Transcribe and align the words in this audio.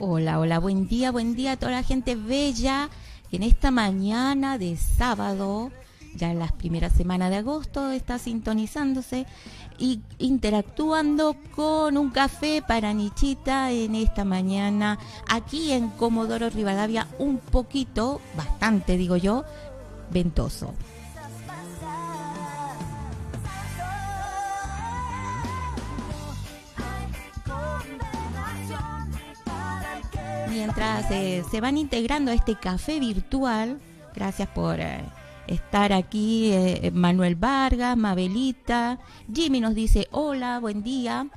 Hola, 0.00 0.38
hola, 0.38 0.60
buen 0.60 0.86
día, 0.86 1.10
buen 1.10 1.34
día 1.34 1.52
a 1.52 1.56
toda 1.56 1.72
la 1.72 1.82
gente 1.82 2.14
bella. 2.14 2.88
En 3.32 3.42
esta 3.42 3.72
mañana 3.72 4.56
de 4.56 4.76
sábado, 4.76 5.72
ya 6.14 6.30
en 6.30 6.38
las 6.38 6.52
primeras 6.52 6.92
semanas 6.92 7.30
de 7.30 7.38
agosto, 7.38 7.90
está 7.90 8.20
sintonizándose 8.20 9.26
y 9.76 10.00
interactuando 10.18 11.34
con 11.52 11.96
un 11.96 12.10
café 12.10 12.62
para 12.62 12.94
Nichita 12.94 13.72
en 13.72 13.96
esta 13.96 14.24
mañana 14.24 15.00
aquí 15.28 15.72
en 15.72 15.88
Comodoro 15.88 16.48
Rivadavia, 16.48 17.08
un 17.18 17.38
poquito, 17.38 18.20
bastante 18.36 18.96
digo 18.96 19.16
yo, 19.16 19.42
ventoso. 20.12 20.74
Mientras 30.58 31.08
eh, 31.12 31.44
se 31.48 31.60
van 31.60 31.78
integrando 31.78 32.32
a 32.32 32.34
este 32.34 32.56
café 32.56 32.98
virtual, 32.98 33.78
gracias 34.12 34.48
por 34.48 34.80
eh, 34.80 35.04
estar 35.46 35.92
aquí, 35.92 36.50
eh, 36.52 36.90
Manuel 36.92 37.36
Vargas, 37.36 37.96
Mabelita, 37.96 38.98
Jimmy 39.32 39.60
nos 39.60 39.76
dice 39.76 40.08
hola, 40.10 40.58
buen 40.58 40.82
día. 40.82 41.28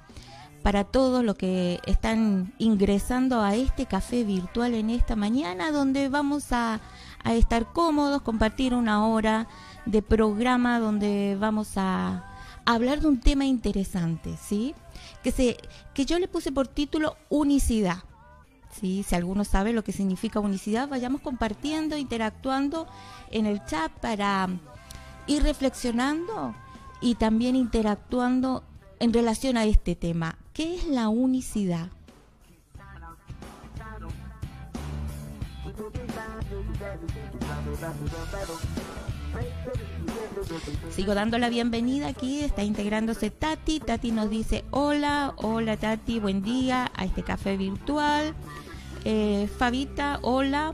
Para 0.64 0.86
todos 0.86 1.24
los 1.24 1.36
que 1.36 1.80
están 1.86 2.54
ingresando 2.58 3.42
a 3.42 3.56
este 3.56 3.86
café 3.86 4.24
virtual 4.24 4.74
en 4.74 4.90
esta 4.90 5.16
mañana, 5.16 5.72
donde 5.72 6.10
vamos 6.10 6.52
a, 6.52 6.80
a 7.24 7.34
estar 7.36 7.72
cómodos, 7.74 8.24
compartir 8.24 8.74
una 8.74 9.06
hora 9.08 9.48
de 9.86 10.02
programa 10.02 10.80
donde 10.80 11.38
vamos 11.40 11.74
a 11.78 12.26
hablar 12.66 13.02
de 13.02 13.08
un 13.08 13.20
tema 13.20 13.46
interesante, 13.46 14.36
¿sí? 14.38 14.74
Que, 15.24 15.32
se, 15.32 15.58
que 15.94 16.06
yo 16.06 16.18
le 16.18 16.28
puse 16.28 16.52
por 16.52 16.68
título 16.68 17.18
unicidad. 17.30 18.04
¿Sí? 18.80 19.04
Si 19.04 19.16
alguno 19.16 19.44
sabe 19.44 19.74
lo 19.74 19.84
que 19.84 19.92
significa 19.92 20.40
unicidad, 20.40 20.88
vayamos 20.90 21.22
compartiendo, 21.22 21.98
interactuando 21.98 22.88
en 23.30 23.46
el 23.46 23.64
chat 23.66 23.92
para 23.92 24.50
ir 25.28 25.44
reflexionando 25.44 26.56
y 27.02 27.16
también 27.16 27.56
interactuando 27.56 28.64
en 29.00 29.14
relación 29.14 29.58
a 29.58 29.66
este 29.66 29.96
tema. 29.96 30.38
¿Qué 30.54 30.76
es 30.76 30.88
la 30.88 31.10
unicidad? 31.10 31.90
Sigo 40.90 41.14
dando 41.14 41.38
la 41.38 41.50
bienvenida 41.50 42.08
aquí, 42.08 42.42
está 42.42 42.64
integrándose 42.64 43.30
Tati. 43.30 43.80
Tati 43.80 44.12
nos 44.12 44.30
dice 44.30 44.66
hola, 44.72 45.34
hola 45.38 45.78
Tati, 45.78 46.20
buen 46.20 46.42
día 46.42 46.92
a 46.96 47.06
este 47.06 47.24
café 47.24 47.58
virtual. 47.58 48.34
Eh, 49.06 49.50
Fabita, 49.58 50.20
hola, 50.22 50.74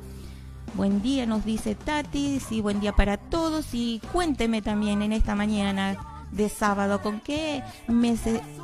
buen 0.73 1.02
día, 1.02 1.25
nos 1.25 1.45
dice 1.45 1.75
Tati. 1.75 2.39
Sí, 2.39 2.61
buen 2.61 2.80
día 2.80 2.94
para 2.94 3.17
todos 3.17 3.73
y 3.73 4.02
cuénteme 4.11 4.61
también 4.61 5.02
en 5.02 5.14
esta 5.14 5.36
mañana 5.36 5.98
de 6.31 6.50
sábado 6.50 7.02
con 7.02 7.22
qué 7.22 7.64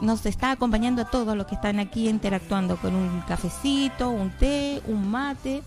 nos 0.02 0.26
está 0.26 0.52
acompañando 0.52 1.04
a 1.04 1.06
todos 1.06 1.38
los 1.38 1.48
que 1.48 1.56
están 1.56 1.80
aquí 1.80 2.10
interactuando 2.10 2.78
con 2.78 2.94
un 2.94 3.22
cafecito, 3.22 4.10
un 4.10 4.32
té, 4.32 4.82
un 4.88 5.10
mate 5.10 5.64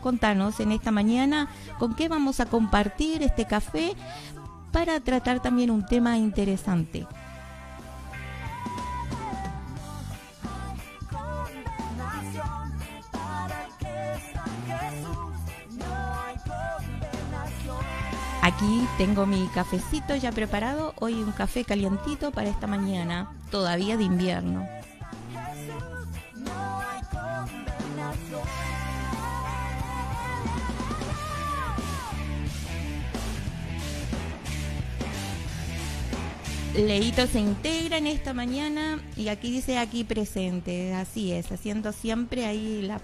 contanos 0.00 0.60
en 0.60 0.72
esta 0.72 0.90
mañana 0.90 1.48
con 1.78 1.94
qué 1.94 2.08
vamos 2.08 2.40
a 2.40 2.46
compartir 2.46 3.22
este 3.22 3.46
café 3.46 3.94
para 4.72 5.00
tratar 5.00 5.40
también 5.40 5.70
un 5.70 5.84
tema 5.84 6.16
interesante. 6.18 7.06
Aquí 18.40 18.86
tengo 18.96 19.26
mi 19.26 19.46
cafecito 19.48 20.16
ya 20.16 20.32
preparado, 20.32 20.94
hoy 21.00 21.14
un 21.14 21.32
café 21.32 21.64
calientito 21.64 22.30
para 22.30 22.48
esta 22.48 22.66
mañana, 22.66 23.30
todavía 23.50 23.98
de 23.98 24.04
invierno. 24.04 24.77
Leito 36.86 37.26
se 37.26 37.40
integra 37.40 37.98
en 37.98 38.06
esta 38.06 38.32
mañana 38.32 39.02
y 39.16 39.28
aquí 39.28 39.50
dice 39.50 39.78
aquí 39.78 40.04
presente, 40.04 40.94
así 40.94 41.32
es, 41.32 41.50
haciendo 41.50 41.92
siempre 41.92 42.46
ahí 42.46 42.82
la, 42.82 43.00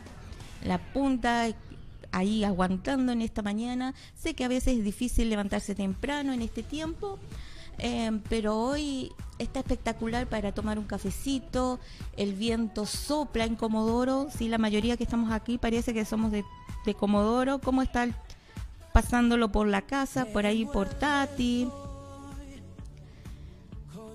la 0.64 0.78
punta, 0.78 1.48
ahí 2.12 2.44
aguantando 2.44 3.10
en 3.10 3.20
esta 3.20 3.42
mañana. 3.42 3.92
Sé 4.14 4.34
que 4.34 4.44
a 4.44 4.48
veces 4.48 4.78
es 4.78 4.84
difícil 4.84 5.28
levantarse 5.28 5.74
temprano 5.74 6.32
en 6.32 6.42
este 6.42 6.62
tiempo, 6.62 7.18
eh, 7.78 8.12
pero 8.28 8.56
hoy 8.56 9.10
está 9.40 9.58
espectacular 9.58 10.28
para 10.28 10.52
tomar 10.52 10.78
un 10.78 10.84
cafecito, 10.84 11.80
el 12.16 12.34
viento 12.34 12.86
sopla 12.86 13.44
en 13.44 13.56
Comodoro, 13.56 14.28
sí, 14.30 14.48
la 14.48 14.58
mayoría 14.58 14.96
que 14.96 15.04
estamos 15.04 15.32
aquí 15.32 15.58
parece 15.58 15.92
que 15.92 16.04
somos 16.04 16.30
de, 16.30 16.44
de 16.86 16.94
Comodoro, 16.94 17.60
¿cómo 17.60 17.82
está 17.82 18.06
pasándolo 18.92 19.50
por 19.50 19.66
la 19.66 19.82
casa, 19.82 20.26
por 20.26 20.46
ahí 20.46 20.64
por 20.64 20.88
Tati? 20.88 21.68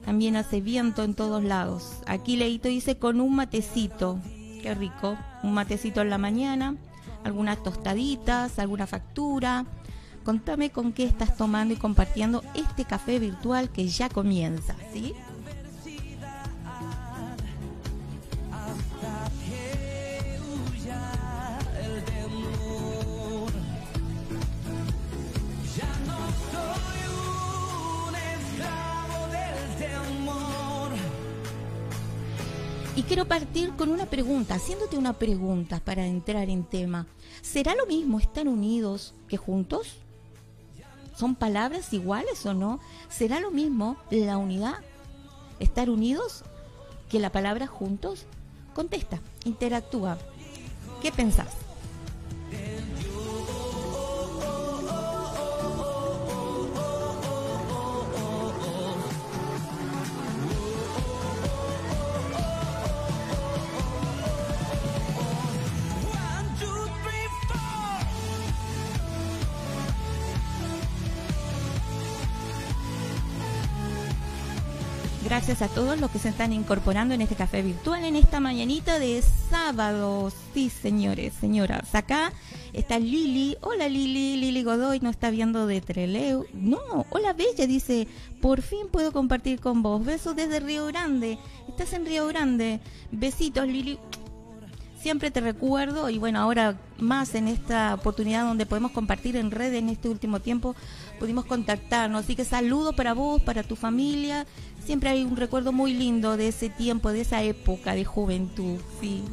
También 0.10 0.38
hace 0.38 0.60
viento 0.60 1.04
en 1.04 1.14
todos 1.14 1.44
lados. 1.44 2.02
Aquí 2.08 2.36
Leito 2.36 2.68
dice 2.68 2.98
con 2.98 3.22
un 3.22 3.36
matecito. 3.36 4.18
Qué 4.60 4.74
rico. 4.74 5.16
Un 5.44 5.54
matecito 5.54 6.02
en 6.02 6.10
la 6.10 6.18
mañana. 6.18 6.78
Algunas 7.24 7.62
tostaditas, 7.62 8.58
alguna 8.58 8.88
factura. 8.88 9.68
Contame 10.24 10.72
con 10.72 10.94
qué 10.94 11.04
estás 11.04 11.38
tomando 11.38 11.76
y 11.76 11.78
compartiendo 11.78 12.44
este 12.56 12.86
café 12.86 13.20
virtual 13.20 13.70
que 13.70 13.88
ya 13.88 14.10
comienza, 14.10 14.76
¿sí? 14.92 15.14
Y 33.00 33.04
quiero 33.04 33.24
partir 33.24 33.78
con 33.78 33.92
una 33.92 34.08
pregunta, 34.08 34.56
haciéndote 34.56 34.98
una 34.98 35.14
pregunta 35.14 35.80
para 35.80 36.06
entrar 36.06 36.50
en 36.50 36.66
tema. 36.66 37.08
¿Será 37.42 37.74
lo 37.74 37.86
mismo 37.86 38.20
estar 38.20 38.46
unidos 38.46 39.14
que 39.30 39.38
juntos? 39.38 39.96
¿Son 41.16 41.34
palabras 41.34 41.94
iguales 41.94 42.46
o 42.46 42.54
no? 42.54 42.82
¿Será 43.08 43.40
lo 43.40 43.52
mismo 43.52 43.96
la 44.12 44.38
unidad, 44.38 44.80
estar 45.62 45.90
unidos, 45.90 46.44
que 47.08 47.20
la 47.20 47.32
palabra 47.32 47.68
juntos? 47.68 48.26
Contesta, 48.74 49.22
interactúa. 49.46 50.18
¿Qué 51.02 51.14
pensás? 51.14 51.69
A 75.50 75.68
todos 75.68 76.00
los 76.00 76.12
que 76.12 76.20
se 76.20 76.30
están 76.30 76.54
incorporando 76.54 77.16
en 77.16 77.22
este 77.22 77.34
café 77.34 77.64
virtual 77.64 78.06
en 78.06 78.16
esta 78.16 78.40
mañanita 78.40 79.00
de 79.00 79.24
sábado. 79.50 80.32
Sí, 80.54 80.70
señores, 80.70 81.34
señoras. 81.42 81.96
Acá 81.96 82.32
está 82.72 83.00
Lili. 83.00 83.58
Hola 83.62 83.90
Lili. 83.90 84.38
Lili 84.38 84.62
Godoy 84.64 85.00
nos 85.00 85.16
está 85.16 85.32
viendo 85.32 85.66
de 85.66 85.82
Treleu. 85.82 86.46
No, 86.54 87.08
hola 87.10 87.34
Bella. 87.34 87.66
Dice, 87.66 88.08
por 88.44 88.62
fin 88.62 88.90
puedo 88.92 89.12
compartir 89.12 89.60
con 89.60 89.82
vos. 89.82 90.06
Besos 90.06 90.36
desde 90.36 90.60
Río 90.60 90.86
Grande. 90.86 91.40
Estás 91.68 91.94
en 91.94 92.06
Río 92.06 92.28
Grande. 92.28 92.80
Besitos 93.12 93.66
Lili. 93.66 93.98
Siempre 95.02 95.32
te 95.32 95.42
recuerdo 95.42 96.10
y 96.10 96.20
bueno, 96.20 96.42
ahora 96.42 96.78
más 96.98 97.34
en 97.34 97.48
esta 97.48 97.96
oportunidad 97.96 98.44
donde 98.44 98.66
podemos 98.66 98.92
compartir 98.92 99.38
en 99.38 99.50
red 99.50 99.74
en 99.74 99.88
este 99.88 100.10
último 100.10 100.42
tiempo, 100.42 100.76
pudimos 101.20 101.46
contactarnos. 101.46 102.26
Así 102.26 102.36
que 102.36 102.44
saludo 102.44 102.92
para 102.92 103.14
vos, 103.14 103.42
para 103.42 103.64
tu 103.64 103.78
familia 103.78 104.46
siempre 104.90 105.12
hay 105.12 105.24
un 105.24 105.38
recuerdo 105.38 105.72
muy 105.72 105.94
lindo 105.94 106.36
de 106.36 106.48
ese 106.48 106.68
tiempo, 106.68 107.12
de 107.12 107.22
esa 107.22 107.44
época 107.44 107.94
de 107.94 108.06
juventud, 108.06 108.80
sí. 109.00 109.24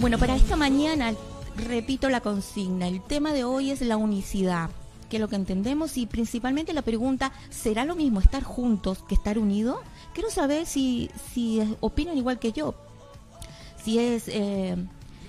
Bueno, 0.00 0.18
para 0.18 0.36
esta 0.36 0.54
mañana 0.54 1.14
repito 1.56 2.08
la 2.08 2.20
consigna. 2.20 2.86
El 2.86 3.02
tema 3.02 3.32
de 3.32 3.42
hoy 3.42 3.72
es 3.72 3.80
la 3.80 3.96
unicidad. 3.96 4.70
qué 5.08 5.16
es 5.16 5.20
lo 5.20 5.26
que 5.26 5.34
entendemos 5.34 5.96
y 5.96 6.06
principalmente 6.06 6.72
la 6.72 6.82
pregunta, 6.82 7.32
¿será 7.50 7.84
lo 7.84 7.96
mismo 7.96 8.20
estar 8.20 8.44
juntos 8.44 9.02
que 9.08 9.16
estar 9.16 9.36
unidos? 9.36 9.78
Quiero 10.14 10.30
saber 10.30 10.64
si, 10.64 11.10
si 11.34 11.76
opinan 11.80 12.16
igual 12.16 12.38
que 12.38 12.52
yo, 12.52 12.85
si 13.86 14.00
es 14.00 14.26
eh, 14.26 14.74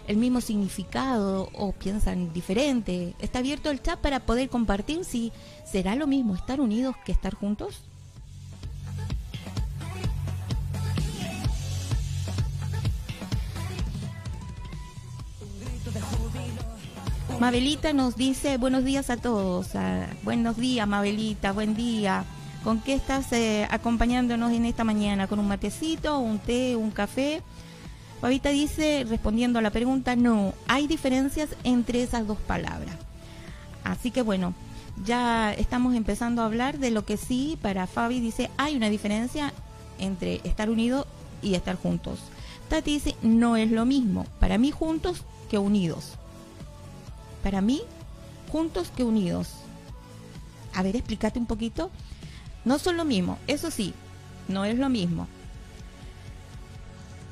el 0.07 0.17
mismo 0.17 0.41
significado 0.41 1.47
o 1.53 1.73
piensan 1.73 2.33
diferente. 2.33 3.13
Está 3.19 3.37
abierto 3.37 3.69
el 3.69 3.83
chat 3.83 3.99
para 3.99 4.21
poder 4.21 4.49
compartir 4.49 5.05
si 5.05 5.31
será 5.63 5.95
lo 5.95 6.07
mismo 6.07 6.33
estar 6.33 6.59
unidos 6.59 6.95
que 7.05 7.11
estar 7.11 7.35
juntos. 7.35 7.83
Mabelita 17.39 17.93
nos 17.93 18.15
dice 18.15 18.57
buenos 18.57 18.83
días 18.83 19.11
a 19.11 19.17
todos. 19.17 19.69
Buenos 20.23 20.57
días, 20.57 20.87
Mabelita, 20.87 21.51
buen 21.51 21.75
día. 21.75 22.25
¿Con 22.63 22.81
qué 22.81 22.95
estás 22.95 23.31
eh, 23.33 23.67
acompañándonos 23.69 24.51
en 24.51 24.65
esta 24.65 24.83
mañana? 24.83 25.27
¿Con 25.27 25.37
un 25.37 25.47
matecito, 25.47 26.17
un 26.17 26.39
té, 26.39 26.75
un 26.75 26.89
café? 26.89 27.43
Fabita 28.21 28.49
dice, 28.49 29.05
respondiendo 29.07 29.59
a 29.59 29.61
la 29.61 29.71
pregunta, 29.71 30.15
no, 30.15 30.53
hay 30.67 30.87
diferencias 30.87 31.49
entre 31.63 32.01
esas 32.01 32.27
dos 32.27 32.37
palabras. 32.39 32.95
Así 33.83 34.11
que 34.11 34.21
bueno, 34.21 34.53
ya 35.05 35.53
estamos 35.53 35.95
empezando 35.95 36.41
a 36.41 36.45
hablar 36.45 36.79
de 36.79 36.91
lo 36.91 37.05
que 37.05 37.17
sí, 37.17 37.57
para 37.61 37.87
Fabi 37.87 38.19
dice, 38.19 38.49
hay 38.57 38.75
una 38.75 38.89
diferencia 38.89 39.53
entre 39.99 40.41
estar 40.43 40.69
unidos 40.69 41.05
y 41.41 41.53
estar 41.53 41.75
juntos. 41.75 42.19
Tati 42.69 42.93
dice, 42.95 43.15
no 43.21 43.55
es 43.55 43.71
lo 43.71 43.85
mismo, 43.85 44.25
para 44.39 44.57
mí 44.57 44.71
juntos 44.71 45.23
que 45.49 45.57
unidos 45.57 46.17
para 47.47 47.61
mí, 47.61 47.81
juntos 48.51 48.91
que 48.93 49.05
unidos. 49.05 49.47
A 50.73 50.83
ver, 50.83 50.97
explícate 50.97 51.39
un 51.39 51.45
poquito. 51.45 51.89
No 52.65 52.77
son 52.77 52.97
lo 52.97 53.05
mismo, 53.05 53.39
eso 53.47 53.71
sí, 53.71 53.93
no 54.49 54.65
es 54.65 54.77
lo 54.77 54.89
mismo. 54.89 55.29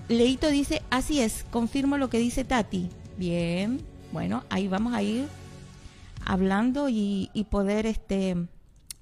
Leito 0.07 0.49
dice, 0.49 0.83
así 0.91 1.21
es, 1.21 1.45
confirmo 1.49 1.97
lo 1.97 2.09
que 2.09 2.19
dice 2.19 2.43
Tati. 2.43 2.89
Bien, 3.17 3.81
bueno, 4.11 4.43
ahí 4.49 4.67
vamos 4.67 4.93
a 4.93 5.01
ir 5.01 5.27
hablando 6.25 6.89
y, 6.89 7.29
poder 7.49 7.85
este 7.85 8.35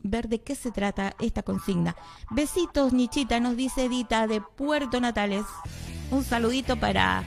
ver 0.02 0.28
de 0.28 0.42
qué 0.42 0.56
se 0.56 0.72
trata 0.72 1.16
esta 1.20 1.44
consigna. 1.44 1.96
Besitos, 2.30 2.94
Nichita, 2.94 3.40
nos 3.40 3.56
dice 3.56 3.86
Edita 3.86 4.28
de 4.28 4.42
Puerto 4.42 5.00
Natales. 5.00 5.46
Un 6.12 6.24
saludito 6.24 6.78
para 6.78 7.24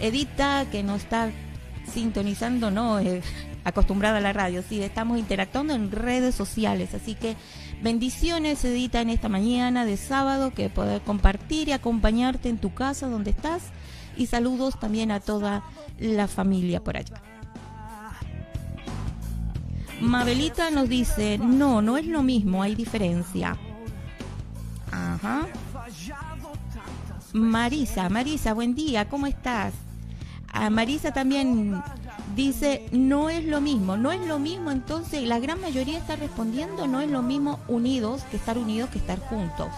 Edita 0.00 0.66
que 0.70 0.82
nos 0.82 1.02
está 1.02 1.30
sintonizando, 1.92 2.70
no, 2.70 2.98
eh, 3.00 3.22
acostumbrada 3.64 4.18
a 4.18 4.20
la 4.20 4.32
radio, 4.32 4.62
sí, 4.68 4.82
estamos 4.82 5.18
interactuando 5.18 5.74
en 5.74 5.90
redes 5.90 6.34
sociales, 6.34 6.94
así 6.94 7.14
que 7.14 7.36
bendiciones 7.82 8.64
Edita 8.64 9.00
en 9.00 9.10
esta 9.10 9.28
mañana 9.28 9.84
de 9.84 9.96
sábado 9.96 10.52
que 10.52 10.70
poder 10.70 11.02
compartir 11.02 11.68
y 11.68 11.72
acompañarte 11.72 12.48
en 12.48 12.58
tu 12.58 12.74
casa 12.74 13.08
donde 13.08 13.30
estás 13.30 13.62
y 14.16 14.26
saludos 14.26 14.78
también 14.80 15.10
a 15.10 15.20
toda 15.20 15.64
la 15.98 16.28
familia 16.28 16.82
por 16.82 16.96
allá. 16.96 17.20
Mabelita 20.00 20.70
nos 20.70 20.88
dice, 20.88 21.38
no, 21.38 21.80
no 21.80 21.96
es 21.96 22.06
lo 22.06 22.22
mismo, 22.22 22.62
hay 22.62 22.74
diferencia. 22.74 23.56
Ajá. 24.90 25.46
Marisa, 27.32 28.08
Marisa, 28.08 28.54
buen 28.54 28.74
día, 28.74 29.08
¿cómo 29.08 29.26
estás? 29.26 29.72
a 30.56 30.70
Marisa 30.70 31.12
también 31.12 31.82
dice, 32.36 32.86
no 32.92 33.30
es 33.30 33.44
lo 33.44 33.60
mismo, 33.60 33.96
no 33.96 34.12
es 34.12 34.24
lo 34.26 34.38
mismo, 34.38 34.70
entonces 34.70 35.22
la 35.24 35.40
gran 35.40 35.60
mayoría 35.60 35.98
está 35.98 36.16
respondiendo, 36.16 36.86
no 36.86 37.00
es 37.00 37.10
lo 37.10 37.22
mismo 37.22 37.58
unidos 37.66 38.22
que 38.30 38.36
estar 38.36 38.58
unidos 38.58 38.90
que 38.90 38.98
estar 38.98 39.18
juntos, 39.18 39.68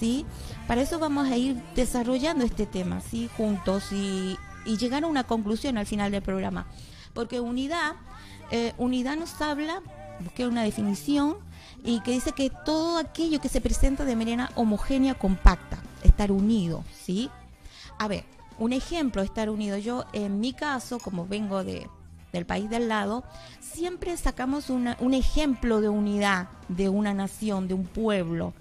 ¿sí? 0.00 0.24
Para 0.66 0.80
eso 0.80 0.98
vamos 0.98 1.28
a 1.28 1.36
ir 1.36 1.62
desarrollando 1.76 2.44
este 2.44 2.64
tema, 2.64 3.02
¿sí? 3.02 3.28
Juntos 3.36 3.92
y, 3.92 4.36
llegar 4.64 5.04
a 5.04 5.08
una 5.08 5.24
conclusión 5.24 5.78
al 5.78 5.86
final 5.86 6.12
del 6.12 6.22
programa. 6.22 6.66
Porque 7.12 7.40
unidad, 7.40 7.96
eh, 8.50 8.72
unidad 8.78 9.16
nos 9.16 9.40
habla, 9.42 9.82
busqué 10.20 10.46
una 10.46 10.62
definición, 10.62 11.36
y 11.82 12.00
que 12.00 12.12
dice 12.12 12.32
que 12.32 12.50
todo 12.64 12.98
aquello 12.98 13.40
que 13.40 13.48
se 13.48 13.60
presenta 13.60 14.04
de 14.04 14.16
manera 14.16 14.50
homogénea, 14.54 15.14
compacta, 15.14 15.82
estar 16.02 16.30
unido, 16.30 16.84
¿sí? 16.94 17.30
A 17.98 18.06
ver, 18.08 18.24
un 18.60 18.72
ejemplo, 18.72 19.22
estar 19.22 19.50
unido. 19.50 19.76
Yo, 19.78 20.04
en 20.12 20.38
mi 20.38 20.52
caso, 20.52 21.00
como 21.00 21.26
vengo 21.26 21.64
de, 21.64 21.88
del 22.32 22.46
país 22.46 22.70
del 22.70 22.86
lado, 22.88 23.24
siempre 23.60 24.16
sacamos 24.16 24.70
un 24.70 25.14
ejemplo 25.14 25.80
de 25.80 25.88
unidad 25.88 26.48
de 26.68 26.88
una 26.88 27.12
nación, 27.12 27.66
de 27.66 27.74
un 27.74 27.86
pueblo 27.86 28.54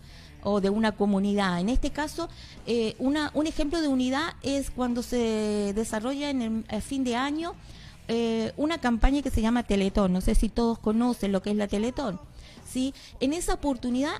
o 0.44 0.62
de 0.62 0.70
una 0.70 0.94
comunidad. 0.94 1.60
En 1.60 1.70
este 1.70 1.92
caso, 1.92 2.30
eh, 2.66 2.96
una, 2.98 3.32
un 3.34 3.48
ejemplo 3.48 3.82
de 3.82 3.88
unidad 3.88 4.36
es 4.42 4.72
cuando 4.72 5.04
se 5.04 5.74
desarrolla 5.76 6.30
en 6.30 6.66
el, 6.68 6.82
fin 6.82 7.04
de 7.04 7.16
año 7.16 7.54
eh, 8.08 8.54
una 8.58 8.80
campaña 8.80 9.22
que 9.22 9.32
se 9.32 9.42
llama 9.42 9.64
Teletón. 9.64 10.14
No 10.14 10.22
sé 10.22 10.34
si 10.34 10.50
todos 10.50 10.80
conocen 10.80 11.32
lo 11.32 11.42
que 11.42 11.52
es 11.52 11.58
la 11.58 11.68
Teletón. 11.68 12.20
¿sí? 12.66 12.94
En 13.20 13.34
esa 13.34 13.56
oportunidad 13.56 14.16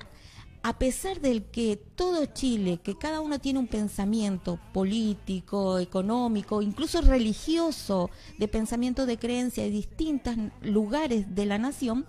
a 0.62 0.78
pesar 0.78 1.20
del 1.20 1.44
que 1.44 1.76
todo 1.76 2.26
Chile, 2.26 2.80
que 2.82 2.98
cada 2.98 3.20
uno 3.20 3.38
tiene 3.38 3.58
un 3.58 3.66
pensamiento 3.66 4.58
político, 4.74 5.78
económico, 5.78 6.60
incluso 6.60 7.00
religioso, 7.00 8.10
de 8.38 8.46
pensamiento 8.46 9.06
de 9.06 9.18
creencia 9.18 9.64
en 9.64 9.72
distintos 9.72 10.36
lugares 10.60 11.34
de 11.34 11.46
la 11.46 11.56
nación, 11.56 12.06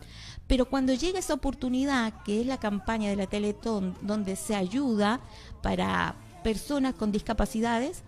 pero 0.48 0.66
cuando 0.66 0.94
llega 0.94 1.20
esa 1.20 1.36
oportunidad, 1.36 2.24
que 2.24 2.42
es 2.42 2.48
la 2.48 2.60
campaña 2.60 3.10
de 3.10 3.16
la 3.16 3.28
Teletón, 3.28 3.96
donde 4.02 4.36
se 4.36 4.54
ayuda 4.54 5.22
para 5.62 6.16
personas 6.44 6.94
con 6.94 7.14
discapacidades, 7.14 8.04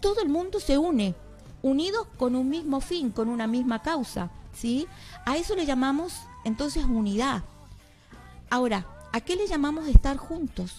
todo 0.00 0.22
el 0.22 0.30
mundo 0.30 0.60
se 0.60 0.78
une, 0.78 1.14
unidos 1.60 2.06
con 2.16 2.36
un 2.36 2.48
mismo 2.48 2.80
fin, 2.80 3.10
con 3.10 3.28
una 3.28 3.46
misma 3.46 3.82
causa, 3.82 4.30
¿sí? 4.54 4.86
A 5.26 5.36
eso 5.36 5.54
le 5.54 5.66
llamamos 5.66 6.14
entonces 6.44 6.84
unidad. 6.84 7.42
Ahora, 8.48 8.86
¿A 9.12 9.20
qué 9.20 9.36
le 9.36 9.46
llamamos 9.46 9.88
estar 9.88 10.16
juntos? 10.16 10.76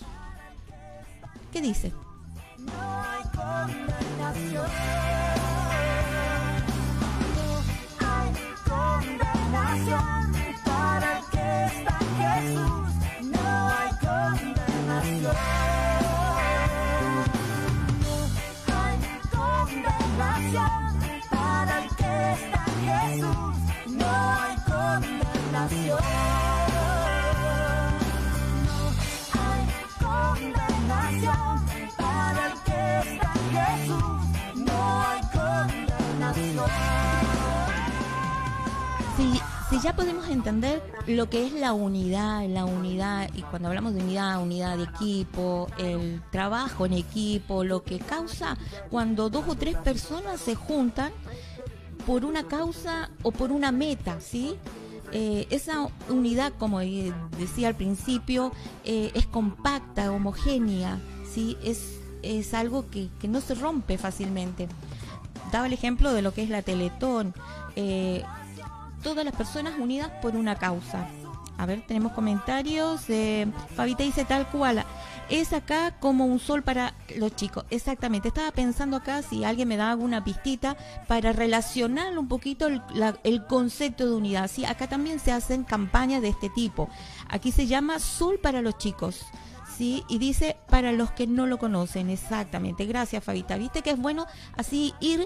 ¿Qué 1.51 1.61
dice? 1.61 1.91
No 2.59 2.71
hay 3.01 3.23
condenación. 3.35 4.69
No 7.35 8.07
hay 8.07 8.31
condenación 8.69 10.33
para 10.63 11.21
que 11.31 11.65
está 11.65 11.97
Jesús. 12.19 12.89
No 13.23 13.69
hay 13.69 13.91
condenación. 14.07 15.35
No 18.03 18.75
hay 18.83 18.97
condenación 19.31 20.81
para 21.31 21.77
que 21.97 22.13
está 22.33 22.63
Jesús. 22.85 23.55
No 23.87 24.07
hay 24.07 24.55
condenación. 24.67 26.28
Si, 39.69 39.79
ya 39.81 39.95
podemos 39.95 40.27
entender 40.29 40.81
lo 41.07 41.29
que 41.29 41.45
es 41.45 41.53
la 41.53 41.73
unidad, 41.73 42.47
la 42.47 42.65
unidad, 42.65 43.29
y 43.35 43.43
cuando 43.43 43.67
hablamos 43.67 43.93
de 43.93 44.01
unidad, 44.01 44.41
unidad 44.41 44.77
de 44.77 44.83
equipo, 44.83 45.67
el 45.77 46.21
trabajo 46.31 46.85
en 46.85 46.93
equipo, 46.93 47.63
lo 47.63 47.83
que 47.83 47.99
causa 47.99 48.57
cuando 48.89 49.29
dos 49.29 49.47
o 49.47 49.55
tres 49.55 49.75
personas 49.77 50.41
se 50.41 50.55
juntan 50.55 51.11
por 52.05 52.25
una 52.25 52.43
causa 52.43 53.09
o 53.23 53.31
por 53.31 53.51
una 53.51 53.71
meta, 53.71 54.19
¿sí? 54.19 54.55
Eh, 55.11 55.47
esa 55.49 55.87
unidad, 56.09 56.53
como 56.57 56.79
decía 56.79 57.67
al 57.67 57.75
principio, 57.75 58.51
eh, 58.85 59.11
es 59.13 59.27
compacta, 59.27 60.11
homogénea, 60.11 60.99
¿sí? 61.31 61.57
Es, 61.63 61.99
es 62.21 62.53
algo 62.53 62.89
que, 62.89 63.09
que 63.19 63.27
no 63.27 63.41
se 63.41 63.55
rompe 63.55 63.97
fácilmente 63.97 64.67
daba 65.51 65.67
el 65.67 65.73
ejemplo 65.73 66.13
de 66.13 66.21
lo 66.21 66.33
que 66.33 66.43
es 66.43 66.49
la 66.49 66.61
Teletón. 66.61 67.33
Eh, 67.75 68.23
todas 69.03 69.25
las 69.25 69.35
personas 69.35 69.73
unidas 69.79 70.11
por 70.21 70.35
una 70.35 70.55
causa. 70.55 71.07
A 71.57 71.65
ver, 71.65 71.85
tenemos 71.85 72.13
comentarios. 72.13 73.09
Eh, 73.09 73.45
Fabita 73.75 74.03
dice 74.03 74.23
tal 74.23 74.47
cual. 74.47 74.85
Es 75.29 75.51
acá 75.51 75.93
como 75.99 76.25
un 76.25 76.39
sol 76.39 76.63
para 76.63 76.93
los 77.17 77.35
chicos. 77.35 77.65
Exactamente. 77.69 78.29
Estaba 78.29 78.51
pensando 78.51 78.95
acá 78.95 79.21
si 79.21 79.43
alguien 79.43 79.67
me 79.67 79.75
da 79.75 79.91
alguna 79.91 80.23
pistita 80.23 80.77
para 81.07 81.33
relacionar 81.33 82.17
un 82.17 82.29
poquito 82.29 82.67
el, 82.67 82.81
el 83.23 83.45
concepto 83.45 84.05
de 84.05 84.15
unidad. 84.15 84.49
Sí, 84.49 84.63
acá 84.63 84.87
también 84.87 85.19
se 85.19 85.33
hacen 85.33 85.65
campañas 85.65 86.21
de 86.21 86.29
este 86.29 86.49
tipo. 86.49 86.87
Aquí 87.27 87.51
se 87.51 87.67
llama 87.67 87.99
sol 87.99 88.39
para 88.41 88.61
los 88.61 88.77
chicos. 88.77 89.25
¿Sí? 89.79 90.03
Y 90.09 90.17
dice 90.17 90.57
para 90.69 90.91
los 90.91 91.09
que 91.11 91.25
no 91.25 91.47
lo 91.47 91.57
conocen, 91.57 92.09
exactamente. 92.09 92.85
Gracias, 92.85 93.23
Fabita. 93.23 93.55
Viste 93.55 93.81
que 93.81 93.91
es 93.91 93.97
bueno 93.97 94.27
así 94.57 94.93
ir 94.99 95.25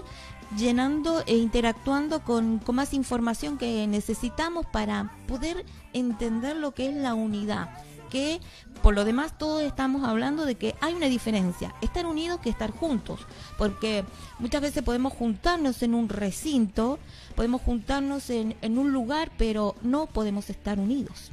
llenando 0.56 1.24
e 1.26 1.36
interactuando 1.36 2.22
con, 2.22 2.60
con 2.60 2.76
más 2.76 2.94
información 2.94 3.58
que 3.58 3.84
necesitamos 3.88 4.64
para 4.66 5.10
poder 5.26 5.66
entender 5.92 6.56
lo 6.56 6.72
que 6.72 6.88
es 6.88 6.94
la 6.94 7.14
unidad 7.14 7.68
que 8.10 8.40
por 8.80 8.94
lo 8.94 9.04
demás 9.04 9.36
todos 9.36 9.62
estamos 9.62 10.04
hablando 10.04 10.44
de 10.44 10.54
que 10.54 10.76
hay 10.80 10.94
una 10.94 11.06
diferencia, 11.06 11.74
estar 11.80 12.06
unidos 12.06 12.38
que 12.38 12.50
estar 12.50 12.70
juntos, 12.70 13.26
porque 13.58 14.04
muchas 14.38 14.60
veces 14.62 14.84
podemos 14.84 15.14
juntarnos 15.14 15.82
en 15.82 15.94
un 15.94 16.08
recinto, 16.08 17.00
podemos 17.34 17.60
juntarnos 17.62 18.30
en, 18.30 18.54
en 18.62 18.78
un 18.78 18.92
lugar, 18.92 19.32
pero 19.36 19.74
no 19.82 20.06
podemos 20.06 20.48
estar 20.48 20.78
unidos. 20.78 21.32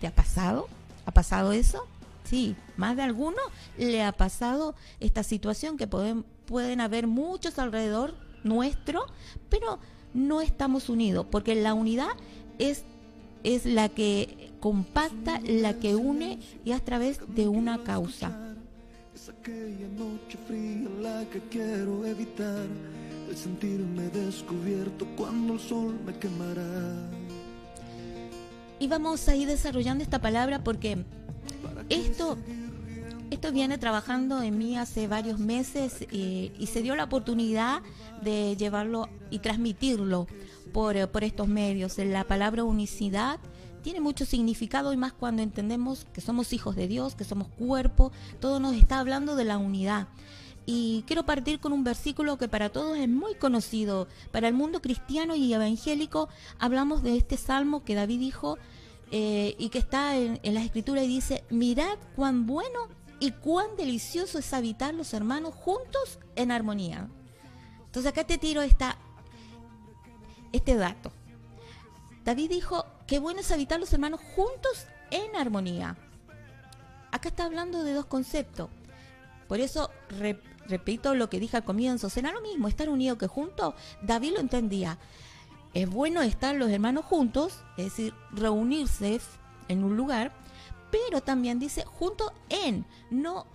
¿Te 0.00 0.06
ha 0.06 0.14
pasado? 0.14 0.68
¿Ha 1.04 1.10
pasado 1.10 1.52
eso? 1.52 1.86
Sí, 2.28 2.56
más 2.76 2.96
de 2.96 3.02
alguno 3.02 3.38
le 3.78 4.02
ha 4.02 4.12
pasado 4.12 4.74
esta 4.98 5.22
situación 5.22 5.76
que 5.76 5.86
pueden, 5.86 6.80
haber 6.80 7.06
muchos 7.06 7.58
alrededor 7.58 8.14
nuestro, 8.42 9.06
pero 9.48 9.78
no 10.12 10.40
estamos 10.40 10.88
unidos, 10.88 11.26
porque 11.30 11.54
la 11.54 11.74
unidad 11.74 12.10
es, 12.58 12.84
es 13.44 13.64
la 13.64 13.88
que 13.88 14.52
compacta, 14.60 15.40
la 15.44 15.74
que 15.74 15.94
une 15.94 16.40
y 16.64 16.72
a 16.72 16.80
través 16.80 17.20
de 17.34 17.46
una 17.46 17.84
causa. 17.84 18.54
Es 19.14 19.28
aquella 19.28 19.88
noche 19.96 20.36
fría 20.46 20.88
la 21.00 21.24
que 21.30 21.40
quiero 21.48 22.04
evitar, 22.06 22.66
el 23.30 23.36
sentirme 23.36 24.08
descubierto 24.08 25.06
cuando 25.16 25.54
el 25.54 25.60
sol 25.60 25.96
me 26.04 26.16
quemará. 26.18 27.25
Y 28.78 28.88
vamos 28.88 29.28
a 29.28 29.36
ir 29.36 29.48
desarrollando 29.48 30.04
esta 30.04 30.20
palabra 30.20 30.62
porque 30.62 31.04
esto, 31.88 32.36
esto 33.30 33.52
viene 33.52 33.78
trabajando 33.78 34.42
en 34.42 34.58
mí 34.58 34.76
hace 34.76 35.08
varios 35.08 35.38
meses 35.38 36.06
y 36.10 36.68
se 36.70 36.82
dio 36.82 36.94
la 36.96 37.04
oportunidad 37.04 37.82
de 38.22 38.56
llevarlo 38.56 39.08
y 39.30 39.38
transmitirlo 39.38 40.26
por, 40.72 40.96
eh, 40.96 41.06
por 41.06 41.24
estos 41.24 41.48
medios. 41.48 41.98
La 41.98 42.24
palabra 42.24 42.64
unicidad 42.64 43.38
tiene 43.82 44.00
mucho 44.00 44.24
significado 44.24 44.92
y 44.92 44.96
más 44.96 45.12
cuando 45.12 45.42
entendemos 45.42 46.06
que 46.12 46.20
somos 46.20 46.52
hijos 46.52 46.76
de 46.76 46.88
Dios, 46.88 47.14
que 47.14 47.24
somos 47.24 47.48
cuerpo, 47.48 48.12
todo 48.40 48.58
nos 48.58 48.74
está 48.74 48.98
hablando 48.98 49.36
de 49.36 49.44
la 49.44 49.58
unidad. 49.58 50.08
Y 50.68 51.04
quiero 51.06 51.24
partir 51.24 51.60
con 51.60 51.72
un 51.72 51.84
versículo 51.84 52.38
que 52.38 52.48
para 52.48 52.70
todos 52.70 52.98
es 52.98 53.08
muy 53.08 53.36
conocido. 53.36 54.08
Para 54.32 54.48
el 54.48 54.54
mundo 54.54 54.82
cristiano 54.82 55.36
y 55.36 55.54
evangélico 55.54 56.28
hablamos 56.58 57.04
de 57.04 57.16
este 57.16 57.36
salmo 57.36 57.84
que 57.84 57.94
David 57.94 58.18
dijo 58.18 58.58
eh, 59.12 59.54
y 59.58 59.68
que 59.68 59.78
está 59.78 60.16
en, 60.16 60.40
en 60.42 60.54
la 60.54 60.64
escritura 60.64 61.04
y 61.04 61.06
dice, 61.06 61.44
mirad 61.50 61.96
cuán 62.16 62.46
bueno 62.46 62.88
y 63.20 63.30
cuán 63.30 63.76
delicioso 63.76 64.40
es 64.40 64.52
habitar 64.52 64.92
los 64.92 65.14
hermanos 65.14 65.54
juntos 65.54 66.18
en 66.34 66.50
armonía. 66.50 67.08
Entonces 67.84 68.10
acá 68.10 68.24
te 68.24 68.36
tiro 68.36 68.60
esta, 68.60 68.98
este 70.52 70.74
dato. 70.74 71.12
David 72.24 72.50
dijo, 72.50 72.84
qué 73.06 73.20
bueno 73.20 73.38
es 73.38 73.52
habitar 73.52 73.78
los 73.78 73.92
hermanos 73.92 74.20
juntos 74.34 74.86
en 75.12 75.36
armonía. 75.36 75.96
Acá 77.12 77.28
está 77.28 77.44
hablando 77.44 77.84
de 77.84 77.92
dos 77.94 78.06
conceptos. 78.06 78.68
Por 79.46 79.60
eso 79.60 79.90
re- 80.08 80.42
repito 80.68 81.14
lo 81.14 81.28
que 81.30 81.40
dije 81.40 81.56
al 81.56 81.64
comienzo, 81.64 82.10
será 82.10 82.32
lo 82.32 82.40
mismo 82.40 82.68
estar 82.68 82.88
unidos 82.88 83.18
que 83.18 83.26
juntos. 83.26 83.74
David 84.02 84.34
lo 84.34 84.40
entendía. 84.40 84.98
Es 85.74 85.88
bueno 85.90 86.22
estar 86.22 86.56
los 86.56 86.70
hermanos 86.70 87.04
juntos, 87.04 87.62
es 87.76 87.84
decir, 87.84 88.14
reunirse 88.32 89.20
en 89.68 89.84
un 89.84 89.96
lugar, 89.96 90.32
pero 90.90 91.20
también 91.20 91.58
dice 91.58 91.84
juntos 91.84 92.32
en, 92.48 92.86
no 93.10 93.46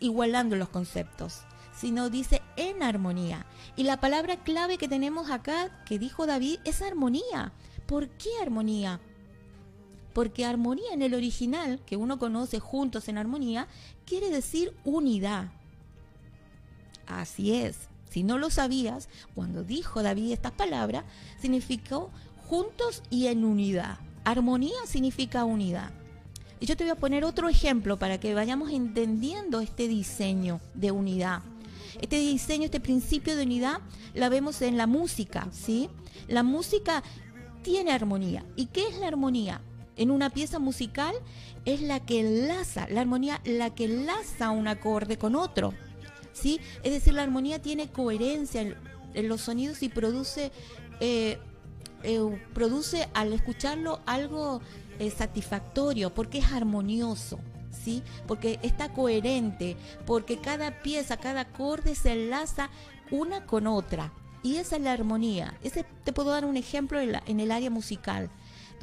igualando 0.00 0.56
los 0.56 0.68
conceptos, 0.68 1.42
sino 1.74 2.10
dice 2.10 2.42
en 2.56 2.82
armonía. 2.82 3.46
Y 3.76 3.84
la 3.84 4.00
palabra 4.00 4.42
clave 4.42 4.78
que 4.78 4.88
tenemos 4.88 5.30
acá, 5.30 5.84
que 5.84 5.98
dijo 5.98 6.26
David, 6.26 6.58
es 6.64 6.82
armonía. 6.82 7.52
¿Por 7.86 8.08
qué 8.08 8.30
armonía? 8.40 9.00
Porque 10.12 10.46
armonía 10.46 10.92
en 10.92 11.02
el 11.02 11.14
original, 11.14 11.80
que 11.84 11.96
uno 11.96 12.18
conoce 12.18 12.58
juntos 12.58 13.08
en 13.08 13.18
armonía, 13.18 13.68
quiere 14.06 14.30
decir 14.30 14.74
unidad. 14.84 15.50
Así 17.06 17.54
es. 17.54 17.88
Si 18.10 18.22
no 18.22 18.38
lo 18.38 18.50
sabías, 18.50 19.08
cuando 19.34 19.62
dijo 19.62 20.02
David 20.02 20.32
estas 20.32 20.52
palabras, 20.52 21.04
significó 21.40 22.10
juntos 22.48 23.02
y 23.10 23.26
en 23.26 23.44
unidad. 23.44 23.98
Armonía 24.24 24.76
significa 24.86 25.44
unidad. 25.44 25.90
Y 26.58 26.66
yo 26.66 26.76
te 26.76 26.84
voy 26.84 26.92
a 26.92 26.96
poner 26.96 27.24
otro 27.24 27.48
ejemplo 27.48 27.98
para 27.98 28.18
que 28.18 28.34
vayamos 28.34 28.70
entendiendo 28.70 29.60
este 29.60 29.88
diseño 29.88 30.60
de 30.74 30.90
unidad. 30.90 31.42
Este 32.00 32.18
diseño, 32.18 32.64
este 32.64 32.80
principio 32.80 33.36
de 33.36 33.42
unidad, 33.42 33.80
la 34.14 34.28
vemos 34.28 34.62
en 34.62 34.76
la 34.76 34.86
música, 34.86 35.48
¿sí? 35.52 35.90
La 36.28 36.42
música 36.42 37.02
tiene 37.62 37.92
armonía. 37.92 38.44
¿Y 38.56 38.66
qué 38.66 38.88
es 38.88 38.98
la 38.98 39.08
armonía? 39.08 39.60
En 39.96 40.10
una 40.10 40.30
pieza 40.30 40.58
musical 40.58 41.14
es 41.64 41.80
la 41.80 42.00
que 42.00 42.20
enlaza, 42.20 42.86
la 42.88 43.00
armonía, 43.00 43.40
la 43.44 43.74
que 43.74 43.84
enlaza 43.84 44.50
un 44.50 44.68
acorde 44.68 45.18
con 45.18 45.34
otro. 45.34 45.72
¿Sí? 46.36 46.60
Es 46.82 46.92
decir, 46.92 47.14
la 47.14 47.22
armonía 47.22 47.60
tiene 47.60 47.88
coherencia 47.90 48.60
en, 48.60 48.76
los 49.28 49.40
sonidos 49.40 49.82
y 49.82 49.88
produce, 49.88 50.52
eh, 51.00 51.38
eh, 52.02 52.20
produce 52.52 53.08
al 53.14 53.32
escucharlo 53.32 54.00
algo 54.04 54.60
eh, 54.98 55.10
satisfactorio, 55.10 56.12
porque 56.14 56.38
es 56.38 56.52
armonioso. 56.52 57.38
¿Sí? 57.84 58.02
Porque 58.26 58.58
está 58.62 58.92
coherente, 58.92 59.76
porque 60.06 60.38
cada 60.40 60.82
pieza, 60.82 61.18
cada 61.18 61.42
acorde 61.42 61.94
se 61.94 62.12
enlaza 62.12 62.68
una 63.12 63.46
con 63.46 63.66
otra. 63.68 64.12
Y 64.42 64.56
esa 64.56 64.76
es 64.76 64.82
la 64.82 64.92
armonía. 64.92 65.56
Ese, 65.62 65.84
te 66.02 66.12
puedo 66.12 66.30
dar 66.30 66.46
un 66.46 66.56
ejemplo 66.56 66.98
en, 67.00 67.12
la- 67.12 67.22
en 67.26 67.38
el 67.38 67.52
área 67.52 67.70
musical. 67.70 68.28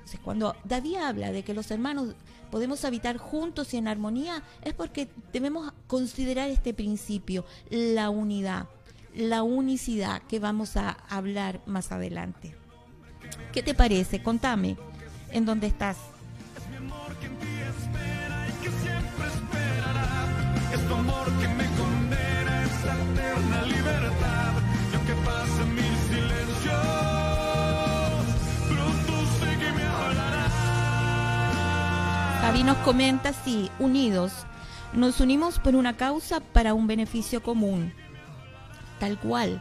Entonces, 0.04 0.20
cuando 0.22 0.54
David 0.66 0.98
habla 0.98 1.32
de 1.32 1.44
que 1.44 1.54
los 1.54 1.72
hermanos 1.72 2.14
podemos 2.52 2.84
habitar 2.84 3.18
juntos 3.18 3.74
y 3.74 3.78
en 3.78 3.88
armonía, 3.88 4.44
es 4.62 4.74
porque 4.74 5.08
debemos 5.32 5.72
considerar 5.88 6.50
este 6.50 6.74
principio, 6.74 7.46
la 7.70 8.10
unidad, 8.10 8.68
la 9.16 9.44
unicidad 9.44 10.22
que 10.24 10.40
vamos 10.40 10.76
a 10.76 10.90
hablar 11.10 11.62
más 11.66 11.94
adelante. 11.94 12.54
¿Qué 13.54 13.64
te 13.64 13.74
parece? 13.74 14.22
Contame 14.22 14.76
en 15.32 15.46
dónde 15.46 15.68
estás. 15.68 15.96
Es 16.58 16.64
que 17.20 17.26
en 17.26 17.38
que. 17.38 17.54
Es 20.74 20.88
tu 20.88 20.94
amor 20.96 21.26
que 21.40 21.48
me 21.48 21.66
condena 21.78 22.52
a 22.52 22.64
esa 22.64 22.94
eterna 23.04 23.62
libertad. 23.64 24.54
Aunque 24.96 25.14
pasen 25.24 25.76
mis 25.76 25.86
silencios, 25.86 25.93
Javi 32.54 32.66
nos 32.66 32.78
comenta, 32.86 33.34
sí, 33.34 33.72
unidos. 33.80 34.32
Nos 34.94 35.20
unimos 35.20 35.58
por 35.58 35.76
una 35.76 35.98
causa 35.98 36.40
para 36.40 36.76
un 36.76 36.86
beneficio 36.86 37.42
común. 37.42 37.92
Tal 39.00 39.20
cual. 39.20 39.60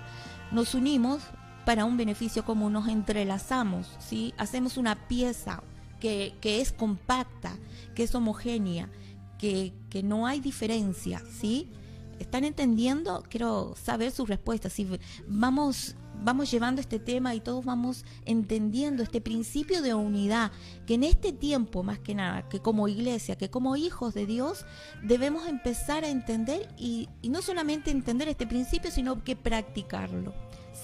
Nos 0.50 0.74
unimos 0.74 1.22
para 1.64 1.86
un 1.86 1.96
beneficio 1.96 2.44
común, 2.44 2.74
nos 2.74 2.88
entrelazamos, 2.88 3.96
¿sí? 3.98 4.34
Hacemos 4.36 4.76
una 4.76 5.08
pieza 5.08 5.62
que, 6.00 6.34
que 6.42 6.60
es 6.60 6.70
compacta, 6.70 7.56
que 7.94 8.02
es 8.02 8.14
homogénea, 8.14 8.90
que, 9.38 9.72
que 9.88 10.02
no 10.02 10.26
hay 10.26 10.40
diferencia, 10.40 11.22
¿sí? 11.40 11.70
¿Están 12.18 12.44
entendiendo? 12.44 13.24
Quiero 13.26 13.74
saber 13.82 14.10
su 14.10 14.26
respuesta. 14.26 14.68
Si 14.68 14.86
vamos, 15.26 15.96
vamos 16.22 16.50
llevando 16.50 16.80
este 16.80 16.98
tema 16.98 17.34
y 17.34 17.40
todos 17.40 17.64
vamos 17.64 18.04
entendiendo 18.24 19.02
este 19.02 19.20
principio 19.20 19.82
de 19.82 19.94
unidad, 19.94 20.52
que 20.86 20.94
en 20.94 21.04
este 21.04 21.32
tiempo, 21.32 21.82
más 21.82 21.98
que 21.98 22.14
nada, 22.14 22.48
que 22.48 22.60
como 22.60 22.88
iglesia, 22.88 23.36
que 23.36 23.50
como 23.50 23.76
hijos 23.76 24.14
de 24.14 24.26
Dios, 24.26 24.64
debemos 25.02 25.48
empezar 25.48 26.04
a 26.04 26.08
entender 26.08 26.68
y, 26.78 27.08
no 27.22 27.42
solamente 27.42 27.90
entender 27.90 28.28
este 28.28 28.46
principio, 28.46 28.90
sino 28.90 29.24
que 29.24 29.36
practicarlo, 29.36 30.32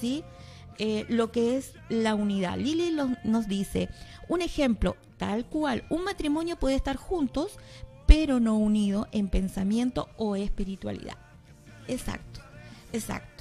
¿sí? 0.01 0.25
Eh, 0.79 1.07
lo 1.09 1.33
que 1.33 1.57
es 1.57 1.75
la 1.89 2.15
unidad. 2.15 2.57
Lili 2.57 2.97
nos 3.25 3.49
dice, 3.49 3.89
un 4.29 4.43
ejemplo, 4.43 4.97
tal 5.17 5.47
cual, 5.47 5.85
un 5.91 6.05
matrimonio 6.05 6.57
puede 6.57 6.77
estar 6.77 6.97
juntos, 6.97 7.59
pero 8.07 8.41
no 8.41 8.57
unido 8.57 9.09
en 9.13 9.29
pensamiento 9.29 10.09
o 10.17 10.37
espiritualidad. 10.37 11.17
Exacto, 11.89 12.41
exacto. 12.93 13.38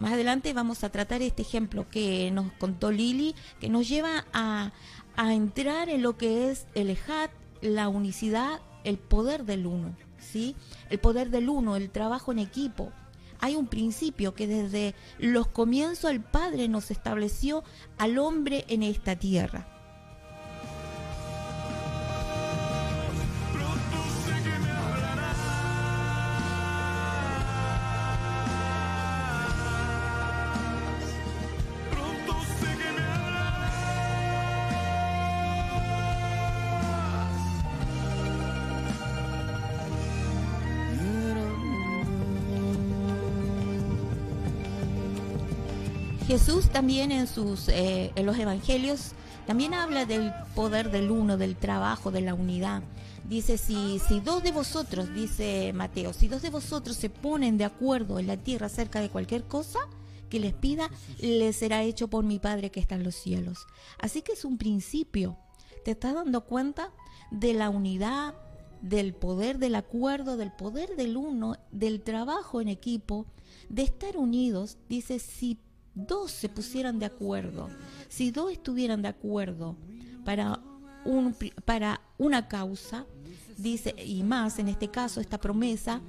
Más 0.00 0.12
adelante 0.12 0.52
vamos 0.52 0.84
a 0.84 0.90
tratar 0.90 1.22
este 1.22 1.42
ejemplo 1.42 1.88
que 1.88 2.30
nos 2.30 2.52
contó 2.52 2.90
Lili, 2.90 3.34
que 3.60 3.68
nos 3.68 3.88
lleva 3.88 4.26
a, 4.32 4.72
a 5.16 5.34
entrar 5.34 5.88
en 5.88 6.02
lo 6.02 6.16
que 6.16 6.50
es 6.50 6.66
el 6.74 6.90
ejat, 6.90 7.30
la 7.60 7.88
unicidad, 7.88 8.60
el 8.84 8.98
poder 8.98 9.44
del 9.44 9.66
uno, 9.66 9.96
¿sí? 10.18 10.54
El 10.90 11.00
poder 11.00 11.30
del 11.30 11.48
uno, 11.48 11.76
el 11.76 11.90
trabajo 11.90 12.30
en 12.30 12.38
equipo. 12.38 12.92
Hay 13.40 13.56
un 13.56 13.66
principio 13.66 14.34
que 14.34 14.46
desde 14.46 14.94
los 15.18 15.48
comienzos 15.48 16.10
el 16.10 16.20
Padre 16.20 16.68
nos 16.68 16.90
estableció 16.90 17.64
al 17.96 18.18
hombre 18.18 18.64
en 18.68 18.82
esta 18.82 19.16
tierra. 19.16 19.77
También 46.72 47.12
en 47.12 47.26
sus 47.26 47.68
eh, 47.68 48.12
en 48.14 48.26
los 48.26 48.38
evangelios 48.38 49.12
también 49.46 49.72
habla 49.72 50.04
del 50.04 50.30
poder 50.54 50.90
del 50.90 51.10
uno, 51.10 51.38
del 51.38 51.56
trabajo, 51.56 52.10
de 52.10 52.20
la 52.20 52.34
unidad. 52.34 52.82
Dice, 53.26 53.56
si, 53.56 53.98
si 53.98 54.20
dos 54.20 54.42
de 54.42 54.52
vosotros, 54.52 55.14
dice 55.14 55.72
Mateo, 55.74 56.12
si 56.12 56.28
dos 56.28 56.42
de 56.42 56.50
vosotros 56.50 56.96
se 56.96 57.08
ponen 57.08 57.56
de 57.56 57.64
acuerdo 57.64 58.18
en 58.18 58.26
la 58.26 58.36
tierra 58.36 58.66
acerca 58.66 59.00
de 59.00 59.08
cualquier 59.08 59.44
cosa 59.44 59.78
que 60.28 60.38
les 60.38 60.52
pida, 60.52 60.90
les 61.18 61.56
será 61.56 61.82
hecho 61.82 62.08
por 62.08 62.24
mi 62.24 62.38
Padre 62.38 62.70
que 62.70 62.80
está 62.80 62.94
en 62.96 63.04
los 63.04 63.14
cielos. 63.14 63.66
Así 63.98 64.20
que 64.20 64.32
es 64.32 64.44
un 64.44 64.58
principio. 64.58 65.38
¿Te 65.84 65.92
estás 65.92 66.14
dando 66.14 66.42
cuenta 66.44 66.92
de 67.30 67.54
la 67.54 67.70
unidad, 67.70 68.34
del 68.82 69.14
poder 69.14 69.58
del 69.58 69.76
acuerdo, 69.76 70.36
del 70.36 70.52
poder 70.52 70.94
del 70.96 71.16
uno, 71.16 71.56
del 71.70 72.02
trabajo 72.02 72.60
en 72.60 72.68
equipo, 72.68 73.24
de 73.70 73.82
estar 73.82 74.18
unidos? 74.18 74.76
Dice, 74.88 75.18
si 75.18 75.58
dos 76.06 76.30
se 76.30 76.48
pusieran 76.48 76.98
de 76.98 77.06
acuerdo, 77.06 77.68
si 78.08 78.30
dos 78.30 78.52
estuvieran 78.52 79.02
de 79.02 79.08
acuerdo 79.08 79.76
para, 80.24 80.60
un, 81.04 81.34
para 81.64 82.00
una 82.16 82.48
causa, 82.48 83.06
dice, 83.56 83.94
y 84.04 84.22
más 84.22 84.58
en 84.58 84.68
este 84.68 84.88
caso, 84.88 85.20
esta 85.20 85.38
promesa, 85.38 86.00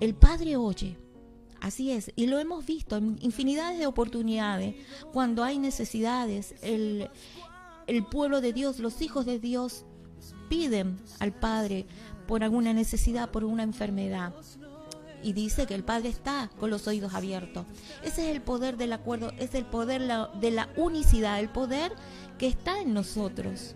el 0.00 0.14
Padre 0.14 0.56
oye. 0.56 0.98
Así 1.60 1.92
es, 1.92 2.12
y 2.14 2.26
lo 2.26 2.38
hemos 2.38 2.66
visto 2.66 2.96
en 2.96 3.16
infinidades 3.22 3.78
de 3.78 3.86
oportunidades, 3.86 4.74
cuando 5.14 5.42
hay 5.42 5.58
necesidades, 5.58 6.54
el, 6.60 7.08
el 7.86 8.04
pueblo 8.04 8.42
de 8.42 8.52
Dios, 8.52 8.80
los 8.80 9.00
hijos 9.00 9.24
de 9.24 9.38
Dios 9.38 9.86
piden 10.50 10.98
al 11.20 11.32
Padre 11.32 11.86
por 12.26 12.44
alguna 12.44 12.74
necesidad, 12.74 13.30
por 13.30 13.44
una 13.44 13.62
enfermedad 13.62 14.34
y 15.24 15.32
dice 15.32 15.66
que 15.66 15.74
el 15.74 15.82
Padre 15.82 16.10
está 16.10 16.50
con 16.60 16.70
los 16.70 16.86
oídos 16.86 17.14
abiertos. 17.14 17.64
Ese 18.02 18.28
es 18.28 18.36
el 18.36 18.42
poder 18.42 18.76
del 18.76 18.92
acuerdo, 18.92 19.32
es 19.38 19.54
el 19.54 19.64
poder 19.64 20.02
de 20.40 20.50
la 20.50 20.68
unicidad, 20.76 21.40
el 21.40 21.48
poder 21.48 21.92
que 22.38 22.46
está 22.46 22.80
en 22.80 22.92
nosotros. 22.92 23.74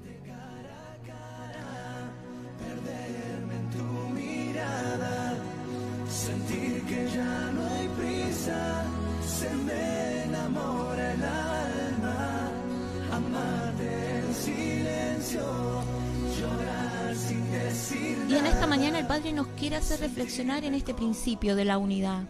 Y 18.29 18.35
en 18.35 18.45
esta 18.45 18.67
mañana 18.67 18.99
el 18.99 19.07
Padre 19.07 19.33
nos 19.33 19.47
quiere 19.49 19.77
hacer 19.77 20.01
reflexionar 20.01 20.63
en 20.63 20.75
este 20.75 20.93
principio 20.93 21.57
de 21.57 21.65
la 21.65 21.79
unidad. 21.79 22.25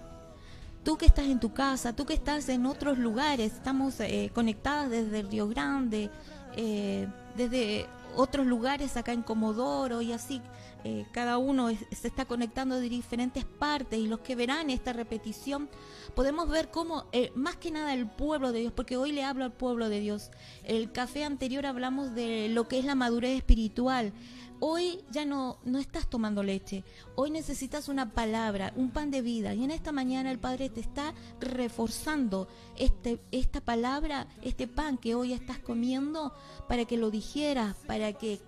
Tú 0.85 0.97
que 0.97 1.07
estás 1.07 1.27
en 1.27 1.41
tu 1.41 1.53
casa, 1.53 1.93
tú 1.93 2.07
que 2.07 2.15
estás 2.15 2.49
en 2.49 2.67
otros 2.67 2.99
lugares, 2.99 3.55
estamos 3.55 3.99
eh, 3.99 4.31
conectadas 4.33 4.91
desde 4.91 5.19
el 5.19 5.29
Río 5.29 5.49
Grande, 5.49 6.09
eh, 6.57 7.09
desde 7.37 7.87
otros 8.15 8.47
lugares 8.47 8.97
acá 8.97 9.13
en 9.13 9.23
Comodoro 9.23 10.01
y 10.01 10.13
así, 10.13 10.41
eh, 10.85 11.05
cada 11.11 11.37
uno 11.37 11.69
se 11.69 12.07
está 12.07 12.27
conectando 12.27 12.77
de 12.79 12.89
diferentes 12.89 13.45
partes 13.45 13.99
y 13.99 14.07
los 14.07 14.21
que 14.21 14.37
verán 14.37 14.71
esta 14.71 14.93
repetición 14.93 15.69
podemos 16.15 16.49
ver 16.49 16.71
cómo, 16.71 17.07
más 17.35 17.57
que 17.57 17.73
nada 17.73 17.93
el 17.93 18.07
pueblo 18.07 18.53
de 18.53 18.61
Dios, 18.61 18.73
porque 18.73 18.97
hoy 18.97 19.11
le 19.11 19.25
hablo 19.25 19.45
al 19.45 19.53
pueblo 19.53 19.89
de 19.89 19.99
Dios. 19.99 20.31
El 20.63 20.93
café 20.93 21.25
anterior 21.25 21.67
hablamos 21.67 22.15
de 22.15 22.49
lo 22.51 22.69
que 22.69 22.79
es 22.79 22.85
la 22.85 22.95
madurez 22.95 23.37
espiritual. 23.37 24.13
Hoy 24.61 25.05
ya 25.13 25.25
no, 25.25 25.59
no 25.65 25.79
estás 25.79 26.11
tomando 26.11 26.43
leche, 26.43 26.83
hoy 27.15 27.31
necesitas 27.31 27.89
una 27.89 28.13
palabra, 28.13 28.73
un 28.75 28.91
pan 28.91 29.11
de 29.11 29.23
vida. 29.23 29.55
Y 29.55 29.63
en 29.63 29.71
esta 29.71 29.93
mañana 29.93 30.33
el 30.33 30.39
Padre 30.41 30.69
te 30.69 30.81
está 30.81 31.15
reforzando 31.41 32.49
este, 32.77 33.21
esta 33.31 33.61
palabra, 33.61 34.27
este 34.43 34.67
pan 34.67 34.99
que 34.99 35.15
hoy 35.15 35.33
estás 35.33 35.61
comiendo 35.61 36.33
para 36.67 36.87
que 36.87 36.97
lo 36.97 37.11
digieras, 37.11 37.77
para 37.87 38.13
que 38.15 38.41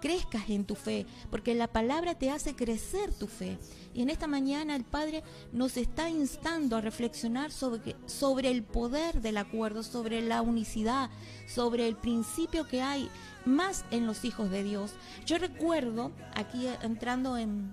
crezcas 0.00 0.50
en 0.50 0.66
tu 0.66 0.74
fe, 0.74 1.06
porque 1.30 1.54
la 1.54 1.68
palabra 1.68 2.14
te 2.14 2.30
hace 2.30 2.54
crecer 2.54 3.14
tu 3.14 3.26
fe. 3.26 3.58
Y 3.94 4.02
en 4.02 4.10
esta 4.10 4.26
mañana 4.26 4.74
el 4.74 4.84
Padre 4.84 5.22
nos 5.52 5.76
está 5.76 6.10
instando 6.10 6.76
a 6.76 6.80
reflexionar 6.80 7.52
sobre, 7.52 7.94
sobre 8.06 8.50
el 8.50 8.64
poder 8.64 9.22
del 9.22 9.36
acuerdo, 9.36 9.84
sobre 9.84 10.20
la 10.20 10.42
unicidad, 10.42 11.10
sobre 11.46 11.86
el 11.86 11.94
principio 11.94 12.66
que 12.66 12.82
hay 12.82 13.08
más 13.44 13.84
en 13.92 14.06
los 14.06 14.24
hijos 14.24 14.50
de 14.50 14.64
Dios. 14.64 14.92
Yo 15.26 15.38
recuerdo, 15.38 16.10
aquí 16.34 16.66
entrando 16.82 17.38
en, 17.38 17.72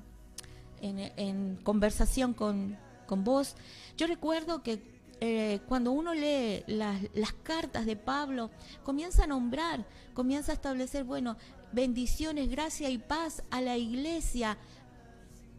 en, 0.82 1.58
conversación 1.64 2.36
con, 2.36 2.78
con, 3.08 3.24
vos, 3.24 3.56
yo 3.98 4.06
recuerdo 4.06 4.62
que 4.62 4.80
eh, 5.22 5.60
cuando 5.68 5.92
uno 5.92 6.14
lee 6.14 6.64
las, 6.68 7.02
las 7.16 7.34
cartas 7.34 7.88
de 7.88 7.96
Pablo, 7.96 8.52
comienza 8.84 9.24
a 9.24 9.28
nombrar, 9.28 9.88
comienza 10.14 10.52
a 10.52 10.56
establecer, 10.56 11.04
bueno, 11.04 11.36
bendiciones, 11.72 12.50
gracia 12.50 12.90
y 12.90 12.98
paz 12.98 13.44
a 13.50 13.62
la 13.62 13.78
iglesia 13.78 14.58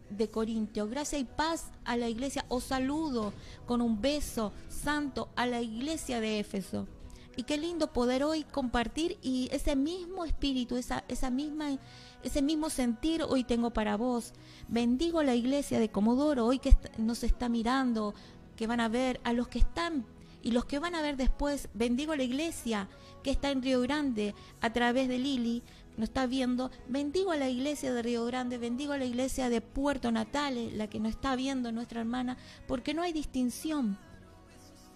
de 0.09 0.29
Corintio. 0.29 0.87
Gracia 0.87 1.19
y 1.19 1.23
paz 1.23 1.71
a 1.85 1.97
la 1.97 2.09
iglesia. 2.09 2.45
O 2.49 2.59
saludo 2.59 3.33
con 3.65 3.81
un 3.81 4.01
beso 4.01 4.53
santo 4.69 5.29
a 5.35 5.45
la 5.45 5.61
iglesia 5.61 6.19
de 6.19 6.39
Éfeso. 6.39 6.87
Y 7.35 7.43
qué 7.43 7.57
lindo 7.57 7.91
poder 7.91 8.23
hoy 8.23 8.43
compartir 8.43 9.17
y 9.23 9.49
ese 9.51 9.75
mismo 9.75 10.23
espíritu, 10.23 10.77
esa, 10.77 11.03
esa 11.07 11.31
misma, 11.31 11.79
ese 12.21 12.43
mismo 12.43 12.69
sentir 12.69 13.23
hoy 13.23 13.43
tengo 13.43 13.71
para 13.71 13.97
vos. 13.97 14.33
Bendigo 14.67 15.23
la 15.23 15.33
iglesia 15.33 15.79
de 15.79 15.89
Comodoro, 15.89 16.45
hoy 16.45 16.59
que 16.59 16.75
nos 16.99 17.23
está 17.23 17.49
mirando, 17.49 18.13
que 18.55 18.67
van 18.67 18.79
a 18.79 18.87
ver, 18.87 19.19
a 19.23 19.33
los 19.33 19.47
que 19.47 19.59
están 19.59 20.05
y 20.43 20.51
los 20.51 20.65
que 20.65 20.77
van 20.77 20.93
a 20.93 21.01
ver 21.01 21.17
después. 21.17 21.69
Bendigo 21.73 22.15
la 22.15 22.23
iglesia 22.23 22.87
que 23.23 23.31
está 23.31 23.49
en 23.49 23.63
Río 23.63 23.81
Grande 23.81 24.35
a 24.61 24.71
través 24.71 25.07
de 25.07 25.17
Lili, 25.17 25.63
nos 25.97 26.09
está 26.09 26.25
viendo. 26.25 26.71
Bendigo 26.87 27.31
a 27.31 27.37
la 27.37 27.49
iglesia 27.49 27.93
de 27.93 28.01
Río 28.01 28.25
Grande, 28.25 28.57
bendigo 28.57 28.93
a 28.93 28.97
la 28.97 29.05
iglesia 29.05 29.49
de 29.49 29.61
Puerto 29.61 30.11
Natales, 30.11 30.73
la 30.73 30.87
que 30.87 30.99
nos 30.99 31.11
está 31.11 31.35
viendo, 31.35 31.71
nuestra 31.71 32.01
hermana, 32.01 32.37
porque 32.67 32.93
no 32.93 33.01
hay 33.01 33.13
distinción 33.13 33.97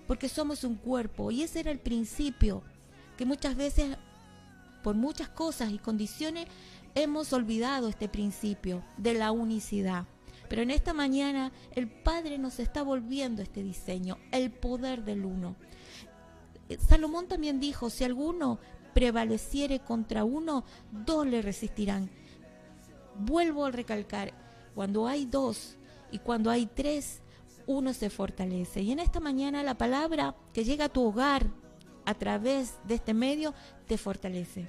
porque 0.08 0.30
somos 0.30 0.64
un 0.64 0.76
cuerpo. 0.76 1.30
Y 1.30 1.44
ese 1.44 1.60
era 1.60 1.72
el 1.72 1.80
principio, 1.80 2.64
que 3.18 3.26
muchas 3.26 3.56
veces, 3.56 3.98
por 4.82 4.96
muchas 4.96 5.30
cosas 5.30 5.72
y 5.72 5.78
condiciones, 5.78 6.48
hemos 6.96 7.34
olvidado 7.34 7.90
este 7.90 8.08
principio 8.08 8.84
de 8.98 9.14
la 9.14 9.32
unicidad. 9.32 10.06
Pero 10.50 10.62
en 10.62 10.72
esta 10.72 10.94
mañana 10.94 11.52
el 11.76 11.90
Padre 11.90 12.38
nos 12.38 12.60
está 12.60 12.82
volviendo 12.82 13.42
este 13.42 13.62
diseño, 13.62 14.18
el 14.32 14.50
poder 14.50 15.04
del 15.04 15.26
uno. 15.26 15.58
Salomón 16.88 17.28
también 17.28 17.60
dijo, 17.60 17.90
si 17.90 18.06
alguno 18.06 18.60
prevaleciere 18.98 19.78
contra 19.78 20.24
uno, 20.24 20.66
dos 20.92 21.28
le 21.28 21.44
resistirán. 21.44 22.10
Vuelvo 23.20 23.66
a 23.66 23.70
recalcar, 23.70 24.34
cuando 24.74 25.06
hay 25.06 25.28
dos 25.28 25.78
y 26.12 26.18
cuando 26.18 26.50
hay 26.50 26.66
tres, 26.66 27.22
uno 27.68 27.94
se 27.94 28.10
fortalece. 28.10 28.82
Y 28.82 28.92
en 28.92 28.98
esta 28.98 29.20
mañana 29.20 29.62
la 29.62 29.78
palabra 29.78 30.34
que 30.52 30.64
llega 30.64 30.86
a 30.86 30.90
tu 30.90 31.04
hogar 31.04 31.46
a 32.06 32.16
través 32.16 32.74
de 32.88 32.96
este 32.96 33.14
medio 33.14 33.54
te 33.86 34.00
fortalece. 34.00 34.68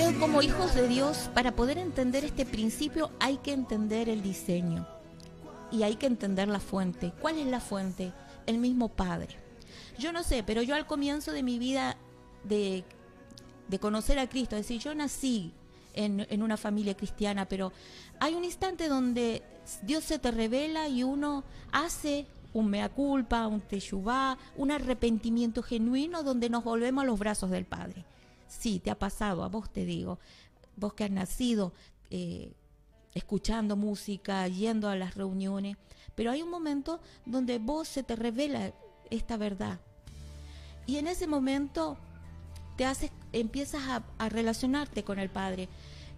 Creo 0.00 0.18
como 0.18 0.40
hijos 0.40 0.74
de 0.74 0.88
Dios, 0.88 1.28
para 1.34 1.54
poder 1.54 1.76
entender 1.76 2.24
este 2.24 2.46
principio 2.46 3.10
hay 3.20 3.36
que 3.36 3.52
entender 3.52 4.08
el 4.08 4.22
diseño 4.22 4.86
y 5.70 5.82
hay 5.82 5.96
que 5.96 6.06
entender 6.06 6.48
la 6.48 6.58
fuente. 6.58 7.12
¿Cuál 7.20 7.38
es 7.38 7.46
la 7.46 7.60
fuente? 7.60 8.14
El 8.46 8.56
mismo 8.56 8.88
Padre. 8.88 9.36
Yo 9.98 10.10
no 10.10 10.22
sé, 10.22 10.42
pero 10.42 10.62
yo 10.62 10.74
al 10.74 10.86
comienzo 10.86 11.32
de 11.32 11.42
mi 11.42 11.58
vida 11.58 11.98
de, 12.44 12.82
conocer 13.78 14.18
a 14.18 14.26
Cristo, 14.26 14.56
es 14.56 14.62
decir, 14.62 14.80
yo 14.80 14.94
nací 14.94 15.52
en, 15.92 16.26
en, 16.30 16.42
una 16.42 16.56
familia 16.56 16.96
cristiana, 16.96 17.46
pero 17.46 17.70
hay 18.20 18.34
un 18.34 18.44
instante 18.44 18.88
donde 18.88 19.42
Dios 19.82 20.04
se 20.04 20.18
te 20.18 20.30
revela 20.30 20.88
y 20.88 21.02
uno 21.02 21.44
hace 21.72 22.24
un 22.54 22.70
mea 22.70 22.88
culpa, 22.88 23.46
un 23.46 23.60
teshuvá, 23.60 24.38
un 24.56 24.70
arrepentimiento 24.70 25.62
genuino 25.62 26.22
donde 26.22 26.48
nos 26.48 26.64
volvemos 26.64 27.02
a 27.02 27.06
los 27.06 27.18
brazos 27.18 27.50
del 27.50 27.66
Padre. 27.66 28.06
Sí, 28.50 28.80
te 28.80 28.90
ha 28.90 28.98
pasado, 28.98 29.44
a 29.44 29.48
vos 29.48 29.72
te 29.72 29.84
digo, 29.84 30.18
vos 30.76 30.92
que 30.94 31.04
has 31.04 31.10
nacido 31.10 31.72
eh, 32.10 32.52
escuchando 33.14 33.76
música, 33.76 34.46
yendo 34.48 34.88
a 34.88 34.96
las 34.96 35.14
reuniones, 35.14 35.76
pero 36.16 36.32
hay 36.32 36.42
un 36.42 36.50
momento 36.50 37.00
donde 37.24 37.58
vos 37.58 37.86
se 37.86 38.02
te 38.02 38.16
revela 38.16 38.72
esta 39.08 39.36
verdad. 39.36 39.80
Y 40.86 40.96
en 40.96 41.06
ese 41.06 41.28
momento 41.28 41.96
te 42.76 42.84
haces, 42.84 43.12
empiezas 43.32 44.02
a, 44.18 44.28
relacionarte 44.28 45.04
con 45.04 45.20
el 45.20 45.30
Padre. 45.30 45.68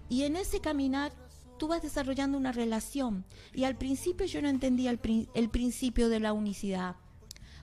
Y 0.09 0.23
en 0.23 0.37
ese 0.37 0.61
caminar 0.61 1.12
tú 1.59 1.68
vas 1.68 1.83
desarrollando 1.83 2.38
una 2.38 2.53
relación. 2.53 3.27
Y 3.53 3.64
al 3.64 3.77
principio 3.77 4.27
yo 4.27 4.40
no 4.40 4.49
entendía 4.49 4.90
el, 4.90 5.29
el 5.35 5.51
principio 5.51 6.09
de 6.09 6.21
la 6.21 6.33
unicidad. 6.33 6.97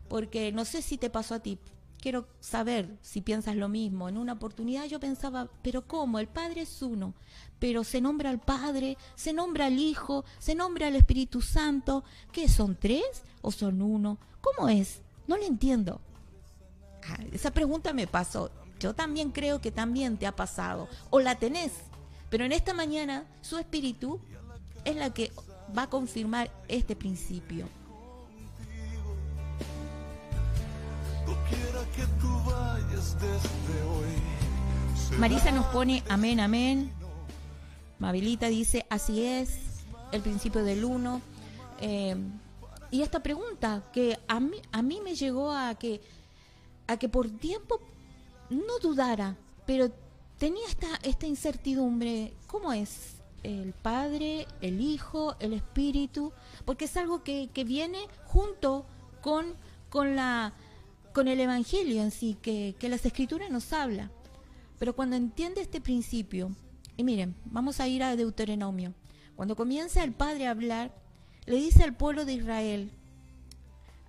porque 0.08 0.52
no 0.52 0.66
sé 0.66 0.82
si 0.82 0.98
te 0.98 1.10
pasó 1.10 1.36
a 1.36 1.40
ti. 1.40 1.58
Quiero 2.02 2.28
saber 2.40 2.98
si 3.02 3.22
piensas 3.22 3.56
lo 3.56 3.68
mismo. 3.68 4.08
En 4.08 4.18
una 4.18 4.34
oportunidad 4.34 4.86
yo 4.86 5.00
pensaba, 5.00 5.50
pero 5.62 5.86
¿cómo? 5.86 6.20
El 6.20 6.28
Padre 6.28 6.62
es 6.62 6.82
uno, 6.82 7.14
pero 7.60 7.84
se 7.84 8.00
nombra 8.00 8.30
al 8.30 8.40
Padre, 8.40 8.98
se 9.16 9.34
nombra 9.34 9.66
al 9.66 9.80
Hijo, 9.80 10.24
se 10.40 10.56
nombra 10.56 10.88
al 10.88 10.96
Espíritu 10.96 11.42
Santo. 11.42 12.04
¿Qué 12.32 12.48
son 12.48 12.78
tres 12.80 13.04
o 13.42 13.52
son 13.52 13.82
uno? 13.82 14.18
¿Cómo 14.42 14.70
es? 14.70 15.02
No 15.28 15.36
lo 15.36 15.44
entiendo. 15.44 16.00
Ah, 17.08 17.18
esa 17.34 17.52
pregunta 17.52 17.92
me 17.92 18.08
pasó. 18.08 18.50
Yo 18.80 18.94
también 18.94 19.32
creo 19.32 19.60
que 19.60 19.72
también 19.72 20.18
te 20.18 20.26
ha 20.26 20.36
pasado. 20.36 20.88
O 21.10 21.20
la 21.20 21.36
tenés. 21.36 21.74
Pero 22.30 22.46
en 22.46 22.54
esta 22.54 22.74
mañana 22.74 23.26
su 23.42 23.58
espíritu 23.58 24.22
es 24.86 24.96
la 24.96 25.14
que 25.14 25.32
va 25.78 25.84
a 25.84 25.90
confirmar 25.90 26.50
este 26.68 26.96
principio. 26.96 27.68
Marisa 35.18 35.52
nos 35.52 35.66
pone 35.68 36.04
amén, 36.10 36.40
amén. 36.40 36.92
Mabilita 38.00 38.48
dice, 38.48 38.86
así 38.90 39.26
es, 39.26 39.60
el 40.12 40.22
principio 40.22 40.64
del 40.64 40.86
uno. 40.86 41.22
Eh, 41.82 42.16
y 42.92 43.02
esta 43.02 43.22
pregunta 43.22 43.84
que 43.94 44.18
a 44.28 44.40
mí, 44.40 44.58
a 44.72 44.82
mí 44.82 45.02
me 45.04 45.16
llegó 45.16 45.52
a 45.52 45.76
que, 45.76 46.02
a 46.88 46.98
que 46.98 47.10
por 47.10 47.30
tiempo 47.30 47.80
no 48.50 48.80
dudara, 48.82 49.36
pero 49.66 49.92
tenía 50.38 50.66
esta, 50.68 50.88
esta 51.04 51.28
incertidumbre, 51.28 52.34
¿cómo 52.48 52.74
es? 52.74 53.16
El 53.44 53.74
Padre, 53.74 54.48
el 54.62 54.82
Hijo, 54.82 55.36
el 55.40 55.54
Espíritu, 55.54 56.34
porque 56.66 56.86
es 56.86 56.98
algo 56.98 57.24
que, 57.24 57.50
que 57.54 57.64
viene 57.64 58.00
junto 58.26 58.86
con, 59.22 59.54
con, 59.90 60.16
la, 60.16 60.54
con 61.14 61.28
el 61.28 61.40
Evangelio 61.40 62.02
en 62.02 62.12
sí, 62.12 62.38
que, 62.42 62.76
que 62.80 62.90
las 62.90 63.06
Escrituras 63.06 63.50
nos 63.50 63.74
habla. 63.74 64.12
Pero 64.78 64.96
cuando 64.96 65.16
entiende 65.16 65.62
este 65.62 65.82
principio, 65.82 66.56
y 66.98 67.04
miren, 67.04 67.36
vamos 67.46 67.80
a 67.80 67.88
ir 67.88 68.04
a 68.04 68.16
Deuteronomio, 68.16 68.94
cuando 69.36 69.56
comienza 69.56 70.04
el 70.04 70.14
Padre 70.14 70.48
a 70.48 70.52
hablar, 70.52 70.94
le 71.46 71.58
dice 71.58 71.84
al 71.84 71.96
pueblo 71.96 72.26
de 72.26 72.34
Israel, 72.34 72.92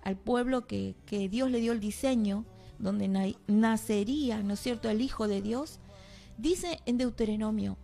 al 0.03 0.17
pueblo 0.17 0.67
que, 0.67 0.95
que 1.05 1.29
Dios 1.29 1.49
le 1.51 1.59
dio 1.59 1.71
el 1.71 1.79
diseño, 1.79 2.45
donde 2.79 3.07
nacería, 3.47 4.41
¿no 4.41 4.55
es 4.55 4.59
cierto?, 4.59 4.89
el 4.89 5.01
Hijo 5.01 5.27
de 5.27 5.41
Dios, 5.41 5.79
dice 6.37 6.79
en 6.85 6.97
Deuteronomio 6.97 7.77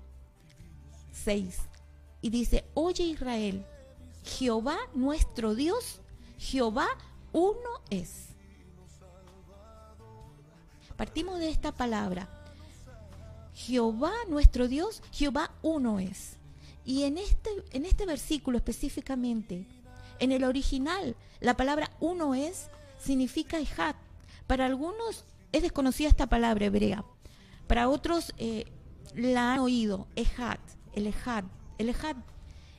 6, 1.11 1.57
y 2.21 2.29
dice, 2.29 2.65
oye 2.73 3.03
Israel, 3.03 3.65
Jehová 4.23 4.77
nuestro 4.93 5.55
Dios, 5.55 6.01
Jehová 6.37 6.87
uno 7.31 7.81
es. 7.89 8.26
Partimos 10.97 11.39
de 11.39 11.49
esta 11.49 11.71
palabra. 11.71 12.27
Jehová 13.53 14.13
nuestro 14.29 14.67
Dios, 14.67 15.01
Jehová 15.11 15.51
uno 15.61 15.99
es. 15.99 16.37
Y 16.85 17.03
en 17.03 17.17
este, 17.17 17.49
en 17.71 17.85
este 17.85 18.05
versículo 18.05 18.57
específicamente, 18.57 19.65
en 20.19 20.31
el 20.31 20.43
original, 20.43 21.15
la 21.39 21.55
palabra 21.55 21.91
uno 21.99 22.33
es 22.35 22.69
significa 22.99 23.59
Ejat, 23.59 23.95
para 24.47 24.65
algunos 24.65 25.25
es 25.51 25.61
desconocida 25.61 26.09
esta 26.09 26.27
palabra 26.27 26.65
hebrea. 26.65 27.05
Para 27.67 27.89
otros 27.89 28.33
eh, 28.37 28.65
la 29.13 29.53
han 29.53 29.59
oído, 29.59 30.07
ejat, 30.15 30.59
el 30.93 31.07
ejat. 31.07 31.45
El 31.77 31.89
ejat, 31.89 32.17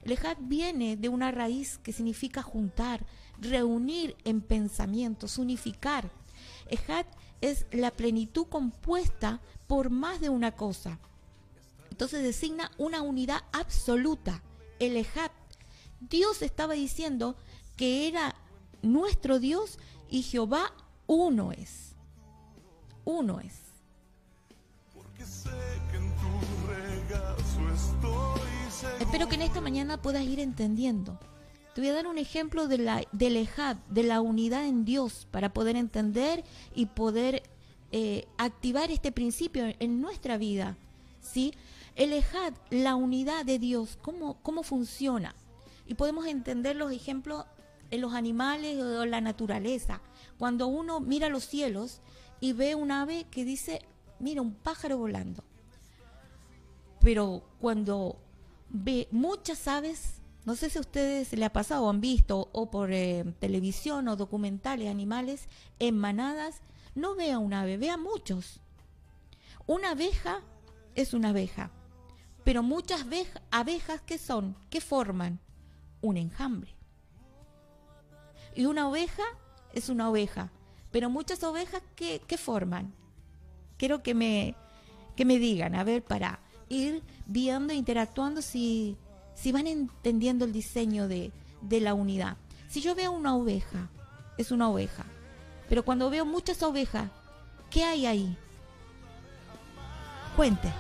el 0.03 0.13
ejat 0.13 0.39
viene 0.41 0.97
de 0.97 1.09
una 1.09 1.31
raíz 1.31 1.79
que 1.79 1.93
significa 1.93 2.43
juntar, 2.43 3.05
reunir 3.41 4.17
en 4.25 4.41
pensamientos, 4.41 5.39
unificar. 5.39 6.11
Ejat 6.69 7.07
es 7.41 7.67
la 7.71 7.91
plenitud 7.91 8.47
compuesta 8.47 9.41
por 9.67 9.91
más 9.91 10.21
de 10.21 10.29
una 10.29 10.53
cosa. 10.53 10.99
Entonces 11.91 12.23
designa 12.23 12.71
una 12.79 13.03
unidad 13.03 13.43
absoluta, 13.53 14.43
el. 14.79 15.05
Dios 16.01 16.43
estaba 16.43 16.75
diciendo 16.75 17.37
que 17.77 18.07
era 18.09 18.35
nuestro 18.83 19.39
Dios 19.39 19.79
y 20.09 20.23
Jehová 20.23 20.73
uno 21.07 21.53
es. 21.53 21.95
Uno 23.05 23.41
es. 23.41 23.55
Espero 29.01 29.29
que 29.29 29.35
en 29.35 29.43
esta 29.43 29.61
mañana 29.61 30.01
puedas 30.01 30.23
ir 30.23 30.39
entendiendo. 30.39 31.19
Te 31.79 31.83
voy 31.83 31.91
a 31.91 31.95
dar 31.95 32.09
un 32.09 32.19
ejemplo 32.19 32.67
de 32.67 32.77
la, 32.77 33.07
del 33.13 33.37
ejad, 33.37 33.77
de 33.89 34.03
la 34.03 34.21
unidad 34.21 34.67
en 34.67 34.85
Dios, 34.85 35.29
para 35.31 35.53
poder 35.53 35.77
entender 35.77 36.43
y 36.75 36.87
poder 36.87 37.45
eh, 37.93 38.27
activar 38.37 38.91
este 38.91 39.13
principio 39.13 39.63
en 39.79 40.01
nuestra 40.01 40.39
vida. 40.39 40.77
¿sí? 41.21 41.55
El 41.95 42.13
ejad, 42.13 42.53
la 42.71 42.97
unidad 42.97 43.45
de 43.45 43.61
Dios, 43.61 43.97
¿cómo, 44.03 44.43
cómo 44.43 44.65
funciona? 44.65 45.37
Y 45.87 45.95
podemos 45.95 46.27
entender 46.27 46.75
los 46.75 46.91
ejemplos 46.91 47.45
en 47.93 48.01
los 48.01 48.13
animales 48.13 48.83
o 48.83 49.07
la 49.07 49.21
naturaleza. 49.21 50.01
Cuando 50.37 50.67
uno 50.67 50.99
mira 50.99 51.29
los 51.29 51.45
cielos 51.45 52.01
y 52.41 52.55
ve 52.55 52.75
un 52.75 52.91
ave 52.91 53.25
que 53.31 53.45
dice, 53.45 53.83
mira, 54.19 54.43
un 54.43 54.53
pájaro 54.53 54.99
volando. 54.99 55.45
Pero 56.99 57.45
cuando 57.61 58.17
ve 58.69 59.07
muchas 59.13 59.69
aves, 59.69 60.19
no 60.45 60.57
sé 60.57 60.71
si 60.71 60.79
a 60.79 60.81
ustedes 60.81 61.33
le 61.33 61.45
ha 61.45 61.53
pasado 61.53 61.85
o 61.85 61.91
han 61.91 62.01
visto 62.01 62.49
o 62.53 62.71
por 62.71 62.93
eh, 62.93 63.25
televisión 63.39 64.09
o 64.09 64.17
documentales 64.17 64.89
animales 64.89 65.49
en 65.79 65.99
manadas, 65.99 66.63
no 66.95 67.15
ve 67.15 67.33
a 67.33 67.39
un 67.39 67.53
ave, 67.53 67.77
ve 67.77 67.91
a 67.91 67.97
muchos. 67.97 68.61
Una 69.67 69.91
abeja 69.91 70.41
es 70.95 71.13
una 71.13 71.29
abeja, 71.31 71.71
pero 72.45 72.63
muchas 72.63 73.05
abejas 73.51 74.01
que 74.01 74.19
son, 74.19 74.57
que 74.71 74.81
forman 74.81 75.39
un 76.01 76.17
enjambre. 76.17 76.75
Y 78.55 78.65
una 78.67 78.89
oveja 78.89 79.23
es 79.75 79.89
una 79.89 80.09
oveja, 80.11 80.51
pero 80.91 81.11
muchas 81.11 81.45
ovejas 81.45 81.83
que, 81.95 82.21
forman. 82.39 82.93
Quiero 83.77 84.03
que 84.03 84.15
me, 84.15 84.55
que 85.15 85.25
me 85.25 85.39
digan, 85.39 85.75
a 85.75 85.85
ver, 85.85 86.03
para 86.03 86.41
ir 86.69 87.03
viendo, 87.27 87.73
interactuando, 87.73 88.43
si, 88.43 88.97
si 89.39 89.53
van 89.53 89.67
entendiendo 89.67 90.45
el 90.45 90.53
diseño 90.53 91.07
de, 91.07 91.33
de 91.63 91.81
la 91.81 91.95
unidad. 91.95 92.37
Si 92.69 92.81
yo 92.81 92.95
veo 92.95 93.13
una 93.13 93.37
oveja, 93.37 93.89
es 94.37 94.51
una 94.51 94.69
oveja. 94.69 95.05
Pero 95.69 95.85
cuando 95.85 96.11
veo 96.11 96.25
muchas 96.25 96.63
ovejas, 96.63 97.11
¿qué 97.71 97.85
hay 97.85 98.07
ahí? 98.07 98.37
Cuente. 100.37 100.73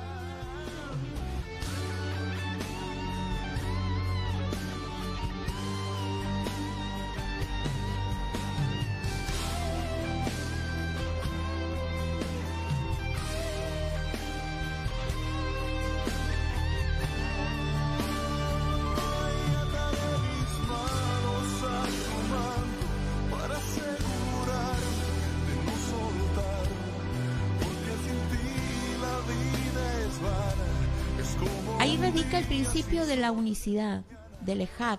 De 33.06 33.16
la 33.16 33.32
unicidad, 33.32 34.04
del 34.40 34.60
Ejad, 34.60 34.98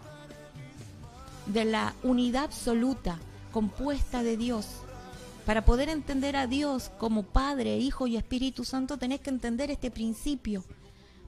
de 1.47 1.65
la 1.65 1.93
unidad 2.03 2.45
absoluta 2.45 3.17
compuesta 3.51 4.23
de 4.23 4.37
Dios. 4.37 4.67
Para 5.45 5.65
poder 5.65 5.89
entender 5.89 6.35
a 6.35 6.47
Dios 6.47 6.91
como 6.97 7.23
Padre, 7.23 7.77
Hijo 7.77 8.07
y 8.07 8.17
Espíritu 8.17 8.63
Santo, 8.63 8.97
tenés 8.97 9.21
que 9.21 9.31
entender 9.31 9.71
este 9.71 9.91
principio. 9.91 10.63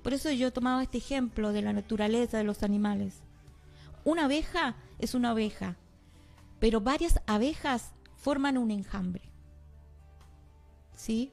Por 0.03 0.13
eso 0.13 0.31
yo 0.31 0.47
he 0.47 0.51
tomado 0.51 0.81
este 0.81 0.99
ejemplo 0.99 1.51
de 1.51 1.61
la 1.61 1.73
naturaleza 1.73 2.37
de 2.37 2.43
los 2.43 2.63
animales. 2.63 3.21
Una 4.03 4.25
abeja 4.25 4.75
es 4.99 5.13
una 5.13 5.31
abeja, 5.31 5.75
pero 6.59 6.81
varias 6.81 7.19
abejas 7.27 7.91
forman 8.15 8.57
un 8.57 8.71
enjambre. 8.71 9.23
¿Sí? 10.95 11.31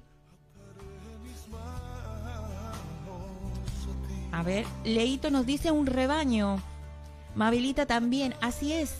A 4.38 4.42
ver, 4.44 4.66
Leito 4.85 5.33
nos 5.33 5.46
dice 5.46 5.72
un 5.72 5.87
rebaño. 5.87 6.62
Mabilita 7.35 7.87
también, 7.87 8.35
así 8.40 8.72
es. 8.72 8.94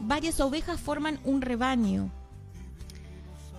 Varias 0.00 0.40
ovejas 0.40 0.78
forman 0.78 1.18
un 1.24 1.40
rebaño. 1.40 2.10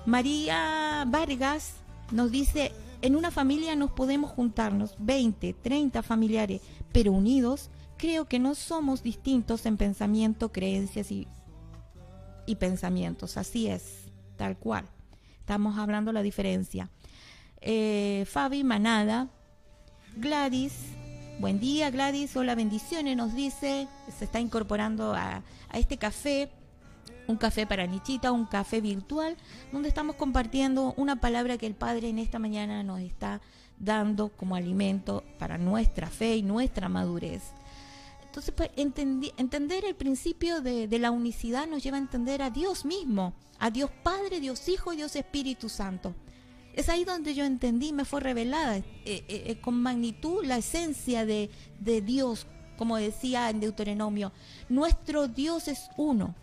María 0.06 1.04
Vargas 1.08 1.78
nos 2.12 2.30
dice, 2.30 2.72
en 3.02 3.16
una 3.16 3.32
familia 3.32 3.76
nos 3.76 3.90
podemos 3.90 4.30
juntarnos 4.30 4.94
20, 5.00 5.54
30 5.54 6.04
familiares, 6.04 6.62
pero 6.92 7.12
unidos 7.12 7.72
creo 7.98 8.26
que 8.26 8.38
no 8.38 8.54
somos 8.54 9.02
distintos 9.02 9.66
en 9.66 9.78
pensamiento, 9.78 10.52
creencias 10.52 11.12
y, 11.12 11.28
y 12.46 12.58
pensamientos. 12.58 13.36
Así 13.36 13.66
es, 13.66 14.12
tal 14.38 14.60
cual. 14.60 14.86
Estamos 15.40 15.80
hablando 15.80 16.12
la 16.12 16.22
diferencia. 16.22 16.88
Eh, 17.62 18.26
Fabi 18.28 18.64
Manada, 18.64 19.28
Gladys, 20.18 20.74
buen 21.40 21.60
día 21.60 21.90
Gladys, 21.92 22.36
hola 22.36 22.56
bendiciones, 22.56 23.16
nos 23.16 23.34
dice, 23.34 23.88
se 24.18 24.26
está 24.26 24.40
incorporando 24.40 25.14
a, 25.14 25.44
a 25.70 25.80
este 25.80 25.98
café 25.98 26.50
un 27.28 27.38
café 27.38 27.68
para 27.68 27.86
Nichita, 27.86 28.32
un 28.32 28.46
café 28.46 28.82
virtual, 28.82 29.38
donde 29.72 29.88
estamos 29.88 30.16
compartiendo 30.16 30.96
una 30.98 31.18
palabra 31.18 31.60
que 31.60 31.68
el 31.68 31.76
Padre 31.76 32.10
en 32.10 32.18
esta 32.18 32.40
mañana 32.40 32.82
nos 32.82 33.02
está 33.02 33.40
dando 33.78 34.30
como 34.30 34.56
alimento 34.56 35.24
para 35.38 35.60
nuestra 35.60 36.08
fe 36.08 36.38
y 36.38 36.42
nuestra 36.42 36.90
madurez. 36.90 37.44
Entonces, 38.26 38.54
pues, 38.56 38.70
entender 38.76 39.86
el 39.86 39.96
principio 39.96 40.62
de, 40.62 40.88
la 41.00 41.12
unicidad 41.12 41.68
nos 41.68 41.84
lleva 41.84 41.98
a 41.98 42.02
entender 42.02 42.42
a 42.42 42.50
Dios 42.50 42.86
mismo, 42.86 43.34
a 43.60 43.72
Dios 43.72 43.90
Padre, 44.04 44.40
Dios 44.40 44.68
Hijo 44.68 44.94
y 44.94 44.98
Dios 44.98 45.16
Espíritu 45.16 45.70
Santo. 45.70 46.14
Es 46.74 46.90
ahí 46.90 47.04
donde 47.04 47.34
yo 47.34 47.46
entendí, 47.46 47.94
me 47.94 48.06
fue 48.06 48.20
revelada 48.20 48.78
eh, 48.78 48.84
eh, 49.06 49.24
eh, 49.28 49.62
con 49.62 49.82
magnitud 49.82 50.46
la 50.46 50.58
esencia 50.58 51.26
de, 51.26 51.50
de 51.80 52.02
Dios, 52.02 52.48
como 52.78 52.98
decía 52.98 53.50
en 53.50 53.60
Deuteronomio. 53.60 54.32
Nuestro 54.70 55.28
Dios 55.28 55.68
es 55.68 55.90
uno 55.98 56.36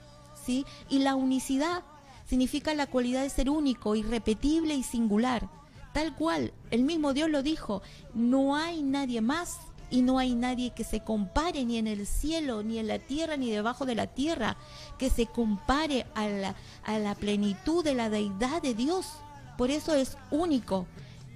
y 0.89 0.99
la 1.01 1.15
unicidad 1.15 1.83
significa 2.27 2.75
la 2.75 2.87
cualidad 2.87 3.23
de 3.23 3.31
ser 3.31 3.51
único, 3.51 3.95
irrepetible 3.95 4.75
y 4.75 4.83
singular. 4.83 5.49
Tal 5.93 6.15
cual, 6.15 6.53
el 6.71 6.83
mismo 6.83 7.15
Dios 7.15 7.31
lo 7.31 7.43
dijo, 7.43 7.83
no 8.15 8.55
hay 8.55 8.83
nadie 8.83 9.21
más 9.21 9.59
y 9.89 10.03
no 10.03 10.19
hay 10.19 10.35
nadie 10.35 10.71
que 10.71 10.85
se 10.85 11.01
compare 11.01 11.65
ni 11.65 11.79
en 11.79 11.87
el 11.87 12.07
cielo, 12.07 12.63
ni 12.63 12.79
en 12.79 12.89
la 12.89 12.99
tierra, 12.99 13.37
ni 13.37 13.51
debajo 13.51 13.87
de 13.87 13.95
la 13.95 14.07
tierra, 14.07 14.57
que 14.99 15.11
se 15.11 15.27
compare 15.27 16.07
a 16.15 16.29
la, 16.29 16.55
a 16.85 16.99
la 16.99 17.15
plenitud 17.15 17.83
de 17.83 17.95
la 17.95 18.11
deidad 18.11 18.61
de 18.61 18.75
Dios. 18.75 19.07
Por 19.57 19.71
eso 19.71 19.95
es 19.95 20.17
único. 20.31 20.87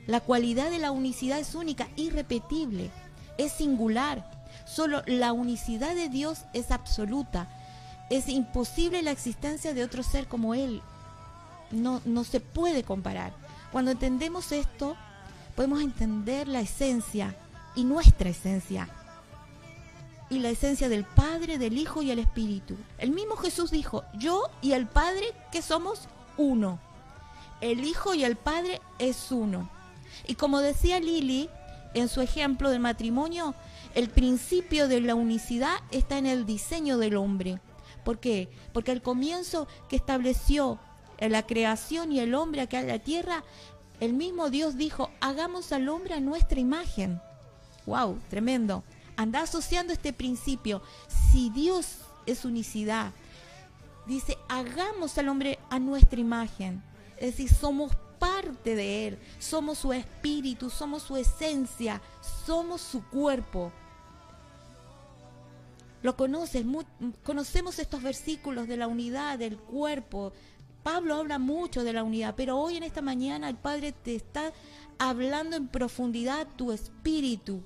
La 0.06 0.20
cualidad 0.20 0.70
de 0.70 0.78
la 0.78 0.90
unicidad 0.90 1.38
es 1.38 1.54
única, 1.54 1.88
irrepetible, 1.96 2.90
es 3.38 3.52
singular. 3.52 4.30
Solo 4.66 5.02
la 5.06 5.32
unicidad 5.32 5.94
de 5.94 6.08
Dios 6.08 6.44
es 6.52 6.70
absoluta 6.70 7.48
es 8.10 8.28
imposible 8.28 9.02
la 9.02 9.12
existencia 9.12 9.72
de 9.72 9.84
otro 9.84 10.02
ser 10.02 10.26
como 10.26 10.54
Él. 10.54 10.82
No, 11.70 12.02
no 12.04 12.24
se 12.24 12.40
puede 12.40 12.82
comparar. 12.82 13.32
Cuando 13.70 13.92
entendemos 13.92 14.50
esto, 14.50 14.96
podemos 15.54 15.80
entender 15.80 16.48
la 16.48 16.60
esencia 16.60 17.36
y 17.76 17.84
nuestra 17.84 18.28
esencia. 18.28 18.88
Y 20.28 20.40
la 20.40 20.50
esencia 20.50 20.88
del 20.88 21.04
Padre, 21.04 21.58
del 21.58 21.78
Hijo 21.78 22.02
y 22.02 22.10
el 22.10 22.18
Espíritu. 22.18 22.76
El 22.98 23.12
mismo 23.12 23.36
Jesús 23.36 23.70
dijo, 23.70 24.02
yo 24.14 24.50
y 24.60 24.72
el 24.72 24.86
Padre 24.86 25.32
que 25.52 25.62
somos 25.62 26.08
uno. 26.36 26.80
El 27.60 27.84
Hijo 27.84 28.14
y 28.14 28.24
el 28.24 28.36
Padre 28.36 28.80
es 28.98 29.30
uno. 29.30 29.70
Y 30.26 30.34
como 30.34 30.60
decía 30.60 31.00
Lili 31.00 31.48
en 31.94 32.08
su 32.08 32.20
ejemplo 32.20 32.70
del 32.70 32.80
matrimonio, 32.80 33.54
el 33.94 34.08
principio 34.08 34.88
de 34.88 35.00
la 35.00 35.14
unicidad 35.14 35.76
está 35.90 36.18
en 36.18 36.26
el 36.26 36.46
diseño 36.46 36.98
del 36.98 37.16
hombre. 37.16 37.60
¿Por 38.04 38.18
qué? 38.18 38.48
Porque 38.72 38.92
el 38.92 39.02
comienzo 39.02 39.66
que 39.88 39.96
estableció 39.96 40.78
la 41.18 41.46
creación 41.46 42.12
y 42.12 42.20
el 42.20 42.34
hombre 42.34 42.62
acá 42.62 42.80
en 42.80 42.88
la 42.88 42.98
tierra, 42.98 43.44
el 44.00 44.14
mismo 44.14 44.48
Dios 44.48 44.76
dijo, 44.76 45.10
hagamos 45.20 45.72
al 45.72 45.88
hombre 45.88 46.14
a 46.14 46.20
nuestra 46.20 46.60
imagen. 46.60 47.20
¡Wow! 47.86 48.18
Tremendo. 48.30 48.84
Anda 49.16 49.42
asociando 49.42 49.92
este 49.92 50.14
principio. 50.14 50.80
Si 51.30 51.50
Dios 51.50 51.98
es 52.24 52.44
unicidad, 52.44 53.12
dice, 54.06 54.38
hagamos 54.48 55.18
al 55.18 55.28
hombre 55.28 55.58
a 55.68 55.78
nuestra 55.78 56.20
imagen. 56.20 56.82
Es 57.20 57.36
decir, 57.36 57.54
somos 57.54 57.92
parte 58.18 58.74
de 58.74 59.06
Él, 59.06 59.18
somos 59.38 59.78
su 59.78 59.92
espíritu, 59.92 60.70
somos 60.70 61.04
su 61.04 61.16
esencia, 61.16 62.02
somos 62.44 62.80
su 62.80 63.04
cuerpo 63.06 63.72
lo 66.02 66.16
conoces, 66.16 66.64
conocemos 67.24 67.78
estos 67.78 68.02
versículos 68.02 68.66
de 68.68 68.76
la 68.76 68.86
unidad 68.86 69.38
del 69.38 69.58
cuerpo. 69.58 70.32
Pablo 70.82 71.16
habla 71.16 71.38
mucho 71.38 71.84
de 71.84 71.92
la 71.92 72.02
unidad, 72.02 72.34
pero 72.36 72.58
hoy 72.58 72.76
en 72.76 72.82
esta 72.82 73.02
mañana 73.02 73.48
el 73.50 73.56
Padre 73.56 73.92
te 73.92 74.14
está 74.14 74.52
hablando 74.98 75.56
en 75.56 75.68
profundidad 75.68 76.46
tu 76.56 76.72
espíritu. 76.72 77.60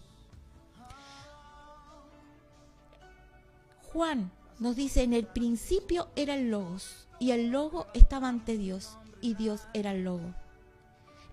Juan 3.93 4.33
nos 4.59 4.75
dice, 4.75 5.05
en 5.05 5.13
el 5.13 5.27
principio 5.27 6.09
era 6.17 6.35
el 6.35 6.51
logos, 6.51 7.07
y 7.21 7.31
el 7.31 7.51
logo 7.51 7.87
estaba 7.95 8.29
ante 8.29 8.59
Dios, 8.59 8.97
y 9.25 9.35
Dios 9.35 9.63
era 9.73 9.93
el 9.93 10.05
logo. 10.05 10.35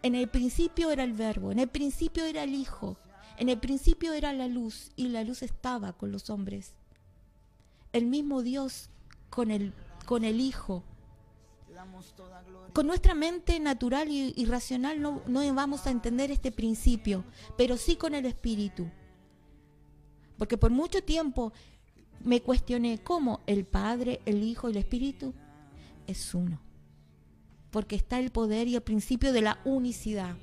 En 0.01 0.15
el 0.15 0.29
principio 0.29 0.91
era 0.91 1.03
el 1.03 1.13
verbo, 1.13 1.51
en 1.51 1.59
el 1.59 1.67
principio 1.67 2.25
era 2.25 2.43
el 2.43 2.55
Hijo, 2.55 2.97
en 3.37 3.49
el 3.49 3.59
principio 3.59 4.13
era 4.13 4.33
la 4.33 4.47
luz, 4.47 4.91
y 4.95 5.09
la 5.09 5.23
luz 5.23 5.43
estaba 5.43 5.93
con 5.93 6.11
los 6.11 6.29
hombres 6.29 6.73
el 7.93 8.05
mismo 8.05 8.41
Dios 8.41 8.89
con 9.29 9.51
el, 9.51 9.73
con 10.05 10.23
el 10.23 10.39
Hijo. 10.39 10.83
Con 12.73 12.87
nuestra 12.87 13.15
mente 13.15 13.59
natural 13.59 14.09
y, 14.09 14.45
racional 14.45 15.01
no, 15.01 15.21
no 15.27 15.53
vamos 15.53 15.87
a 15.87 15.91
entender 15.91 16.31
este 16.31 16.51
principio, 16.51 17.25
pero 17.57 17.75
sí 17.75 17.95
con 17.95 18.15
el 18.15 18.25
Espíritu. 18.25 18.89
Porque 20.37 20.57
por 20.57 20.71
mucho 20.71 21.03
tiempo 21.03 21.51
me 22.23 22.41
cuestioné 22.41 23.03
cómo 23.03 23.41
el 23.45 23.65
Padre, 23.65 24.21
el 24.25 24.43
Hijo 24.43 24.69
y 24.69 24.71
el 24.71 24.77
Espíritu 24.77 25.33
es 26.07 26.33
uno. 26.33 26.61
Porque 27.71 27.95
está 27.95 28.19
el 28.19 28.31
poder 28.31 28.67
y 28.67 28.75
el 28.75 28.81
principio 28.81 29.33
de 29.33 29.41
la 29.41 29.59
unicidad. 29.65 30.35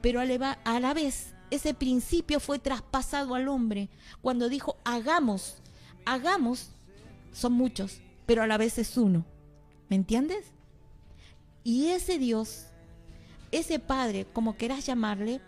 Pero 0.00 0.20
a 0.20 0.80
la 0.80 0.94
vez 0.94 1.34
ese 1.50 1.74
principio 1.74 2.40
fue 2.40 2.58
traspasado 2.58 3.34
al 3.34 3.48
hombre 3.48 3.88
cuando 4.20 4.48
dijo 4.48 4.76
hagamos 4.84 5.62
hagamos 6.08 6.70
son 7.32 7.52
muchos, 7.52 8.00
pero 8.26 8.42
a 8.42 8.46
la 8.46 8.56
vez 8.56 8.78
es 8.78 8.96
uno. 8.96 9.24
¿Me 9.88 9.96
entiendes? 9.96 10.46
Y 11.64 11.88
ese 11.88 12.18
Dios, 12.18 12.66
ese 13.52 13.78
Padre, 13.78 14.26
como 14.32 14.56
quieras 14.56 14.86
llamarle, 14.86 15.40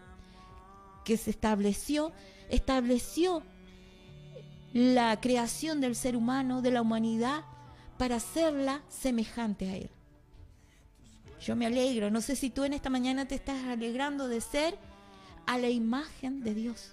que 1.05 1.17
se 1.17 1.31
estableció, 1.31 2.13
estableció 2.51 3.43
la 4.73 5.19
creación 5.21 5.81
del 5.81 5.97
ser 5.97 6.15
humano, 6.15 6.61
de 6.61 6.71
la 6.71 6.83
humanidad, 6.83 7.45
para 7.97 8.17
hacerla 8.17 8.83
semejante 8.89 9.69
a 9.71 9.77
Él. 9.77 9.91
Yo 11.41 11.57
me 11.57 11.67
alegro, 11.67 12.11
no 12.11 12.21
sé 12.21 12.37
si 12.37 12.51
tú 12.51 12.65
en 12.65 12.75
esta 12.75 12.91
mañana 12.91 13.27
te 13.27 13.35
estás 13.35 13.65
alegrando 13.65 14.29
de 14.29 14.41
ser 14.41 14.79
a 15.47 15.59
la 15.59 15.71
imagen 15.71 16.43
de 16.43 16.55
Dios. 16.55 16.93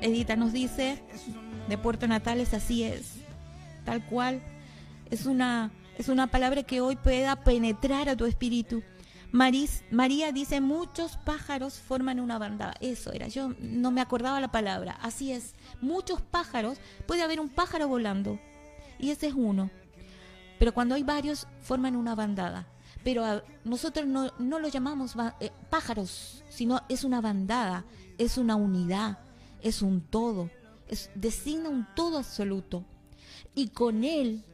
Edita 0.00 0.36
nos 0.36 0.52
dice, 0.52 1.02
de 1.68 1.78
Puerto 1.78 2.08
Natales, 2.08 2.52
así 2.54 2.82
es, 2.82 3.14
tal 3.84 4.04
cual. 4.04 4.42
Es 5.10 5.26
una, 5.26 5.70
es 5.96 6.08
una 6.08 6.26
palabra 6.26 6.64
que 6.64 6.80
hoy 6.80 6.96
pueda 6.96 7.36
penetrar 7.36 8.08
a 8.08 8.16
tu 8.16 8.26
espíritu. 8.26 8.82
María 9.30 10.32
dice, 10.32 10.60
muchos 10.60 11.16
pájaros 11.18 11.78
forman 11.78 12.20
una 12.20 12.38
bandada. 12.38 12.74
Eso 12.80 13.12
era, 13.12 13.28
yo 13.28 13.54
no 13.60 13.90
me 13.90 14.00
acordaba 14.00 14.40
la 14.40 14.52
palabra. 14.52 14.98
Así 15.00 15.32
es, 15.32 15.54
muchos 15.80 16.20
pájaros, 16.20 16.78
puede 17.06 17.22
haber 17.22 17.40
un 17.40 17.48
pájaro 17.48 17.88
volando. 17.88 18.38
Y 18.98 19.10
ese 19.10 19.28
es 19.28 19.34
uno. 19.34 19.70
Pero 20.58 20.72
cuando 20.72 20.94
hay 20.94 21.02
varios, 21.02 21.46
forman 21.60 21.96
una 21.96 22.14
bandada. 22.14 22.66
Pero 23.02 23.42
nosotros 23.64 24.06
no, 24.06 24.32
no 24.38 24.58
lo 24.58 24.68
llamamos 24.68 25.14
eh, 25.40 25.50
pájaros, 25.68 26.42
sino 26.48 26.80
es 26.88 27.04
una 27.04 27.20
bandada, 27.20 27.84
es 28.18 28.38
una 28.38 28.56
unidad 28.56 29.18
es 29.64 29.80
un 29.80 30.02
todo, 30.02 30.50
es, 30.88 31.10
designa 31.16 31.70
un 31.70 31.86
todo 31.96 32.18
absoluto. 32.18 32.84
Y 33.54 33.68
con 33.68 34.04
Él, 34.04 34.44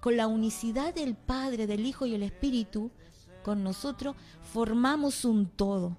con 0.00 0.16
la 0.16 0.26
unicidad 0.26 0.94
del 0.94 1.14
Padre, 1.14 1.66
del 1.66 1.84
Hijo 1.84 2.06
y 2.06 2.14
el 2.14 2.22
Espíritu, 2.22 2.90
con 3.44 3.62
nosotros 3.62 4.16
formamos 4.42 5.24
un 5.26 5.46
todo. 5.46 5.96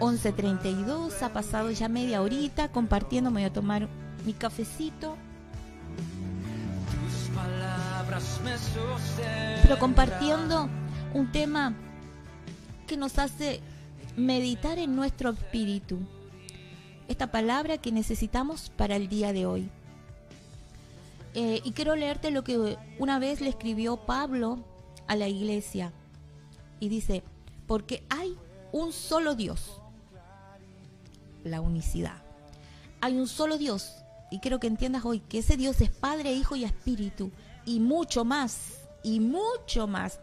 11.32, 0.00 1.22
ha 1.22 1.32
pasado 1.32 1.70
ya 1.70 1.88
media 1.88 2.22
horita 2.22 2.72
compartiendo, 2.72 3.30
me 3.30 3.40
voy 3.40 3.48
a 3.48 3.52
tomar 3.52 3.88
mi 4.24 4.32
cafecito 4.32 5.16
pero 9.62 9.78
compartiendo 9.78 10.68
un 11.14 11.30
tema 11.30 11.74
que 12.86 12.96
nos 12.96 13.18
hace 13.18 13.60
meditar 14.16 14.78
en 14.78 14.96
nuestro 14.96 15.30
espíritu. 15.30 15.98
Esta 17.08 17.30
palabra 17.30 17.78
que 17.78 17.92
necesitamos 17.92 18.70
para 18.70 18.96
el 18.96 19.08
día 19.08 19.32
de 19.32 19.46
hoy. 19.46 19.70
Eh, 21.34 21.60
y 21.64 21.72
quiero 21.72 21.94
leerte 21.94 22.30
lo 22.30 22.42
que 22.42 22.76
una 22.98 23.18
vez 23.18 23.40
le 23.40 23.50
escribió 23.50 23.96
Pablo 23.96 24.58
a 25.06 25.16
la 25.16 25.28
iglesia. 25.28 25.92
Y 26.80 26.88
dice, 26.88 27.22
porque 27.66 28.04
hay 28.08 28.36
un 28.72 28.92
solo 28.92 29.34
Dios, 29.34 29.79
la 31.44 31.60
unicidad. 31.60 32.22
Hay 33.00 33.16
un 33.16 33.28
solo 33.28 33.58
Dios. 33.58 33.96
Y 34.30 34.38
quiero 34.38 34.60
que 34.60 34.68
entiendas 34.68 35.04
hoy 35.04 35.20
que 35.20 35.38
ese 35.38 35.56
Dios 35.56 35.80
es 35.80 35.90
Padre, 35.90 36.32
Hijo 36.32 36.54
y 36.54 36.64
Espíritu. 36.64 37.30
Y 37.64 37.80
mucho 37.80 38.24
más, 38.24 38.78
y 39.02 39.20
mucho 39.20 39.86
más. 39.86 40.20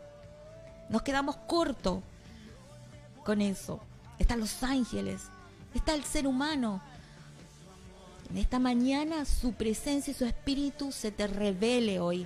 Nos 0.89 1.01
quedamos 1.01 1.35
cortos 1.35 2.01
con 3.23 3.41
eso. 3.41 3.79
Están 4.19 4.39
los 4.39 4.63
ángeles, 4.63 5.23
está 5.73 5.93
el 5.93 6.03
ser 6.03 6.27
humano. 6.27 6.81
En 8.29 8.37
esta 8.37 8.59
mañana 8.59 9.25
su 9.25 9.53
presencia 9.53 10.11
y 10.11 10.13
su 10.13 10.25
espíritu 10.25 10.91
se 10.91 11.11
te 11.11 11.27
revele 11.27 11.99
hoy. 11.99 12.25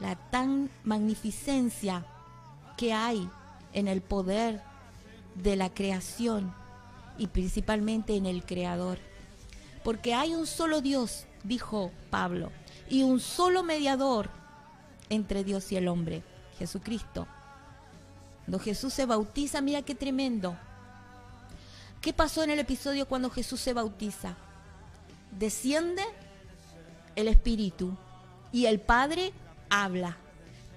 La 0.00 0.16
tan 0.16 0.70
magnificencia 0.84 2.06
que 2.76 2.92
hay 2.92 3.28
en 3.72 3.88
el 3.88 4.00
poder 4.00 4.62
de 5.34 5.56
la 5.56 5.70
creación 5.70 6.54
y 7.18 7.26
principalmente 7.26 8.16
en 8.16 8.26
el 8.26 8.44
creador. 8.44 8.98
Porque 9.84 10.14
hay 10.14 10.34
un 10.34 10.46
solo 10.46 10.80
Dios, 10.80 11.26
dijo 11.44 11.92
Pablo, 12.10 12.50
y 12.88 13.02
un 13.02 13.20
solo 13.20 13.62
mediador 13.62 14.30
entre 15.10 15.44
Dios 15.44 15.70
y 15.72 15.76
el 15.76 15.88
hombre, 15.88 16.22
Jesucristo. 16.58 17.26
Cuando 18.44 18.58
Jesús 18.58 18.94
se 18.94 19.06
bautiza, 19.06 19.60
mira 19.60 19.82
qué 19.82 19.94
tremendo. 19.94 20.56
¿Qué 22.00 22.12
pasó 22.12 22.42
en 22.42 22.50
el 22.50 22.58
episodio 22.58 23.06
cuando 23.06 23.28
Jesús 23.28 23.60
se 23.60 23.72
bautiza? 23.72 24.36
Desciende 25.38 26.02
el 27.16 27.28
Espíritu 27.28 27.96
y 28.52 28.66
el 28.66 28.80
Padre 28.80 29.32
habla. 29.68 30.16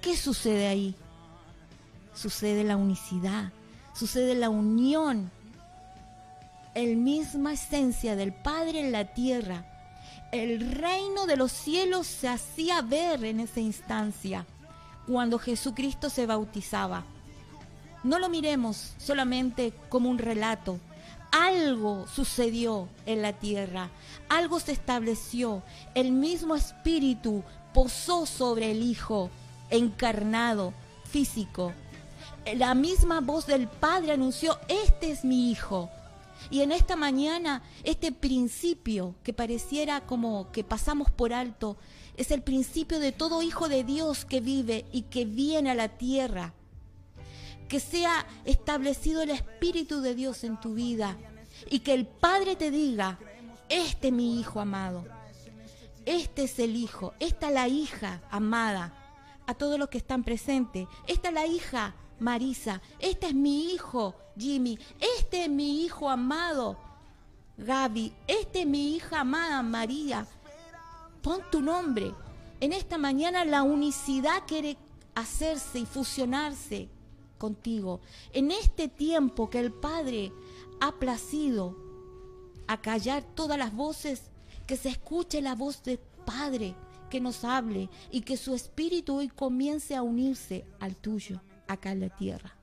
¿Qué 0.01 0.17
sucede 0.17 0.67
ahí? 0.67 0.95
Sucede 2.13 2.63
la 2.63 2.75
unicidad, 2.75 3.53
sucede 3.93 4.35
la 4.35 4.49
unión, 4.49 5.31
el 6.73 6.95
misma 6.95 7.53
esencia 7.53 8.15
del 8.15 8.33
Padre 8.33 8.79
en 8.79 8.91
la 8.91 9.05
tierra. 9.05 9.65
El 10.31 10.71
reino 10.71 11.25
de 11.25 11.35
los 11.35 11.51
cielos 11.51 12.07
se 12.07 12.29
hacía 12.29 12.81
ver 12.81 13.25
en 13.25 13.41
esa 13.41 13.59
instancia 13.59 14.45
cuando 15.05 15.37
Jesucristo 15.39 16.09
se 16.09 16.25
bautizaba. 16.25 17.03
No 18.03 18.17
lo 18.17 18.29
miremos 18.29 18.93
solamente 18.97 19.73
como 19.89 20.09
un 20.09 20.17
relato. 20.17 20.79
Algo 21.31 22.07
sucedió 22.07 22.87
en 23.05 23.21
la 23.21 23.33
tierra, 23.33 23.89
algo 24.29 24.59
se 24.59 24.71
estableció. 24.71 25.63
El 25.93 26.11
mismo 26.11 26.55
Espíritu 26.55 27.43
posó 27.73 28.25
sobre 28.25 28.71
el 28.71 28.81
Hijo 28.81 29.29
encarnado, 29.69 30.73
físico. 31.05 31.73
La 32.55 32.73
misma 32.73 33.21
voz 33.21 33.45
del 33.45 33.67
Padre 33.67 34.13
anunció, 34.13 34.57
este 34.67 35.11
es 35.11 35.23
mi 35.23 35.51
Hijo. 35.51 35.89
Y 36.51 36.61
en 36.61 36.73
esta 36.73 36.97
mañana, 36.97 37.63
este 37.83 38.11
principio 38.11 39.15
que 39.23 39.31
pareciera 39.33 40.01
como 40.01 40.51
que 40.51 40.65
pasamos 40.65 41.09
por 41.09 41.33
alto, 41.33 41.77
es 42.17 42.29
el 42.29 42.41
principio 42.41 42.99
de 42.99 43.13
todo 43.13 43.41
hijo 43.41 43.69
de 43.69 43.85
Dios 43.85 44.25
que 44.25 44.41
vive 44.41 44.85
y 44.91 45.03
que 45.03 45.23
viene 45.23 45.71
a 45.71 45.75
la 45.75 45.87
tierra. 45.87 46.53
Que 47.69 47.79
sea 47.79 48.27
establecido 48.43 49.21
el 49.21 49.29
Espíritu 49.29 50.01
de 50.01 50.13
Dios 50.13 50.43
en 50.43 50.59
tu 50.59 50.73
vida 50.73 51.17
y 51.69 51.79
que 51.79 51.93
el 51.93 52.05
Padre 52.05 52.57
te 52.57 52.69
diga, 52.69 53.17
este 53.69 54.09
es 54.09 54.13
mi 54.13 54.37
Hijo 54.37 54.59
amado, 54.59 55.05
este 56.05 56.43
es 56.43 56.59
el 56.59 56.75
Hijo, 56.75 57.13
esta 57.21 57.47
es 57.47 57.53
la 57.53 57.69
hija 57.69 58.21
amada, 58.29 58.93
a 59.47 59.53
todos 59.53 59.79
los 59.79 59.87
que 59.87 59.99
están 59.99 60.25
presentes, 60.25 60.85
esta 61.07 61.29
es 61.29 61.33
la 61.33 61.47
hija 61.47 61.95
Marisa, 62.21 62.79
este 62.99 63.29
es 63.29 63.33
mi 63.33 63.73
hijo 63.73 64.13
Jimmy, 64.37 64.77
este 65.17 65.45
es 65.45 65.49
mi 65.49 65.83
hijo 65.83 66.07
amado 66.07 66.77
Gaby, 67.57 68.13
este 68.27 68.61
es 68.61 68.67
mi 68.67 68.95
hija 68.95 69.21
amada 69.21 69.63
María. 69.63 70.27
Pon 71.23 71.41
tu 71.51 71.61
nombre. 71.61 72.13
En 72.59 72.73
esta 72.73 72.99
mañana 72.99 73.43
la 73.43 73.63
unicidad 73.63 74.43
quiere 74.45 74.77
hacerse 75.15 75.79
y 75.79 75.85
fusionarse 75.87 76.89
contigo. 77.39 78.01
En 78.33 78.51
este 78.51 78.87
tiempo 78.87 79.49
que 79.49 79.59
el 79.59 79.71
Padre 79.71 80.31
ha 80.79 80.91
placido 80.91 81.75
a 82.67 82.79
callar 82.81 83.23
todas 83.33 83.57
las 83.57 83.73
voces, 83.73 84.29
que 84.67 84.77
se 84.77 84.89
escuche 84.89 85.41
la 85.41 85.55
voz 85.55 85.81
del 85.81 85.97
Padre 86.23 86.75
que 87.09 87.19
nos 87.19 87.43
hable 87.43 87.89
y 88.11 88.21
que 88.21 88.37
su 88.37 88.53
espíritu 88.53 89.15
hoy 89.15 89.27
comience 89.27 89.95
a 89.95 90.03
unirse 90.03 90.65
al 90.79 90.95
tuyo 90.95 91.41
acá 91.73 91.91
en 91.91 92.01
la 92.01 92.09
tierra. 92.09 92.55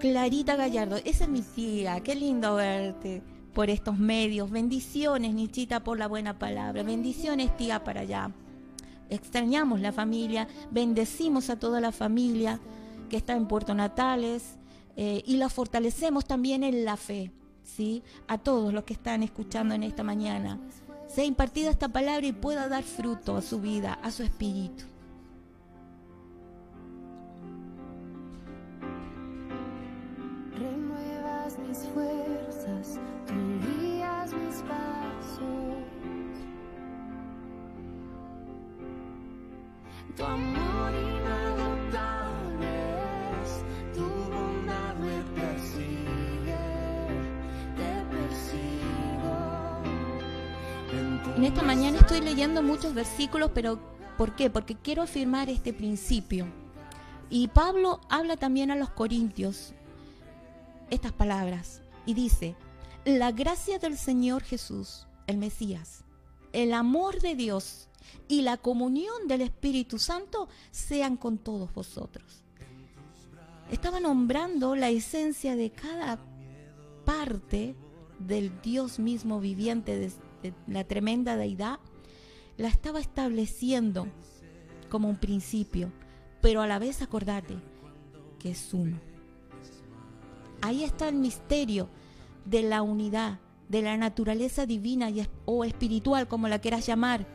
Clarita 0.00 0.56
Gallardo, 0.56 0.96
esa 1.04 1.24
es 1.24 1.30
mi 1.30 1.42
tía, 1.42 2.00
qué 2.00 2.14
lindo 2.14 2.54
verte 2.56 3.22
por 3.52 3.70
estos 3.70 3.98
medios. 3.98 4.50
Bendiciones, 4.50 5.34
Nichita, 5.34 5.82
por 5.82 5.98
la 5.98 6.06
buena 6.06 6.38
palabra. 6.38 6.82
Bendiciones, 6.82 7.56
tía, 7.56 7.82
para 7.82 8.02
allá. 8.02 8.30
Extrañamos 9.08 9.80
la 9.80 9.92
familia, 9.92 10.46
bendecimos 10.70 11.48
a 11.48 11.58
toda 11.58 11.80
la 11.80 11.92
familia 11.92 12.60
que 13.08 13.16
está 13.16 13.34
en 13.34 13.46
Puerto 13.46 13.74
Natales 13.74 14.58
eh, 14.96 15.22
y 15.26 15.36
la 15.36 15.48
fortalecemos 15.48 16.26
también 16.26 16.64
en 16.64 16.84
la 16.84 16.96
fe, 16.96 17.30
¿sí? 17.62 18.02
A 18.28 18.38
todos 18.38 18.72
los 18.72 18.84
que 18.84 18.94
están 18.94 19.22
escuchando 19.22 19.74
en 19.74 19.84
esta 19.84 20.02
mañana. 20.02 20.60
Sea 21.08 21.24
impartida 21.24 21.70
esta 21.70 21.88
palabra 21.88 22.26
y 22.26 22.32
pueda 22.32 22.68
dar 22.68 22.82
fruto 22.82 23.36
a 23.36 23.42
su 23.42 23.60
vida, 23.60 23.98
a 24.02 24.10
su 24.10 24.22
espíritu. 24.22 24.84
Renuevas 30.58 31.58
mis 31.58 31.78
fuerzas 31.94 32.98
mis 34.34 34.62
pasos. 34.62 35.46
Tu 40.16 40.24
amor 40.24 40.92
inagotable 40.94 41.05
En 51.36 51.44
esta 51.44 51.62
mañana 51.62 51.98
estoy 51.98 52.22
leyendo 52.22 52.62
muchos 52.62 52.94
versículos, 52.94 53.50
pero 53.52 53.78
¿por 54.16 54.34
qué? 54.34 54.48
Porque 54.48 54.74
quiero 54.74 55.02
afirmar 55.02 55.50
este 55.50 55.74
principio. 55.74 56.46
Y 57.28 57.48
Pablo 57.48 58.00
habla 58.08 58.38
también 58.38 58.70
a 58.70 58.74
los 58.74 58.88
corintios 58.88 59.74
estas 60.88 61.12
palabras 61.12 61.82
y 62.06 62.14
dice, 62.14 62.56
la 63.04 63.32
gracia 63.32 63.78
del 63.78 63.98
Señor 63.98 64.44
Jesús, 64.44 65.06
el 65.26 65.36
Mesías, 65.36 66.04
el 66.54 66.72
amor 66.72 67.20
de 67.20 67.34
Dios 67.34 67.90
y 68.28 68.40
la 68.40 68.56
comunión 68.56 69.28
del 69.28 69.42
Espíritu 69.42 69.98
Santo 69.98 70.48
sean 70.70 71.18
con 71.18 71.36
todos 71.36 71.70
vosotros. 71.74 72.44
Estaba 73.70 74.00
nombrando 74.00 74.74
la 74.74 74.88
esencia 74.88 75.54
de 75.54 75.70
cada 75.70 76.18
parte 77.04 77.76
del 78.18 78.58
Dios 78.62 78.98
mismo 78.98 79.38
viviente, 79.38 79.98
la 80.66 80.84
tremenda 80.84 81.36
deidad, 81.36 81.78
la 82.56 82.68
estaba 82.68 83.00
estableciendo 83.00 84.06
como 84.88 85.08
un 85.08 85.16
principio, 85.16 85.92
pero 86.40 86.62
a 86.62 86.66
la 86.66 86.78
vez 86.78 87.02
acordate 87.02 87.56
que 88.38 88.50
es 88.50 88.72
uno. 88.72 88.98
Ahí 90.62 90.84
está 90.84 91.08
el 91.08 91.16
misterio 91.16 91.88
de 92.44 92.62
la 92.62 92.82
unidad, 92.82 93.40
de 93.68 93.82
la 93.82 93.96
naturaleza 93.96 94.66
divina 94.66 95.08
o 95.44 95.64
espiritual, 95.64 96.28
como 96.28 96.48
la 96.48 96.60
quieras 96.60 96.86
llamar, 96.86 97.26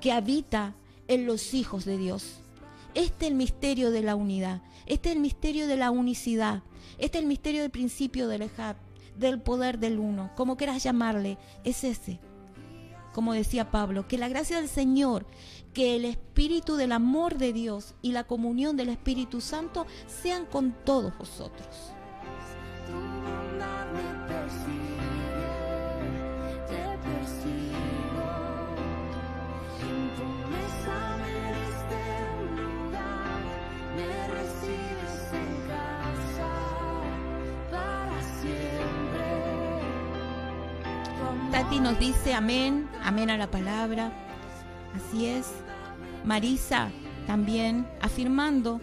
que 0.00 0.12
habita 0.12 0.74
en 1.08 1.26
los 1.26 1.54
hijos 1.54 1.84
de 1.84 1.98
Dios. 1.98 2.40
Este 2.94 3.26
es 3.26 3.32
el 3.32 3.36
misterio 3.36 3.90
de 3.90 4.02
la 4.02 4.14
unidad, 4.14 4.62
este 4.86 5.10
es 5.10 5.16
el 5.16 5.20
misterio 5.20 5.66
de 5.66 5.76
la 5.76 5.90
unicidad, 5.90 6.62
este 6.98 7.18
es 7.18 7.22
el 7.22 7.28
misterio 7.28 7.62
del 7.62 7.70
principio 7.70 8.28
del 8.28 8.42
Ejab, 8.42 8.76
del 9.16 9.40
poder 9.40 9.78
del 9.78 9.98
uno, 9.98 10.30
como 10.36 10.56
quieras 10.56 10.82
llamarle, 10.82 11.38
es 11.64 11.84
ese. 11.84 12.20
Como 13.12 13.32
decía 13.32 13.70
Pablo, 13.70 14.08
que 14.08 14.18
la 14.18 14.28
gracia 14.28 14.56
del 14.56 14.68
Señor, 14.68 15.26
que 15.72 15.94
el 15.96 16.04
espíritu 16.04 16.76
del 16.76 16.92
amor 16.92 17.38
de 17.38 17.52
Dios 17.52 17.94
y 18.02 18.12
la 18.12 18.24
comunión 18.24 18.76
del 18.76 18.88
Espíritu 18.88 19.40
Santo 19.40 19.86
sean 20.06 20.46
con 20.46 20.72
todos 20.84 21.16
vosotros. 21.16 21.93
Nos 41.80 41.98
dice 41.98 42.32
amén, 42.32 42.88
amén 43.02 43.28
a 43.28 43.36
la 43.36 43.50
palabra. 43.50 44.10
Así 44.94 45.26
es. 45.26 45.52
Marisa 46.24 46.90
también 47.26 47.86
afirmando, 48.00 48.80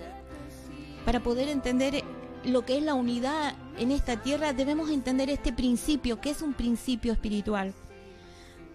para 1.04 1.22
poder 1.22 1.50
entender 1.50 2.04
lo 2.44 2.64
que 2.64 2.78
es 2.78 2.84
la 2.84 2.94
unidad 2.94 3.56
en 3.80 3.92
esta 3.92 4.22
tierra, 4.22 4.54
debemos 4.54 4.92
entender 4.92 5.32
este 5.32 5.52
principio, 5.52 6.22
que 6.22 6.30
es 6.30 6.44
un 6.44 6.54
principio 6.54 7.12
espiritual. 7.14 7.74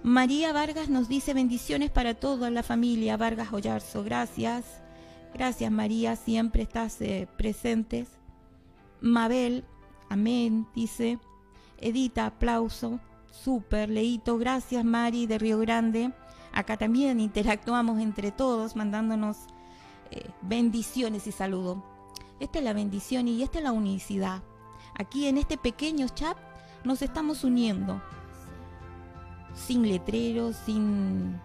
María 0.03 0.53
Vargas 0.53 0.89
nos 0.89 1.09
dice 1.09 1.33
bendiciones 1.33 1.91
para 1.91 2.15
toda 2.15 2.51
la 2.51 2.65
familia 2.65 3.17
Vargas 3.17 3.53
Ollarzo. 3.53 4.03
Gracias. 4.03 4.65
Gracias 5.35 5.71
María, 5.71 6.17
siempre 6.17 6.63
estás 6.63 7.01
eh, 7.01 7.29
presentes. 7.37 8.09
Mabel, 9.01 9.65
amén, 10.09 10.67
dice. 10.75 11.19
Edita, 11.79 12.27
aplauso. 12.27 12.99
Súper, 13.43 13.89
Leito, 13.91 14.39
gracias 14.39 14.85
Mari 14.85 15.27
de 15.27 15.39
Río 15.39 15.59
Grande. 15.59 16.13
Acá 16.53 16.77
también 16.77 17.21
interactuamos 17.21 18.01
entre 18.01 18.33
todos, 18.33 18.77
mandándonos 18.77 19.37
eh, 20.11 20.31
bendiciones 20.43 21.27
y 21.27 21.33
saludos. 21.33 21.79
Esta 22.41 22.59
es 22.59 22.65
la 22.65 22.73
bendición 22.73 23.29
y 23.29 23.43
esta 23.43 23.59
es 23.59 23.65
la 23.65 23.73
unicidad. 23.73 24.43
Aquí 24.99 25.27
en 25.27 25.39
este 25.39 25.59
pequeño 25.59 26.09
chat 26.09 26.37
nos 26.85 27.03
estamos 27.03 27.45
uniendo. 27.45 28.01
Sin 29.55 29.89
letreros, 29.89 30.57
sin, 30.65 31.39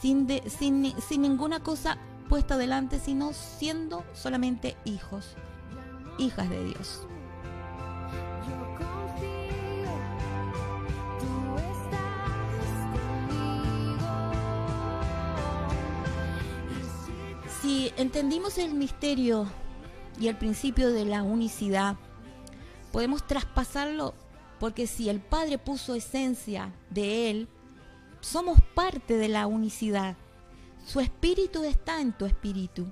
sin, 0.00 0.26
de- 0.26 0.48
sin, 0.48 0.92
sin 1.00 1.22
ninguna 1.22 1.60
cosa 1.60 1.98
puesta 2.28 2.54
adelante, 2.54 2.98
sino 2.98 3.32
siendo 3.32 4.04
solamente 4.12 4.76
hijos, 4.84 5.36
hijas 6.18 6.48
de 6.50 6.64
Dios. 6.64 7.06
Si 17.60 17.92
entendimos 17.96 18.58
el 18.58 18.74
misterio 18.74 19.46
y 20.18 20.28
el 20.28 20.36
principio 20.36 20.92
de 20.92 21.04
la 21.04 21.22
unicidad, 21.22 21.96
podemos 22.92 23.26
traspasarlo 23.26 24.14
porque 24.58 24.86
si 24.86 25.08
el 25.08 25.20
Padre 25.20 25.58
puso 25.58 25.94
esencia 25.94 26.72
de 26.90 27.30
Él, 27.30 27.48
somos 28.20 28.60
parte 28.74 29.16
de 29.16 29.28
la 29.28 29.46
unicidad. 29.46 30.16
Su 30.84 31.00
espíritu 31.00 31.64
está 31.64 32.00
en 32.00 32.12
tu 32.12 32.26
espíritu. 32.26 32.86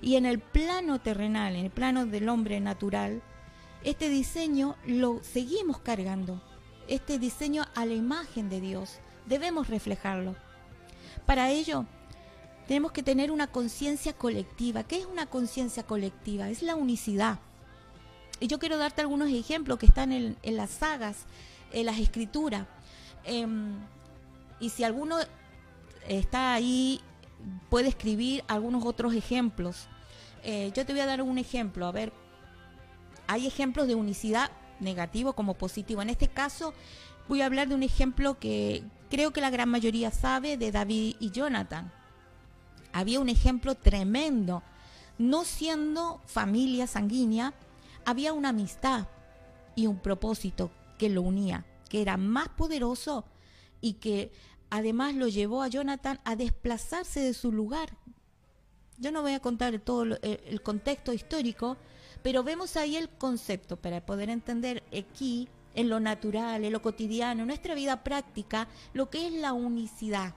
Y 0.00 0.16
en 0.16 0.26
el 0.26 0.38
plano 0.38 1.00
terrenal, 1.00 1.56
en 1.56 1.66
el 1.66 1.70
plano 1.70 2.06
del 2.06 2.28
hombre 2.28 2.60
natural, 2.60 3.22
este 3.82 4.08
diseño 4.08 4.76
lo 4.86 5.20
seguimos 5.22 5.78
cargando. 5.80 6.40
Este 6.88 7.18
diseño 7.18 7.64
a 7.74 7.86
la 7.86 7.94
imagen 7.94 8.48
de 8.48 8.60
Dios. 8.60 8.98
Debemos 9.26 9.68
reflejarlo. 9.68 10.36
Para 11.26 11.50
ello, 11.50 11.86
tenemos 12.66 12.92
que 12.92 13.02
tener 13.02 13.30
una 13.30 13.46
conciencia 13.46 14.12
colectiva. 14.12 14.84
¿Qué 14.84 14.98
es 14.98 15.06
una 15.06 15.26
conciencia 15.26 15.82
colectiva? 15.82 16.48
Es 16.48 16.62
la 16.62 16.74
unicidad. 16.74 17.38
Y 18.40 18.46
yo 18.46 18.58
quiero 18.58 18.78
darte 18.78 19.00
algunos 19.00 19.30
ejemplos 19.30 19.78
que 19.78 19.86
están 19.86 20.12
en, 20.12 20.36
las 20.42 20.70
sagas, 20.70 21.24
en 21.72 21.86
las 21.86 21.98
escrituras. 21.98 22.66
Em, 23.24 23.78
y 24.60 24.70
si 24.70 24.84
alguno 24.84 25.16
está 26.08 26.54
ahí, 26.54 27.00
puede 27.70 27.88
escribir 27.88 28.44
algunos 28.48 28.84
otros 28.84 29.14
ejemplos. 29.14 29.88
Eh, 30.42 30.72
yo 30.74 30.84
te 30.84 30.92
voy 30.92 31.00
a 31.00 31.06
dar 31.06 31.22
un 31.22 31.38
ejemplo. 31.38 31.86
A 31.86 31.92
ver, 31.92 32.12
hay 33.26 33.46
ejemplos 33.46 33.86
de 33.86 33.94
unicidad 33.94 34.50
negativo 34.80 35.34
como 35.34 35.54
positivo. 35.54 36.02
En 36.02 36.10
este 36.10 36.28
caso, 36.28 36.74
voy 37.28 37.42
a 37.42 37.46
hablar 37.46 37.68
de 37.68 37.74
un 37.74 37.82
ejemplo 37.82 38.38
que 38.38 38.84
creo 39.10 39.32
que 39.32 39.40
la 39.40 39.50
gran 39.50 39.68
mayoría 39.68 40.10
sabe 40.10 40.56
de 40.56 40.72
David 40.72 41.16
y 41.20 41.30
Jonathan. 41.30 41.92
Había 42.94 43.18
un 43.20 43.28
ejemplo 43.28 43.74
tremendo. 43.74 44.62
No 45.18 45.44
siendo 45.44 46.20
familia 46.26 46.86
sanguínea, 46.86 47.52
había 48.04 48.32
una 48.32 48.50
amistad 48.50 49.08
y 49.76 49.86
un 49.86 49.98
propósito 49.98 50.70
que 50.98 51.08
lo 51.08 51.22
unía, 51.22 51.66
que 51.88 52.00
era 52.02 52.16
más 52.16 52.48
poderoso 52.50 53.24
y 53.80 53.94
que 53.94 54.32
además 54.70 55.14
lo 55.14 55.26
llevó 55.28 55.62
a 55.62 55.68
Jonathan 55.68 56.20
a 56.24 56.36
desplazarse 56.36 57.20
de 57.20 57.34
su 57.34 57.52
lugar. 57.52 57.96
Yo 58.96 59.10
no 59.10 59.22
voy 59.22 59.32
a 59.32 59.40
contar 59.40 59.78
todo 59.80 60.04
lo- 60.04 60.22
el, 60.22 60.40
el 60.46 60.62
contexto 60.62 61.12
histórico, 61.12 61.76
pero 62.22 62.44
vemos 62.44 62.76
ahí 62.76 62.96
el 62.96 63.08
concepto 63.08 63.76
para 63.76 64.06
poder 64.06 64.30
entender 64.30 64.84
aquí, 64.96 65.48
en 65.74 65.88
lo 65.88 65.98
natural, 65.98 66.64
en 66.64 66.72
lo 66.72 66.80
cotidiano, 66.80 67.42
en 67.42 67.48
nuestra 67.48 67.74
vida 67.74 68.04
práctica, 68.04 68.68
lo 68.92 69.10
que 69.10 69.26
es 69.26 69.32
la 69.32 69.52
unicidad. 69.52 70.34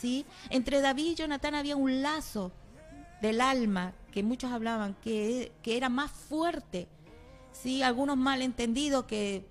¿Sí? 0.00 0.26
Entre 0.50 0.80
David 0.80 1.12
y 1.12 1.14
Jonathan 1.14 1.54
había 1.54 1.76
un 1.76 2.02
lazo 2.02 2.52
del 3.22 3.40
alma 3.40 3.92
que 4.12 4.22
muchos 4.22 4.52
hablaban 4.52 4.94
que, 5.02 5.52
que 5.62 5.76
era 5.76 5.88
más 5.88 6.10
fuerte. 6.10 6.86
¿sí? 7.52 7.82
Algunos 7.82 8.16
malentendidos 8.16 9.04
que, 9.04 9.46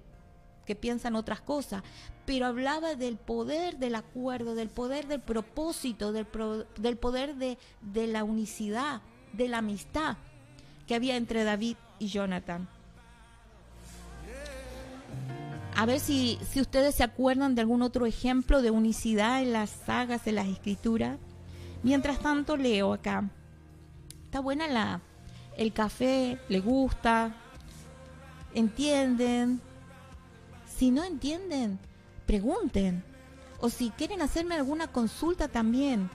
que 0.66 0.76
piensan 0.76 1.16
otras 1.16 1.42
cosas, 1.42 1.84
pero 2.26 2.46
hablaba 2.46 2.96
del 2.96 3.18
poder 3.18 3.78
del 3.78 3.96
acuerdo, 3.96 4.56
del 4.56 4.70
poder 4.70 5.08
del 5.08 5.22
propósito, 5.22 6.12
del, 6.12 6.26
pro- 6.26 6.66
del 6.78 6.98
poder 6.98 7.36
de, 7.36 7.58
de 7.82 8.08
la 8.08 8.24
unicidad, 8.24 9.02
de 9.34 9.48
la 9.48 9.60
amistad 9.60 10.18
que 10.88 10.96
había 10.96 11.16
entre 11.18 11.44
David 11.44 11.78
y 12.00 12.08
Jonathan. 12.08 12.70
A 15.76 15.86
ver 15.86 16.00
si, 16.00 16.40
si 16.50 16.62
ustedes 16.62 16.96
se 16.96 17.04
acuerdan 17.04 17.56
de 17.56 17.62
algún 17.62 17.82
otro 17.82 18.06
ejemplo 18.06 18.62
de 18.62 18.72
unicidad 18.72 19.42
en 19.42 19.54
las 19.54 19.70
sagas, 19.70 20.26
en 20.26 20.36
las 20.36 20.48
escrituras. 20.48 21.20
Mientras 21.84 22.20
tanto 22.20 22.58
leo 22.58 22.94
acá. 22.94 23.30
Está 24.26 24.40
buena 24.40 24.68
la 24.68 25.02
el 25.58 25.74
café, 25.74 26.38
le 26.50 26.60
gusta, 26.60 27.36
entienden. 28.54 29.62
Si 30.68 30.92
no 30.92 31.04
entienden, 31.04 31.80
pregunten. 32.26 33.04
O 33.60 33.70
si 33.70 33.90
quieren 33.92 34.22
hacerme 34.22 34.56
alguna 34.56 34.88
consulta 34.88 35.48
también. 35.48 36.10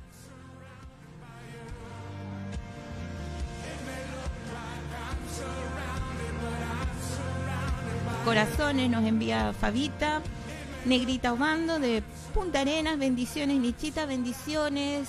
Corazones 8.30 8.88
nos 8.88 9.04
envía 9.04 9.52
Fabita. 9.52 10.22
Negrita 10.84 11.32
Obando 11.32 11.80
de 11.80 12.00
Punta 12.32 12.60
Arenas. 12.60 12.96
Bendiciones, 12.96 13.58
Nichita. 13.58 14.06
Bendiciones. 14.06 15.08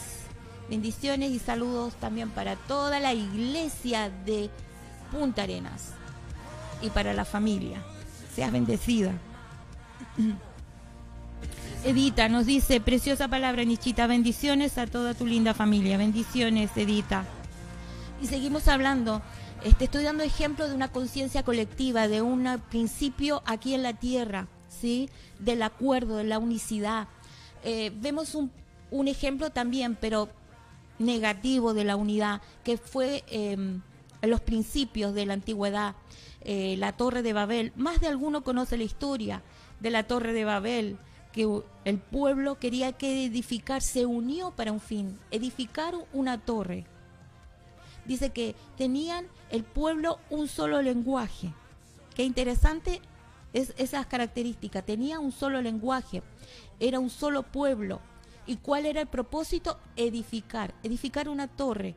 Bendiciones 0.68 1.30
y 1.30 1.38
saludos 1.38 1.94
también 2.00 2.32
para 2.32 2.56
toda 2.56 3.00
la 3.00 3.14
iglesia 3.14 4.10
de 4.26 4.50
Punta 5.12 5.44
Arenas. 5.44 5.92
Y 6.82 6.90
para 6.90 7.14
la 7.14 7.24
familia. 7.24 7.84
Seas 8.34 8.52
bendecida. 8.52 9.12
Edita 11.86 12.28
nos 12.28 12.48
dice, 12.48 12.82
preciosa 12.82 13.28
palabra, 13.28 13.64
Nichita. 13.64 14.08
Bendiciones 14.08 14.80
a 14.80 14.88
toda 14.88 15.14
tu 15.14 15.28
linda 15.28 15.54
familia. 15.54 15.96
Bendiciones, 15.96 16.72
Edita. 16.76 17.26
Y 18.20 18.26
seguimos 18.26 18.68
hablando. 18.68 19.22
Este, 19.64 19.86
estoy 19.86 20.04
dando 20.04 20.24
ejemplo 20.24 20.68
de 20.68 20.74
una 20.74 20.92
conciencia 20.92 21.44
colectiva, 21.44 22.08
de 22.08 22.24
un 22.24 22.48
principio 22.70 23.44
aquí 23.46 23.76
en 23.76 23.84
la 23.84 23.94
tierra, 23.94 24.48
¿sí? 24.70 25.08
Del 25.38 25.62
acuerdo, 25.62 26.18
de 26.18 26.24
la 26.24 26.40
unicidad. 26.40 27.08
Eh, 27.64 27.92
vemos 27.96 28.34
un, 28.34 28.52
un 28.90 29.08
ejemplo 29.08 29.52
también, 29.52 29.96
pero 29.96 30.30
negativo 30.98 31.76
de 31.76 31.84
la 31.84 31.96
unidad, 31.96 32.42
que 32.64 32.78
fue 32.78 33.24
en 33.28 33.84
los 34.24 34.42
principios 34.42 35.14
de 35.14 35.28
la 35.28 35.34
antigüedad, 35.34 35.96
eh, 36.42 36.76
la 36.78 36.94
Torre 36.94 37.22
de 37.22 37.34
Babel. 37.34 37.72
Más 37.76 38.02
de 38.02 38.08
alguno 38.08 38.44
conoce 38.44 38.78
la 38.78 38.84
historia 38.84 39.44
de 39.80 39.92
la 39.92 40.08
Torre 40.08 40.34
de 40.34 40.44
Babel, 40.44 40.98
que 41.34 41.48
el 41.86 42.00
pueblo 42.00 42.58
quería 42.58 42.94
que 42.94 43.26
edificar, 43.26 43.84
se 43.84 44.08
unió 44.08 44.52
para 44.52 44.72
un 44.72 44.82
fin, 44.82 45.20
edificar 45.30 45.94
una 46.14 46.40
torre. 46.40 46.86
Dice 48.12 48.32
que 48.32 48.58
tenían 48.76 49.26
el 49.52 49.64
pueblo 49.64 50.20
un 50.30 50.50
solo 50.50 50.82
lenguaje. 50.82 51.54
Qué 52.14 52.26
interesante 52.26 53.00
es 53.54 53.74
esas 53.78 54.06
características. 54.06 54.86
Tenía 54.86 55.22
un 55.22 55.32
solo 55.32 55.62
lenguaje, 55.62 56.22
era 56.82 57.00
un 57.00 57.10
solo 57.10 57.44
pueblo. 57.44 58.02
¿Y 58.46 58.58
cuál 58.58 58.86
era 58.86 59.00
el 59.00 59.08
propósito? 59.08 59.80
Edificar, 59.96 60.74
edificar 60.84 61.30
una 61.30 61.48
torre. 61.48 61.96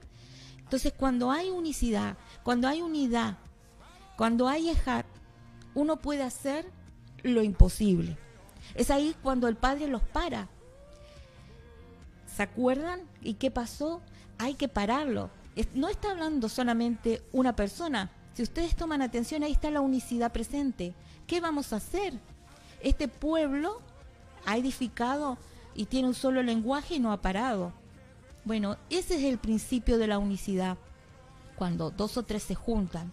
Entonces, 0.58 0.92
cuando 0.96 1.32
hay 1.32 1.50
unicidad, 1.50 2.16
cuando 2.44 2.68
hay 2.68 2.80
unidad, 2.80 3.36
cuando 4.16 4.46
hay 4.46 4.70
ejat, 4.70 5.06
uno 5.74 5.96
puede 5.96 6.22
hacer 6.22 6.64
lo 7.24 7.42
imposible. 7.42 8.16
Es 8.76 8.92
ahí 8.92 9.16
cuando 9.20 9.48
el 9.48 9.56
Padre 9.56 9.88
los 9.88 10.02
para. 10.02 10.46
¿Se 12.36 12.44
acuerdan? 12.44 13.00
¿Y 13.20 13.34
qué 13.34 13.50
pasó? 13.50 14.00
Hay 14.38 14.54
que 14.54 14.68
pararlo. 14.68 15.30
No 15.74 15.88
está 15.88 16.11
hablando 16.11 16.48
solamente 16.48 17.22
una 17.32 17.55
persona. 17.55 18.11
Si 18.34 18.42
ustedes 18.42 18.74
toman 18.74 19.02
atención, 19.02 19.42
ahí 19.42 19.52
está 19.52 19.70
la 19.70 19.80
unicidad 19.80 20.32
presente. 20.32 20.94
¿Qué 21.26 21.40
vamos 21.40 21.72
a 21.72 21.76
hacer? 21.76 22.14
Este 22.82 23.09
pueblo 23.09 23.80
ha 24.46 24.57
edificado 24.57 25.38
y 25.74 25.86
tiene 25.86 26.09
un 26.09 26.14
solo 26.14 26.42
lenguaje 26.42 26.96
y 26.96 27.00
no 27.00 27.12
ha 27.12 27.22
parado. 27.22 27.72
Bueno, 28.44 28.76
ese 28.90 29.16
es 29.16 29.24
el 29.24 29.38
principio 29.38 29.96
de 29.96 30.07
la 30.07 30.18
unicidad, 30.18 30.76
cuando 31.57 31.90
dos 31.90 32.16
o 32.16 32.24
tres 32.24 32.42
se 32.42 32.55
juntan. 32.55 33.11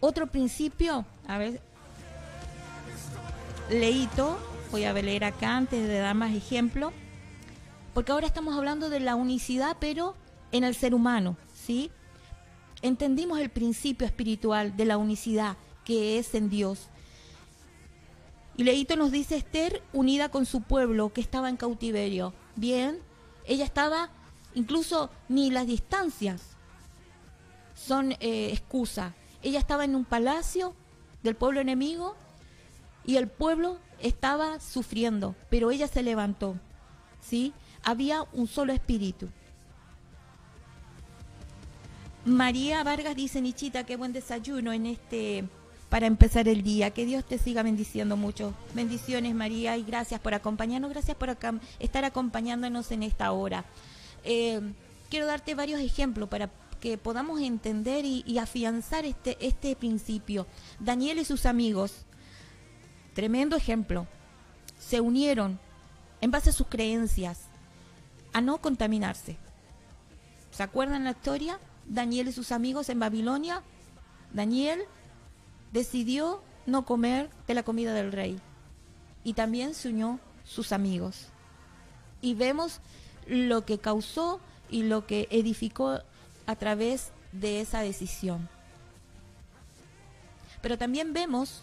Otro 0.00 0.28
principio, 0.28 1.04
a 1.26 1.36
ver, 1.36 1.60
leíto, 3.68 4.38
voy 4.70 4.84
a 4.84 4.92
leer 4.94 5.24
acá 5.24 5.56
antes 5.56 5.86
de 5.86 5.98
dar 5.98 6.14
más 6.14 6.34
ejemplo, 6.34 6.92
porque 7.92 8.12
ahora 8.12 8.26
estamos 8.26 8.56
hablando 8.56 8.88
de 8.88 9.00
la 9.00 9.16
unicidad, 9.16 9.76
pero 9.78 10.14
en 10.52 10.64
el 10.64 10.74
ser 10.74 10.94
humano, 10.94 11.36
¿sí? 11.54 11.90
Entendimos 12.82 13.40
el 13.40 13.50
principio 13.50 14.06
espiritual 14.06 14.76
de 14.76 14.84
la 14.84 14.96
unicidad 14.96 15.56
que 15.84 16.18
es 16.18 16.34
en 16.34 16.48
Dios. 16.48 16.88
Y 18.56 18.64
Leito 18.64 18.96
nos 18.96 19.10
dice 19.10 19.36
Esther 19.36 19.82
unida 19.92 20.28
con 20.28 20.46
su 20.46 20.62
pueblo 20.62 21.12
que 21.12 21.20
estaba 21.20 21.48
en 21.48 21.56
cautiverio. 21.56 22.34
Bien, 22.56 22.98
ella 23.46 23.64
estaba, 23.64 24.10
incluso 24.54 25.10
ni 25.28 25.50
las 25.50 25.66
distancias 25.66 26.42
son 27.74 28.12
eh, 28.12 28.50
excusa. 28.52 29.14
Ella 29.42 29.58
estaba 29.58 29.84
en 29.84 29.94
un 29.94 30.04
palacio 30.04 30.74
del 31.22 31.36
pueblo 31.36 31.60
enemigo 31.60 32.16
y 33.04 33.16
el 33.16 33.28
pueblo 33.28 33.78
estaba 33.98 34.60
sufriendo, 34.60 35.34
pero 35.48 35.70
ella 35.70 35.88
se 35.88 36.02
levantó. 36.02 36.56
¿Sí? 37.20 37.52
Había 37.82 38.24
un 38.32 38.46
solo 38.46 38.72
espíritu. 38.72 39.28
María 42.30 42.84
Vargas 42.84 43.16
dice, 43.16 43.40
Nichita, 43.40 43.84
qué 43.84 43.96
buen 43.96 44.12
desayuno 44.12 44.72
en 44.72 44.86
este 44.86 45.44
para 45.88 46.06
empezar 46.06 46.46
el 46.46 46.62
día. 46.62 46.90
Que 46.90 47.04
Dios 47.04 47.24
te 47.24 47.38
siga 47.38 47.64
bendiciendo 47.64 48.16
mucho. 48.16 48.54
Bendiciones, 48.72 49.34
María, 49.34 49.76
y 49.76 49.82
gracias 49.82 50.20
por 50.20 50.34
acompañarnos, 50.34 50.90
gracias 50.90 51.16
por 51.16 51.36
estar 51.80 52.04
acompañándonos 52.04 52.92
en 52.92 53.02
esta 53.02 53.32
hora. 53.32 53.64
Eh, 54.22 54.60
quiero 55.10 55.26
darte 55.26 55.56
varios 55.56 55.80
ejemplos 55.80 56.28
para 56.28 56.50
que 56.80 56.96
podamos 56.96 57.40
entender 57.40 58.04
y, 58.04 58.22
y 58.24 58.38
afianzar 58.38 59.04
este, 59.04 59.36
este 59.44 59.74
principio. 59.74 60.46
Daniel 60.78 61.18
y 61.18 61.24
sus 61.24 61.46
amigos, 61.46 62.04
tremendo 63.12 63.56
ejemplo, 63.56 64.06
se 64.78 65.00
unieron 65.00 65.58
en 66.20 66.30
base 66.30 66.50
a 66.50 66.52
sus 66.52 66.68
creencias 66.68 67.40
a 68.32 68.40
no 68.40 68.58
contaminarse. 68.58 69.36
¿Se 70.52 70.62
acuerdan 70.62 71.02
la 71.02 71.10
historia? 71.10 71.58
Daniel 71.86 72.28
y 72.28 72.32
sus 72.32 72.52
amigos 72.52 72.88
en 72.88 73.00
Babilonia. 73.00 73.62
Daniel 74.32 74.82
decidió 75.72 76.42
no 76.66 76.84
comer 76.84 77.30
de 77.46 77.54
la 77.54 77.62
comida 77.62 77.94
del 77.94 78.12
rey. 78.12 78.40
Y 79.24 79.34
también 79.34 79.74
se 79.74 79.88
unió 79.88 80.18
sus 80.44 80.72
amigos. 80.72 81.26
Y 82.22 82.34
vemos 82.34 82.80
lo 83.26 83.64
que 83.64 83.78
causó 83.78 84.40
y 84.68 84.82
lo 84.84 85.06
que 85.06 85.28
edificó 85.30 86.00
a 86.46 86.56
través 86.56 87.12
de 87.32 87.60
esa 87.60 87.80
decisión. 87.80 88.48
Pero 90.62 90.78
también 90.78 91.12
vemos 91.12 91.62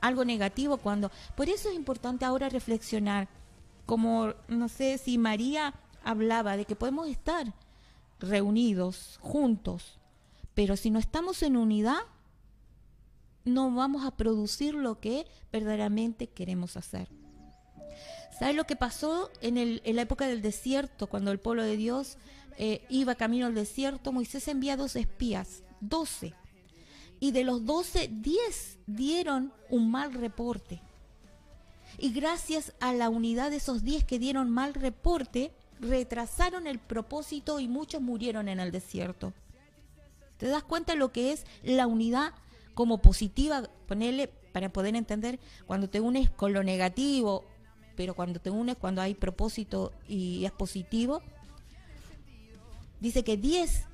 algo 0.00 0.24
negativo 0.24 0.76
cuando... 0.76 1.10
Por 1.34 1.48
eso 1.48 1.68
es 1.68 1.74
importante 1.74 2.24
ahora 2.24 2.48
reflexionar. 2.48 3.28
Como, 3.86 4.34
no 4.48 4.68
sé 4.68 4.98
si 4.98 5.18
María 5.18 5.74
hablaba 6.04 6.56
de 6.56 6.64
que 6.64 6.76
podemos 6.76 7.08
estar 7.08 7.52
reunidos, 8.28 9.18
juntos, 9.20 9.98
pero 10.54 10.76
si 10.76 10.90
no 10.90 10.98
estamos 10.98 11.42
en 11.42 11.56
unidad, 11.56 11.98
no 13.44 13.70
vamos 13.74 14.04
a 14.06 14.16
producir 14.16 14.74
lo 14.74 15.00
que 15.00 15.26
verdaderamente 15.52 16.28
queremos 16.28 16.76
hacer. 16.76 17.08
¿Sabes 18.38 18.56
lo 18.56 18.64
que 18.64 18.76
pasó 18.76 19.30
en, 19.42 19.58
el- 19.58 19.80
en 19.84 19.96
la 19.96 20.02
época 20.02 20.26
del 20.26 20.42
desierto, 20.42 21.06
cuando 21.08 21.30
el 21.30 21.38
pueblo 21.38 21.62
de 21.62 21.76
Dios 21.76 22.16
eh, 22.58 22.84
iba 22.88 23.14
camino 23.14 23.46
al 23.46 23.54
desierto? 23.54 24.12
Moisés 24.12 24.48
envía 24.48 24.76
dos 24.76 24.96
espías, 24.96 25.62
doce. 25.80 26.34
Y 27.20 27.30
de 27.30 27.44
los 27.44 27.64
doce, 27.64 28.08
diez 28.12 28.78
dieron 28.86 29.52
un 29.70 29.90
mal 29.90 30.12
reporte. 30.12 30.80
Y 31.96 32.12
gracias 32.12 32.72
a 32.80 32.92
la 32.92 33.08
unidad 33.08 33.50
de 33.50 33.56
esos 33.56 33.84
diez 33.84 34.04
que 34.04 34.18
dieron 34.18 34.50
mal 34.50 34.74
reporte, 34.74 35.52
retrasaron 35.80 36.66
el 36.66 36.78
propósito 36.78 37.60
y 37.60 37.68
muchos 37.68 38.00
murieron 38.00 38.48
en 38.48 38.60
el 38.60 38.70
desierto. 38.70 39.32
¿Te 40.38 40.46
das 40.48 40.62
cuenta 40.62 40.94
lo 40.94 41.12
que 41.12 41.32
es 41.32 41.46
la 41.62 41.86
unidad 41.86 42.32
como 42.74 42.98
positiva? 42.98 43.62
Ponerle 43.86 44.28
para 44.52 44.72
poder 44.72 44.96
entender 44.96 45.38
cuando 45.66 45.88
te 45.88 46.00
unes 46.00 46.30
con 46.30 46.52
lo 46.52 46.62
negativo, 46.62 47.44
pero 47.96 48.14
cuando 48.14 48.40
te 48.40 48.50
unes 48.50 48.76
cuando 48.76 49.02
hay 49.02 49.14
propósito 49.14 49.92
y 50.08 50.44
es 50.44 50.52
positivo. 50.52 51.22
Dice 53.00 53.24
que 53.24 53.36
10 53.36 53.86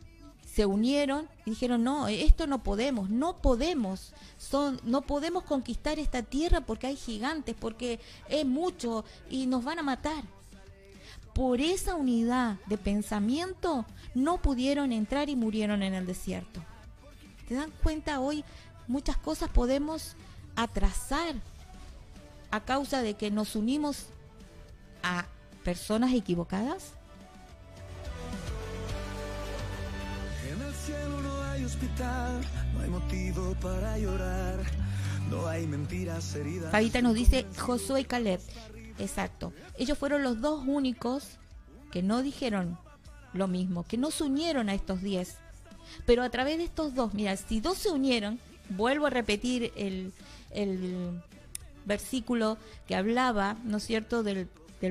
se 0.45 0.66
unieron 0.66 1.28
y 1.47 1.51
dijeron, 1.51 1.85
no, 1.85 2.09
esto 2.09 2.47
no 2.47 2.62
podemos, 2.62 3.09
no 3.09 3.41
podemos, 3.41 4.12
son, 4.37 4.81
no 4.85 5.03
podemos 5.03 5.45
conquistar 5.45 5.99
esta 5.99 6.22
tierra 6.22 6.61
porque 6.62 6.89
hay 6.89 6.97
gigantes, 6.97 7.55
porque 7.59 8.01
es 8.28 8.45
mucho 8.45 9.05
y 9.31 9.47
nos 9.47 9.62
van 9.62 9.78
a 9.78 9.83
matar 9.83 10.24
por 11.35 11.61
esa 11.61 11.95
unidad 11.95 12.57
de 12.66 12.78
pensamiento 12.78 13.85
no 14.14 14.43
pudieron 14.43 14.93
entrar 14.93 15.28
y 15.28 15.37
murieron 15.37 15.83
en 15.83 15.95
el 15.95 16.07
desierto. 16.07 16.61
¿Te 17.49 17.55
dan 17.55 17.70
cuenta 17.83 18.20
hoy? 18.20 18.45
Muchas 18.89 19.16
cosas 19.16 19.49
podemos 19.49 20.16
atrasar 20.57 21.35
a 22.51 22.61
causa 22.61 23.03
de 23.03 23.14
que 23.14 23.31
nos 23.31 23.55
unimos 23.57 24.07
a 25.03 25.26
personas 25.64 26.12
equivocadas. 26.12 26.93
En 30.49 30.61
el 30.61 30.74
cielo 30.74 31.20
no 31.20 31.43
hay 31.43 31.64
hospital, 31.64 32.41
no 32.74 32.81
hay 32.81 32.91
motivo 32.91 33.55
para 33.61 33.99
llorar, 33.99 34.59
no 35.31 35.47
hay 35.47 35.66
mentiras 35.66 36.35
heridas. 36.35 36.72
Fabita 36.72 37.01
nos 37.03 37.14
dice 37.14 37.47
Josué 37.57 38.01
y 38.01 38.05
Caleb. 38.05 38.41
Exacto. 39.01 39.53
Ellos 39.79 39.99
fueron 39.99 40.23
los 40.23 40.41
dos 40.41 40.63
únicos 40.67 41.39
que 41.91 42.03
no 42.03 42.23
dijeron 42.23 42.79
lo 43.33 43.49
mismo, 43.49 43.85
que 43.85 43.97
no 43.97 44.11
se 44.11 44.25
unieron 44.25 44.69
a 44.69 44.75
estos 44.75 45.03
diez. 45.03 45.39
Pero 46.07 46.23
a 46.23 46.31
través 46.31 46.59
de 46.59 46.65
estos 46.65 46.95
dos, 46.95 47.15
mira, 47.15 47.37
si 47.37 47.61
dos 47.61 47.79
se 47.79 47.91
unieron, 47.91 48.39
vuelvo 48.69 49.07
a 49.07 49.11
repetir 49.11 49.73
el, 49.77 50.13
versículo 51.87 52.59
que 52.87 52.95
hablaba, 52.95 53.57
¿no 53.65 53.79
es 53.79 53.85
cierto?, 53.85 54.23
del 54.23 54.49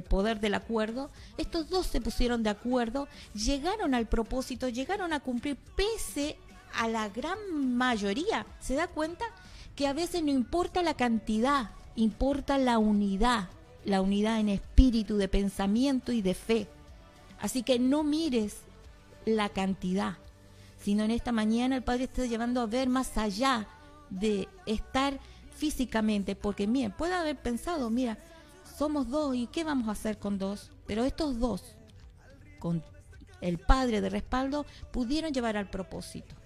poder 0.07 0.39
del 0.39 0.55
acuerdo. 0.55 1.09
Estos 1.37 1.69
dos 1.69 1.85
se 1.87 2.01
pusieron 2.01 2.43
de 2.43 2.49
acuerdo, 2.49 3.07
llegaron 3.33 3.93
al 3.93 4.07
propósito, 4.07 4.67
llegaron 4.69 5.13
a 5.13 5.19
cumplir 5.19 5.55
pese 5.75 6.37
a 6.73 6.87
la 6.87 7.07
gran 7.09 7.37
mayoría. 7.77 8.45
¿Se 8.59 8.75
da 8.75 8.87
cuenta? 8.87 9.25
Que 9.75 9.87
a 9.87 9.93
veces 9.93 10.23
no 10.23 10.31
importa 10.31 10.81
la 10.83 10.95
cantidad, 10.95 11.71
importa 11.95 12.57
la 12.57 12.79
unidad, 12.79 13.49
la 13.85 14.01
unidad 14.01 14.39
en 14.39 14.49
espíritu, 14.49 15.17
de 15.17 15.27
pensamiento 15.27 16.11
y 16.11 16.21
de 16.21 16.33
fe. 16.33 16.67
Así 17.39 17.63
que 17.63 17.79
no 17.79 18.03
mires 18.03 18.57
la 19.25 19.49
cantidad, 19.49 20.17
sino 20.79 21.03
en 21.03 21.11
esta 21.11 21.31
mañana 21.31 21.75
el 21.75 21.83
Padre 21.83 22.05
está 22.05 22.25
llevando 22.25 22.61
a 22.61 22.65
ver 22.65 22.89
más 22.89 23.17
allá 23.17 23.67
de 24.09 24.47
estar 24.65 25.19
físicamente, 25.55 26.35
porque 26.35 26.67
miren, 26.67 26.91
puede 26.91 27.13
haber 27.13 27.37
pensado, 27.37 27.89
mira, 27.89 28.17
somos 28.77 29.09
dos 29.09 29.35
y 29.35 29.47
¿qué 29.47 29.63
vamos 29.63 29.87
a 29.87 29.91
hacer 29.91 30.17
con 30.17 30.37
dos? 30.37 30.71
Pero 30.87 31.03
estos 31.03 31.39
dos, 31.39 31.75
con 32.59 32.83
el 33.41 33.57
Padre 33.57 34.01
de 34.01 34.09
respaldo, 34.09 34.65
pudieron 34.91 35.33
llevar 35.33 35.57
al 35.57 35.69
propósito. 35.69 36.38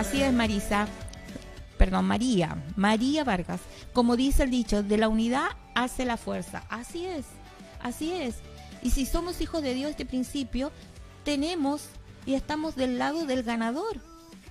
Así 0.00 0.22
es, 0.22 0.32
Marisa. 0.32 0.88
Perdón, 1.76 2.06
María. 2.06 2.56
María 2.74 3.22
Vargas. 3.22 3.60
Como 3.92 4.16
dice 4.16 4.44
el 4.44 4.50
dicho, 4.50 4.82
de 4.82 4.96
la 4.96 5.10
unidad 5.10 5.50
hace 5.74 6.06
la 6.06 6.16
fuerza. 6.16 6.64
Así 6.70 7.04
es. 7.04 7.26
Así 7.82 8.10
es. 8.10 8.36
Y 8.80 8.92
si 8.92 9.04
somos 9.04 9.42
hijos 9.42 9.62
de 9.62 9.74
Dios, 9.74 9.90
este 9.90 10.06
principio, 10.06 10.72
tenemos 11.22 11.90
y 12.24 12.32
estamos 12.32 12.76
del 12.76 12.96
lado 12.98 13.26
del 13.26 13.42
ganador. 13.42 14.00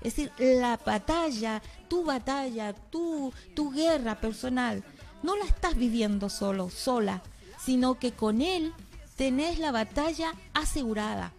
Es 0.04 0.16
decir, 0.16 0.32
la 0.38 0.80
batalla, 0.86 1.64
tu 1.88 2.04
batalla, 2.04 2.74
tu, 2.74 3.34
tu 3.56 3.72
guerra 3.72 4.22
personal, 4.22 4.84
no 5.24 5.36
la 5.36 5.45
estás 5.45 5.76
viviendo 5.76 6.30
solo, 6.30 6.70
sola, 6.70 7.24
sino 7.60 7.97
que 7.97 8.12
con 8.12 8.43
Él 8.43 8.72
tenés 9.16 9.58
la 9.58 9.72
batalla 9.72 10.32
asegurada. 10.54 11.34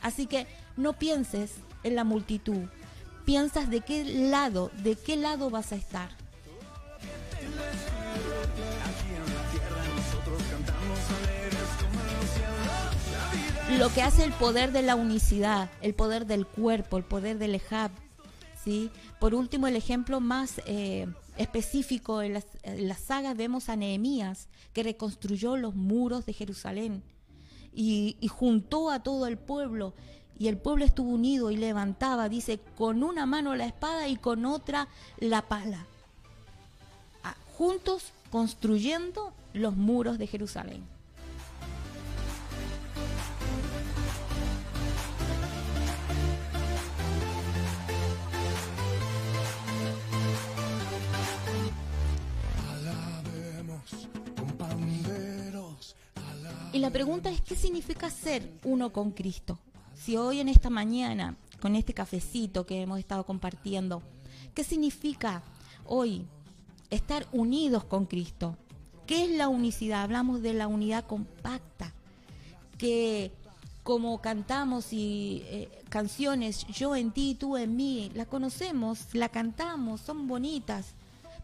Así 0.00 0.26
que 0.26 0.48
no 0.76 0.94
pienses 0.94 1.52
en 1.84 1.94
la 1.94 2.02
multitud, 2.02 2.66
piensas 3.24 3.70
de 3.70 3.80
qué 3.80 4.04
lado, 4.04 4.70
de 4.82 4.96
qué 4.96 5.16
lado 5.16 5.50
vas 5.50 5.72
a 5.72 5.76
estar. 5.76 6.10
lo 13.78 13.92
que 13.92 14.02
hace 14.02 14.22
el 14.22 14.32
poder 14.32 14.70
de 14.70 14.82
la 14.82 14.94
unicidad, 14.94 15.70
el 15.80 15.94
poder 15.94 16.26
del 16.26 16.46
cuerpo, 16.46 16.98
el 16.98 17.04
poder 17.04 17.38
del 17.38 17.54
ejab. 17.54 17.90
¿sí? 18.62 18.90
Por 19.18 19.34
último, 19.34 19.66
el 19.66 19.76
ejemplo 19.76 20.20
más 20.20 20.60
eh, 20.66 21.08
específico 21.36 22.22
en 22.22 22.34
las, 22.34 22.46
sagas 23.00 23.36
vemos 23.36 23.68
a 23.68 23.76
Nehemías, 23.76 24.48
que 24.72 24.82
reconstruyó 24.82 25.56
los 25.56 25.74
muros 25.74 26.26
de 26.26 26.32
Jerusalén 26.32 27.02
y 27.74 28.14
juntó 28.28 28.90
a 28.90 29.02
todo 29.02 29.26
el 29.26 29.38
pueblo. 29.38 29.94
Y 30.38 30.48
el 30.48 30.56
pueblo 30.56 30.84
estuvo 30.84 31.10
unido 31.10 31.50
y 31.50 31.56
levantaba, 31.56 32.28
dice, 32.28 32.58
con 32.76 33.02
una 33.02 33.26
mano 33.26 33.54
la 33.54 33.66
espada 33.66 34.08
y 34.08 34.16
con 34.16 34.44
otra 34.44 34.88
la 35.18 35.42
pala. 35.42 35.86
Ah, 37.22 37.36
Juntos 37.56 38.12
construyendo 38.30 39.32
los 39.52 39.76
muros 39.76 40.18
de 40.18 40.26
Jerusalén. 40.26 40.82
Y 56.72 56.78
la 56.78 56.90
pregunta 56.90 57.30
es, 57.30 57.42
¿qué 57.42 57.54
significa 57.54 58.08
ser 58.08 58.48
uno 58.64 58.92
con 58.92 59.10
Cristo? 59.10 59.58
Si 60.02 60.16
hoy 60.16 60.40
en 60.40 60.48
esta 60.48 60.68
mañana, 60.68 61.36
con 61.60 61.76
este 61.76 61.94
cafecito 61.94 62.66
que 62.66 62.82
hemos 62.82 62.98
estado 62.98 63.24
compartiendo, 63.24 64.02
¿qué 64.52 64.64
significa 64.64 65.44
hoy 65.86 66.26
estar 66.90 67.28
unidos 67.30 67.84
con 67.84 68.06
Cristo? 68.06 68.56
¿Qué 69.06 69.26
es 69.26 69.30
la 69.30 69.46
unicidad? 69.46 70.02
Hablamos 70.02 70.42
de 70.42 70.54
la 70.54 70.66
unidad 70.66 71.06
compacta, 71.06 71.92
que 72.78 73.30
como 73.84 74.20
cantamos 74.20 74.92
y 74.92 75.44
eh, 75.46 75.68
canciones, 75.88 76.66
yo 76.66 76.96
en 76.96 77.12
ti, 77.12 77.36
tú 77.38 77.56
en 77.56 77.76
mí, 77.76 78.10
la 78.12 78.26
conocemos, 78.26 79.14
la 79.14 79.28
cantamos, 79.28 80.00
son 80.00 80.26
bonitas. 80.26 80.94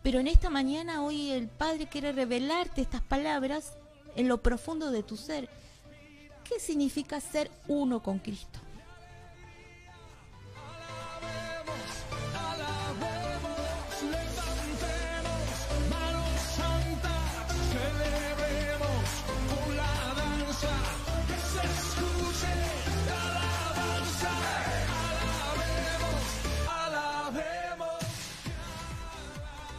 Pero 0.02 0.18
en 0.18 0.26
esta 0.26 0.50
mañana 0.50 1.04
hoy 1.04 1.30
el 1.30 1.46
Padre 1.46 1.86
quiere 1.86 2.10
revelarte 2.10 2.80
estas 2.80 3.02
palabras 3.02 3.74
en 4.16 4.26
lo 4.26 4.42
profundo 4.42 4.90
de 4.90 5.04
tu 5.04 5.16
ser. 5.16 5.48
¿Qué 6.48 6.58
significa 6.60 7.20
ser 7.20 7.50
uno 7.66 8.02
con 8.02 8.18
Cristo? 8.18 8.58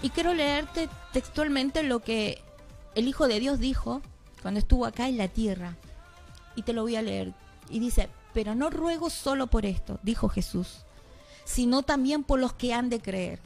Y 0.01 0.11
quiero 0.11 0.34
leerte 0.34 0.88
textualmente 1.11 1.84
lo 1.84 1.99
que 1.99 2.41
el 2.95 3.07
Hijo 3.07 3.28
de 3.28 3.39
Dios 3.39 3.59
dijo 3.59 4.01
cuando 4.41 4.59
estuvo 4.59 4.86
acá 4.86 5.09
en 5.09 5.17
la 5.17 5.28
tierra. 5.28 5.76
Y 6.60 6.64
te 6.64 6.74
lo 6.74 6.82
voy 6.82 6.97
a 6.97 7.01
leer. 7.01 7.34
Y 7.70 7.80
dice, 7.80 8.10
pero 8.34 8.53
no 8.53 8.70
ruego 8.70 9.10
solo 9.10 9.47
por 9.47 9.66
esto, 9.66 9.97
dijo 10.03 10.28
Jesús, 10.28 10.84
sino 11.45 11.84
también 11.84 12.26
por 12.26 12.38
los 12.38 12.51
que 12.51 12.74
han 12.74 12.89
de 12.89 12.99
creer. 12.99 13.39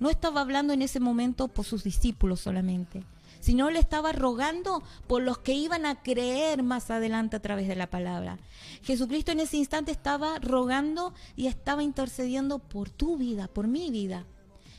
No 0.00 0.10
estaba 0.10 0.40
hablando 0.40 0.72
en 0.72 0.82
ese 0.82 0.98
momento 0.98 1.46
por 1.46 1.64
sus 1.64 1.84
discípulos 1.84 2.40
solamente, 2.40 3.04
sino 3.38 3.70
le 3.70 3.78
estaba 3.78 4.10
rogando 4.10 4.82
por 5.06 5.22
los 5.22 5.38
que 5.38 5.52
iban 5.54 5.86
a 5.86 6.02
creer 6.02 6.64
más 6.64 6.90
adelante 6.90 7.36
a 7.36 7.42
través 7.42 7.68
de 7.68 7.76
la 7.76 7.86
palabra. 7.86 8.38
Jesucristo 8.82 9.30
en 9.30 9.38
ese 9.38 9.56
instante 9.56 9.92
estaba 9.92 10.40
rogando 10.40 11.14
y 11.36 11.46
estaba 11.46 11.84
intercediendo 11.84 12.58
por 12.58 12.90
tu 12.90 13.18
vida, 13.18 13.46
por 13.46 13.68
mi 13.68 13.92
vida. 13.92 14.26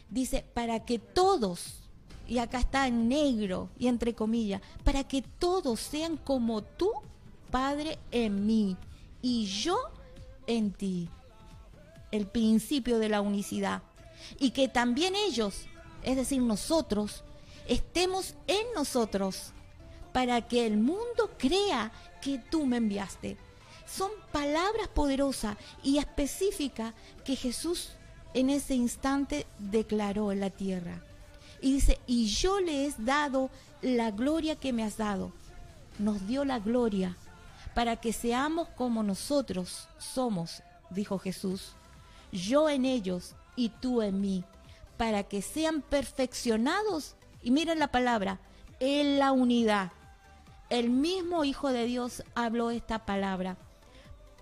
Dice, 0.09 0.45
para 0.53 0.83
que 0.83 0.99
todos, 0.99 1.79
y 2.27 2.39
acá 2.39 2.59
está 2.59 2.87
en 2.87 3.07
negro 3.07 3.69
y 3.79 3.87
entre 3.87 4.15
comillas, 4.15 4.61
para 4.83 5.05
que 5.05 5.21
todos 5.21 5.79
sean 5.79 6.17
como 6.17 6.61
tú, 6.61 6.91
Padre, 7.51 7.97
en 8.11 8.45
mí 8.45 8.77
y 9.21 9.45
yo 9.45 9.77
en 10.47 10.71
ti. 10.71 11.09
El 12.11 12.25
principio 12.27 12.99
de 12.99 13.09
la 13.09 13.21
unicidad. 13.21 13.83
Y 14.39 14.51
que 14.51 14.67
también 14.67 15.15
ellos, 15.15 15.65
es 16.03 16.15
decir, 16.15 16.41
nosotros, 16.41 17.23
estemos 17.67 18.35
en 18.47 18.65
nosotros 18.75 19.53
para 20.11 20.41
que 20.47 20.65
el 20.65 20.77
mundo 20.77 21.31
crea 21.37 21.91
que 22.21 22.39
tú 22.39 22.65
me 22.65 22.77
enviaste. 22.77 23.37
Son 23.85 24.11
palabras 24.31 24.87
poderosas 24.87 25.57
y 25.83 25.97
específicas 25.97 26.93
que 27.23 27.35
Jesús 27.35 27.91
en 28.33 28.49
ese 28.49 28.75
instante 28.75 29.45
declaró 29.57 30.31
en 30.31 30.39
la 30.39 30.49
tierra. 30.49 31.01
Y 31.61 31.73
dice, 31.73 31.99
y 32.07 32.27
yo 32.27 32.59
le 32.59 32.85
he 32.85 32.93
dado 32.97 33.49
la 33.81 34.11
gloria 34.11 34.55
que 34.55 34.73
me 34.73 34.83
has 34.83 34.97
dado. 34.97 35.31
Nos 35.97 36.27
dio 36.27 36.45
la 36.45 36.59
gloria 36.59 37.17
para 37.79 37.95
que 37.95 38.11
seamos 38.11 38.67
como 38.75 39.03
nosotros 39.03 39.87
somos, 39.99 40.63
dijo 40.89 41.17
Jesús. 41.17 41.75
Yo 42.29 42.67
en 42.69 42.83
ellos 42.83 43.35
y 43.55 43.69
tú 43.69 44.01
en 44.01 44.19
mí, 44.19 44.43
para 44.97 45.23
que 45.23 45.41
sean 45.41 45.81
perfeccionados. 45.81 47.15
Y 47.41 47.51
miren 47.51 47.79
la 47.79 47.87
palabra, 47.87 48.41
en 48.81 49.17
la 49.17 49.31
unidad. 49.31 49.93
El 50.69 50.89
mismo 50.89 51.45
Hijo 51.45 51.71
de 51.71 51.85
Dios 51.85 52.21
habló 52.35 52.69
esta 52.69 53.05
palabra. 53.05 53.55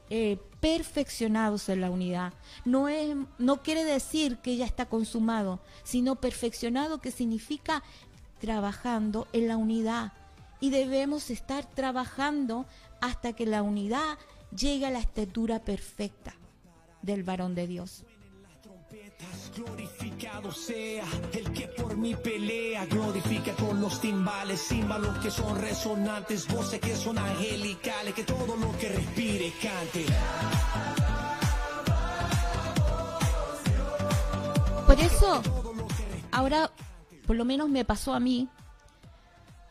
eh, 0.09 0.39
perfeccionados 0.59 1.69
en 1.69 1.81
la 1.81 1.91
unidad. 1.91 2.33
No, 2.65 2.89
es, 2.89 3.15
no 3.37 3.61
quiere 3.61 3.83
decir 3.83 4.37
que 4.37 4.57
ya 4.57 4.65
está 4.65 4.87
consumado, 4.87 5.59
sino 5.83 6.15
perfeccionado 6.15 7.01
que 7.01 7.11
significa 7.11 7.83
trabajando 8.39 9.27
en 9.31 9.47
la 9.47 9.57
unidad. 9.57 10.13
Y 10.59 10.71
debemos 10.71 11.29
estar 11.29 11.65
trabajando 11.65 12.65
hasta 13.01 13.33
que 13.33 13.45
la 13.45 13.61
unidad 13.63 14.17
llegue 14.55 14.85
a 14.85 14.91
la 14.91 14.99
estatura 14.99 15.59
perfecta 15.63 16.33
del 17.01 17.23
varón 17.23 17.55
de 17.55 17.67
Dios. 17.67 18.03
trompetas, 18.61 19.51
glorificado 19.55 20.51
sea 20.51 21.05
el 21.33 21.51
que 21.53 21.67
por 21.67 21.95
mí 21.97 22.15
pelea, 22.15 22.85
glorifica 22.85 23.53
con 23.53 23.79
los 23.81 23.99
timbales, 24.01 24.61
címbalos 24.67 25.17
que 25.19 25.29
son 25.31 25.59
resonantes, 25.59 26.47
voces 26.47 26.79
que 26.79 26.95
son 26.95 27.17
angelicales, 27.17 28.13
que 28.13 28.23
todo 28.23 28.55
lo 28.55 28.77
que 28.77 28.89
respire 28.89 29.53
cante. 29.61 30.05
Por 34.85 34.99
eso, 34.99 35.41
ahora, 36.31 36.71
por 37.25 37.35
lo 37.35 37.43
menos 37.45 37.69
me 37.69 37.83
pasó 37.83 38.13
a 38.13 38.19
mí, 38.19 38.47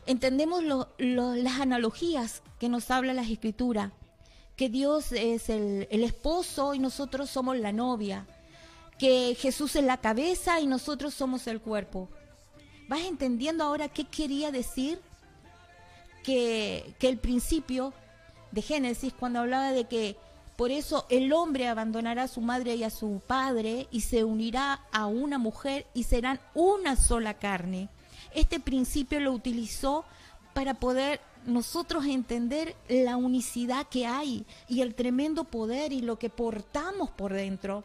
entendemos 0.06 0.62
lo- 0.62 0.88
lo- 0.98 1.34
las 1.34 1.58
analogías 1.60 2.42
que 2.58 2.68
nos 2.68 2.90
habla 2.90 3.14
las 3.14 3.28
escrituras, 3.28 3.92
que 4.56 4.68
Dios 4.68 5.12
es 5.12 5.48
el, 5.50 5.86
el 5.90 6.04
esposo 6.04 6.74
y 6.74 6.78
nosotros 6.78 7.30
somos 7.30 7.56
la 7.58 7.72
novia, 7.72 8.26
que 8.98 9.36
Jesús 9.38 9.76
es 9.76 9.84
la 9.84 9.98
cabeza 9.98 10.60
y 10.60 10.66
nosotros 10.66 11.14
somos 11.14 11.46
el 11.46 11.60
cuerpo. 11.60 12.08
¿Vas 12.88 13.00
entendiendo 13.00 13.64
ahora 13.64 13.88
qué 13.88 14.04
quería 14.04 14.50
decir? 14.50 15.00
Que, 16.22 16.94
que 16.98 17.08
el 17.08 17.18
principio 17.18 17.92
de 18.52 18.62
Génesis, 18.62 19.12
cuando 19.12 19.40
hablaba 19.40 19.72
de 19.72 19.84
que 19.84 20.16
por 20.56 20.70
eso 20.70 21.06
el 21.10 21.32
hombre 21.32 21.68
abandonará 21.68 22.24
a 22.24 22.28
su 22.28 22.40
madre 22.40 22.76
y 22.76 22.84
a 22.84 22.90
su 22.90 23.20
padre 23.26 23.86
y 23.90 24.00
se 24.00 24.24
unirá 24.24 24.80
a 24.90 25.06
una 25.06 25.38
mujer 25.38 25.86
y 25.92 26.04
serán 26.04 26.40
una 26.54 26.96
sola 26.96 27.34
carne. 27.34 27.90
Este 28.34 28.58
principio 28.58 29.20
lo 29.20 29.32
utilizó 29.32 30.04
para 30.54 30.74
poder 30.74 31.20
nosotros 31.46 32.04
entender 32.06 32.76
la 32.88 33.16
unicidad 33.16 33.88
que 33.88 34.06
hay 34.06 34.44
y 34.68 34.80
el 34.82 34.94
tremendo 34.94 35.44
poder 35.44 35.92
y 35.92 36.00
lo 36.00 36.18
que 36.18 36.30
portamos 36.30 37.10
por 37.10 37.32
dentro. 37.32 37.84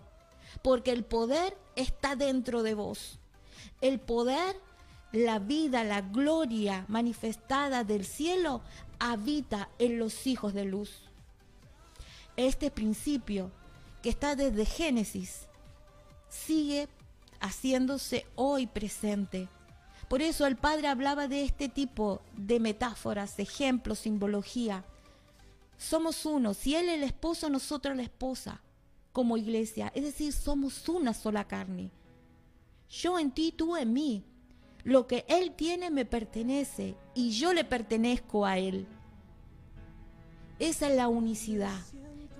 Porque 0.61 0.91
el 0.91 1.03
poder 1.03 1.57
está 1.75 2.15
dentro 2.15 2.63
de 2.63 2.73
vos. 2.73 3.19
El 3.79 3.99
poder, 3.99 4.59
la 5.11 5.39
vida, 5.39 5.83
la 5.83 6.01
gloria 6.01 6.85
manifestada 6.87 7.83
del 7.83 8.05
cielo 8.05 8.61
habita 8.99 9.69
en 9.79 9.97
los 9.97 10.27
hijos 10.27 10.53
de 10.53 10.65
luz 10.65 11.11
este 12.47 12.71
principio 12.71 13.51
que 14.01 14.09
está 14.09 14.35
desde 14.35 14.65
Génesis 14.65 15.47
sigue 16.29 16.87
haciéndose 17.39 18.25
hoy 18.35 18.67
presente. 18.67 19.47
Por 20.11 20.21
eso 20.21 20.45
el 20.45 20.57
Padre 20.57 20.89
hablaba 20.89 21.29
de 21.29 21.45
este 21.45 21.69
tipo 21.69 22.21
de 22.35 22.59
metáforas, 22.59 23.39
ejemplos, 23.39 23.99
simbología. 23.99 24.83
Somos 25.77 26.25
uno, 26.25 26.53
si 26.53 26.75
Él 26.75 26.89
es 26.89 26.95
el 26.95 27.03
esposo, 27.03 27.49
nosotros 27.49 27.95
la 27.95 28.03
esposa, 28.03 28.61
como 29.13 29.37
iglesia. 29.37 29.89
Es 29.95 30.03
decir, 30.03 30.33
somos 30.33 30.89
una 30.89 31.13
sola 31.13 31.47
carne. 31.47 31.91
Yo 32.89 33.17
en 33.17 33.31
ti, 33.31 33.53
tú 33.53 33.77
en 33.77 33.93
mí. 33.93 34.25
Lo 34.83 35.07
que 35.07 35.23
Él 35.29 35.53
tiene 35.55 35.89
me 35.89 36.03
pertenece 36.03 36.97
y 37.15 37.31
yo 37.31 37.53
le 37.53 37.63
pertenezco 37.63 38.45
a 38.45 38.57
Él. 38.57 38.87
Esa 40.59 40.89
es 40.89 40.95
la 40.97 41.07
unicidad, 41.07 41.79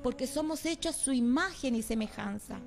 porque 0.04 0.28
somos 0.28 0.66
hechos 0.66 0.98
su 0.98 1.14
imagen 1.14 1.76
y 1.76 1.84
semejanza. 1.84 2.60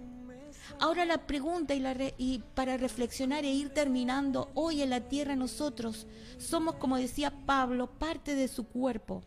Ahora 0.80 1.04
la 1.04 1.18
pregunta 1.26 1.74
y, 1.74 2.42
para 2.54 2.76
reflexionar 2.76 3.44
e 3.44 3.50
ir 3.50 3.70
terminando, 3.70 4.50
hoy 4.54 4.82
en 4.82 4.90
la 4.90 5.00
tierra 5.00 5.36
nosotros 5.36 6.06
somos, 6.38 6.76
como 6.76 6.96
decía 6.96 7.32
Pablo, 7.46 7.86
parte 7.86 8.34
de 8.34 8.48
su 8.48 8.66
cuerpo. 8.66 9.22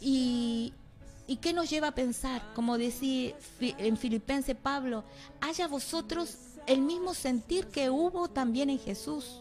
Y, 0.00 0.72
¿Y 1.26 1.36
qué 1.36 1.52
nos 1.52 1.70
lleva 1.70 1.88
a 1.88 1.94
pensar? 1.94 2.42
Como 2.54 2.76
decía 2.78 3.34
en 3.60 3.96
Filipenses 3.96 4.56
Pablo, 4.56 5.04
haya 5.40 5.68
vosotros 5.68 6.36
el 6.66 6.80
mismo 6.80 7.14
sentir 7.14 7.66
que 7.68 7.90
hubo 7.90 8.28
también 8.28 8.70
en 8.70 8.78
Jesús. 8.78 9.40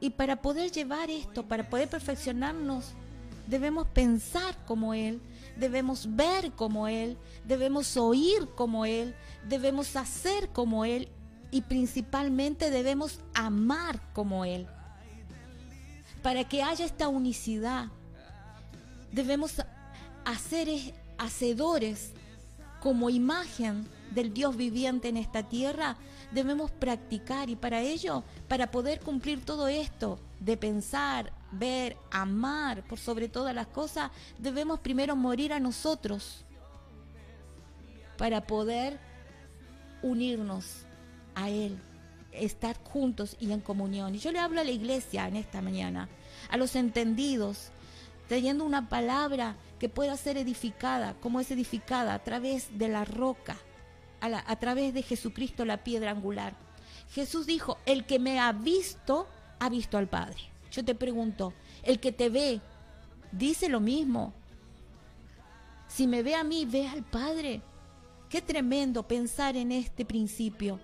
Y 0.00 0.10
para 0.10 0.40
poder 0.40 0.72
llevar 0.72 1.10
esto, 1.10 1.46
para 1.46 1.68
poder 1.68 1.88
perfeccionarnos, 1.88 2.86
debemos 3.46 3.86
pensar 3.88 4.56
como 4.66 4.94
Él, 4.94 5.20
debemos 5.56 6.14
ver 6.16 6.52
como 6.52 6.88
Él, 6.88 7.16
debemos 7.44 7.96
oír 7.96 8.48
como 8.54 8.84
Él, 8.86 9.14
debemos 9.48 9.96
hacer 9.96 10.48
como 10.50 10.84
Él 10.84 11.08
y 11.50 11.62
principalmente 11.62 12.70
debemos 12.70 13.20
amar 13.34 14.00
como 14.12 14.44
Él. 14.44 14.66
Para 16.22 16.44
que 16.48 16.62
haya 16.62 16.84
esta 16.84 17.08
unicidad, 17.08 17.86
debemos 19.10 19.54
hacer 20.24 20.68
es- 20.68 20.92
hacedores 21.18 22.12
como 22.80 23.10
imagen 23.10 23.86
del 24.10 24.32
Dios 24.34 24.56
viviente 24.56 25.08
en 25.08 25.16
esta 25.16 25.42
tierra, 25.42 25.96
debemos 26.32 26.70
practicar 26.70 27.48
y 27.50 27.56
para 27.56 27.80
ello, 27.80 28.24
para 28.48 28.70
poder 28.70 29.00
cumplir 29.00 29.44
todo 29.44 29.68
esto 29.68 30.18
de 30.40 30.56
pensar, 30.56 31.32
ver, 31.52 31.96
amar 32.10 32.82
por 32.84 32.98
sobre 32.98 33.28
todas 33.28 33.54
las 33.54 33.66
cosas, 33.68 34.10
debemos 34.38 34.80
primero 34.80 35.14
morir 35.14 35.52
a 35.52 35.60
nosotros 35.60 36.44
para 38.16 38.46
poder 38.46 38.98
unirnos 40.02 40.86
a 41.34 41.50
Él, 41.50 41.78
estar 42.32 42.76
juntos 42.82 43.36
y 43.38 43.52
en 43.52 43.60
comunión. 43.60 44.14
Y 44.14 44.18
yo 44.18 44.32
le 44.32 44.38
hablo 44.38 44.60
a 44.60 44.64
la 44.64 44.70
iglesia 44.70 45.28
en 45.28 45.36
esta 45.36 45.62
mañana, 45.62 46.08
a 46.50 46.56
los 46.56 46.76
entendidos, 46.76 47.70
trayendo 48.28 48.64
una 48.64 48.88
palabra 48.88 49.56
que 49.78 49.88
pueda 49.88 50.16
ser 50.16 50.36
edificada, 50.36 51.14
como 51.20 51.40
es 51.40 51.50
edificada 51.50 52.14
a 52.14 52.22
través 52.22 52.78
de 52.78 52.88
la 52.88 53.04
roca, 53.04 53.56
a, 54.20 54.50
a 54.50 54.56
través 54.56 54.94
de 54.94 55.02
Jesucristo 55.02 55.64
la 55.64 55.84
piedra 55.84 56.12
angular. 56.12 56.54
Jesús 57.10 57.46
dijo, 57.46 57.78
el 57.84 58.06
que 58.06 58.18
me 58.18 58.40
ha 58.40 58.52
visto, 58.52 59.28
ha 59.58 59.68
visto 59.68 59.98
al 59.98 60.08
Padre. 60.08 60.51
Yo 60.72 60.82
te 60.82 60.94
pregunto, 60.94 61.52
el 61.82 62.00
que 62.00 62.12
te 62.12 62.30
ve, 62.30 62.60
dice 63.30 63.68
lo 63.68 63.78
mismo. 63.78 64.32
Si 65.86 66.06
me 66.06 66.22
ve 66.22 66.34
a 66.34 66.42
mí, 66.42 66.64
ve 66.64 66.88
al 66.88 67.02
Padre. 67.02 67.60
Qué 68.30 68.40
tremendo 68.40 69.06
pensar 69.06 69.54
en 69.56 69.70
este 69.70 70.06
principio. 70.06 70.80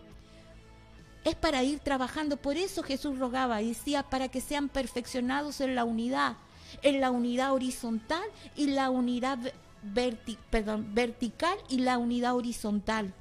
Es 1.24 1.34
para 1.34 1.62
ir 1.64 1.78
trabajando. 1.78 2.36
Por 2.36 2.58
eso 2.58 2.82
Jesús 2.82 3.18
rogaba 3.18 3.58
decía, 3.58 4.02
para 4.02 4.28
que 4.28 4.42
sean 4.42 4.68
perfeccionados 4.68 5.62
en 5.62 5.74
la 5.74 5.84
unidad, 5.84 6.36
en 6.82 7.00
la 7.00 7.10
unidad 7.10 7.54
horizontal 7.54 8.24
y 8.54 8.66
la 8.66 8.90
unidad 8.90 9.38
vertical 9.82 11.56
y 11.70 11.78
la 11.78 11.96
unidad 11.96 12.36
horizontal. 12.36 13.14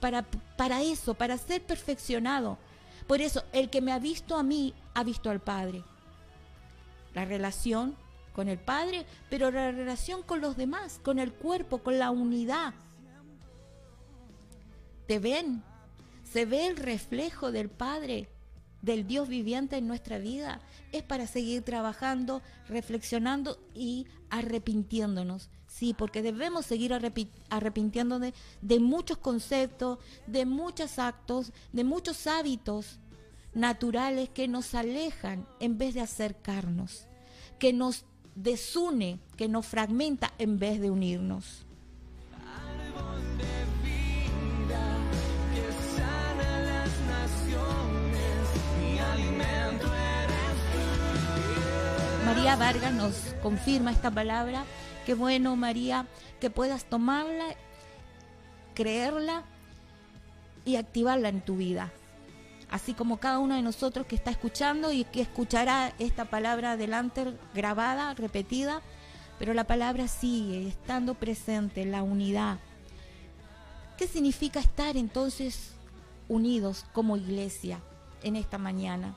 Para, 0.00 0.22
para 0.56 0.80
eso, 0.80 1.12
para 1.12 1.36
ser 1.36 1.62
perfeccionado. 1.62 2.56
Por 3.06 3.20
eso, 3.20 3.44
el 3.52 3.68
que 3.68 3.82
me 3.82 3.92
ha 3.92 3.98
visto 3.98 4.36
a 4.36 4.42
mí, 4.42 4.72
ha 4.96 5.04
visto 5.04 5.28
al 5.28 5.40
Padre. 5.40 5.84
La 7.12 7.26
relación 7.26 7.94
con 8.32 8.48
el 8.48 8.58
Padre, 8.58 9.04
pero 9.28 9.50
la 9.50 9.70
relación 9.70 10.22
con 10.22 10.40
los 10.40 10.56
demás, 10.56 11.00
con 11.02 11.18
el 11.18 11.34
cuerpo, 11.34 11.78
con 11.78 11.98
la 11.98 12.10
unidad. 12.10 12.72
¿Te 15.06 15.18
ven? 15.18 15.62
¿Se 16.24 16.46
ve 16.46 16.66
el 16.66 16.78
reflejo 16.78 17.52
del 17.52 17.68
Padre, 17.68 18.30
del 18.80 19.06
Dios 19.06 19.28
viviente 19.28 19.76
en 19.76 19.86
nuestra 19.86 20.18
vida? 20.18 20.60
Es 20.92 21.02
para 21.02 21.26
seguir 21.26 21.62
trabajando, 21.62 22.40
reflexionando 22.68 23.58
y 23.74 24.06
arrepintiéndonos. 24.30 25.50
Sí, 25.66 25.92
porque 25.92 26.22
debemos 26.22 26.64
seguir 26.64 26.92
arrepi- 26.92 27.28
arrepintiéndonos 27.50 28.22
de, 28.22 28.34
de 28.62 28.80
muchos 28.80 29.18
conceptos, 29.18 29.98
de 30.26 30.46
muchos 30.46 30.98
actos, 30.98 31.52
de 31.72 31.84
muchos 31.84 32.26
hábitos 32.26 32.98
naturales 33.56 34.28
que 34.28 34.48
nos 34.48 34.74
alejan 34.74 35.46
en 35.60 35.78
vez 35.78 35.94
de 35.94 36.02
acercarnos, 36.02 37.08
que 37.58 37.72
nos 37.72 38.04
desune, 38.34 39.18
que 39.36 39.48
nos 39.48 39.66
fragmenta 39.66 40.32
en 40.38 40.58
vez 40.58 40.78
de 40.80 40.90
unirnos. 40.90 41.64
María 52.26 52.56
Vargas 52.56 52.92
nos 52.92 53.14
confirma 53.42 53.90
esta 53.90 54.10
palabra. 54.10 54.64
Qué 55.06 55.14
bueno, 55.14 55.56
María, 55.56 56.06
que 56.40 56.50
puedas 56.50 56.84
tomarla, 56.84 57.46
creerla 58.74 59.44
y 60.66 60.76
activarla 60.76 61.30
en 61.30 61.40
tu 61.40 61.56
vida. 61.56 61.90
Así 62.76 62.92
como 62.92 63.16
cada 63.16 63.38
uno 63.38 63.54
de 63.54 63.62
nosotros 63.62 64.06
que 64.06 64.14
está 64.14 64.30
escuchando 64.30 64.92
y 64.92 65.04
que 65.04 65.22
escuchará 65.22 65.94
esta 65.98 66.26
palabra 66.26 66.72
adelante 66.72 67.34
grabada, 67.54 68.12
repetida, 68.12 68.82
pero 69.38 69.54
la 69.54 69.64
palabra 69.64 70.08
sigue 70.08 70.68
estando 70.68 71.14
presente, 71.14 71.86
la 71.86 72.02
unidad. 72.02 72.58
¿Qué 73.96 74.06
significa 74.06 74.60
estar 74.60 74.98
entonces 74.98 75.72
unidos 76.28 76.84
como 76.92 77.16
iglesia 77.16 77.80
en 78.22 78.36
esta 78.36 78.58
mañana? 78.58 79.16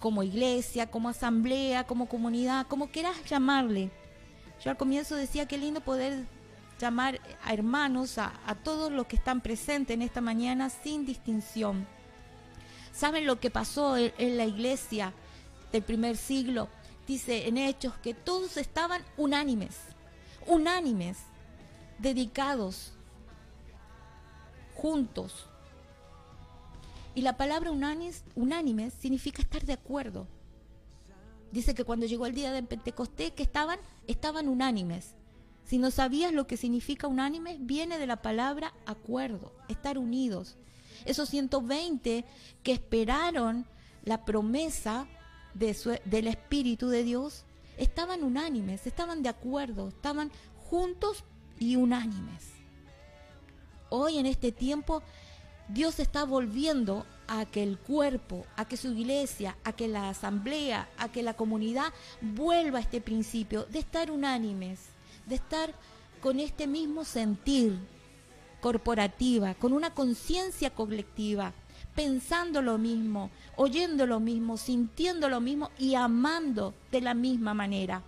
como 0.00 0.22
iglesia, 0.22 0.90
como 0.90 1.08
asamblea, 1.08 1.84
como 1.84 2.06
comunidad, 2.06 2.66
como 2.66 2.88
quieras 2.88 3.16
llamarle. 3.24 3.90
Yo 4.62 4.70
al 4.70 4.76
comienzo 4.76 5.14
decía 5.14 5.46
que 5.46 5.56
lindo 5.56 5.80
poder 5.80 6.26
llamar 6.78 7.18
a 7.42 7.54
hermanos, 7.54 8.18
a, 8.18 8.32
a 8.46 8.54
todos 8.56 8.92
los 8.92 9.06
que 9.06 9.16
están 9.16 9.40
presentes 9.40 9.94
en 9.94 10.02
esta 10.02 10.20
mañana 10.20 10.68
sin 10.68 11.06
distinción. 11.06 11.86
¿Saben 12.96 13.26
lo 13.26 13.38
que 13.38 13.50
pasó 13.50 13.98
en, 13.98 14.36
la 14.38 14.46
iglesia 14.46 15.12
del 15.70 15.82
primer 15.82 16.16
siglo? 16.16 16.70
Dice 17.06 17.46
en 17.46 17.58
Hechos 17.58 17.92
que 18.02 18.14
todos 18.14 18.56
estaban 18.56 19.02
unánimes, 19.18 19.76
unánimes, 20.46 21.18
dedicados, 21.98 22.94
juntos, 24.74 25.46
y 27.14 27.20
la 27.20 27.36
palabra 27.36 27.70
unánimes, 27.70 28.24
unánime 28.34 28.90
significa 28.90 29.42
estar 29.42 29.66
de 29.66 29.74
acuerdo. 29.74 30.26
Dice 31.52 31.74
que 31.74 31.84
cuando 31.84 32.06
llegó 32.06 32.24
el 32.24 32.34
día 32.34 32.50
de 32.50 32.62
Pentecostés 32.62 33.32
que 33.32 33.42
estaban, 33.42 33.78
estaban 34.06 34.48
unánimes. 34.48 35.14
Si 35.64 35.76
no 35.76 35.90
sabías 35.90 36.32
lo 36.32 36.46
que 36.46 36.56
significa 36.56 37.08
unánime, 37.08 37.58
viene 37.60 37.98
de 37.98 38.06
la 38.06 38.22
palabra 38.22 38.72
acuerdo, 38.86 39.52
estar 39.68 39.98
unidos. 39.98 40.56
Esos 41.04 41.28
120 41.28 42.24
que 42.62 42.72
esperaron 42.72 43.66
la 44.04 44.24
promesa 44.24 45.06
del 45.54 46.26
Espíritu 46.26 46.88
de 46.88 47.02
Dios, 47.02 47.44
estaban 47.78 48.22
unánimes, 48.22 48.86
estaban 48.86 49.22
de 49.22 49.28
acuerdo, 49.28 49.88
estaban 49.88 50.30
juntos 50.70 51.24
y 51.58 51.76
unánimes. 51.76 52.50
Hoy 53.88 54.18
en 54.18 54.26
este 54.26 54.52
tiempo 54.52 55.02
Dios 55.68 55.98
está 55.98 56.24
volviendo 56.24 57.06
a 57.26 57.44
que 57.44 57.62
el 57.62 57.78
cuerpo, 57.78 58.46
a 58.56 58.66
que 58.66 58.76
su 58.76 58.92
iglesia, 58.92 59.56
a 59.64 59.72
que 59.72 59.88
la 59.88 60.08
asamblea, 60.10 60.88
a 60.96 61.10
que 61.10 61.22
la 61.22 61.34
comunidad 61.34 61.92
vuelva 62.20 62.78
a 62.78 62.82
este 62.82 63.00
principio 63.00 63.64
de 63.66 63.80
estar 63.80 64.10
unánimes, 64.10 64.80
de 65.26 65.36
estar 65.36 65.74
con 66.20 66.38
este 66.38 66.66
mismo 66.66 67.04
sentir 67.04 67.78
corporativa, 68.66 69.54
con 69.54 69.72
una 69.72 69.94
conciencia 69.94 70.70
colectiva, 70.70 71.52
pensando 71.94 72.62
lo 72.62 72.78
mismo, 72.78 73.30
oyendo 73.54 74.06
lo 74.06 74.18
mismo, 74.18 74.56
sintiendo 74.56 75.28
lo 75.28 75.40
mismo 75.40 75.70
y 75.78 75.94
amando 75.94 76.74
de 76.90 77.00
la 77.00 77.14
misma 77.14 77.54
manera. 77.54 78.02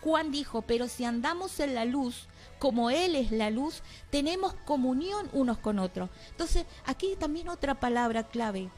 Juan 0.00 0.32
dijo, 0.32 0.62
pero 0.62 0.88
si 0.88 1.04
andamos 1.04 1.60
en 1.60 1.76
la 1.76 1.84
luz, 1.84 2.26
como 2.58 2.90
Él 2.90 3.14
es 3.14 3.30
la 3.30 3.50
luz, 3.50 3.84
tenemos 4.10 4.54
comunión 4.64 5.28
unos 5.32 5.58
con 5.58 5.78
otros. 5.78 6.10
Entonces, 6.32 6.66
aquí 6.84 7.14
también 7.16 7.48
otra 7.48 7.76
palabra 7.78 8.24
clave. 8.24 8.70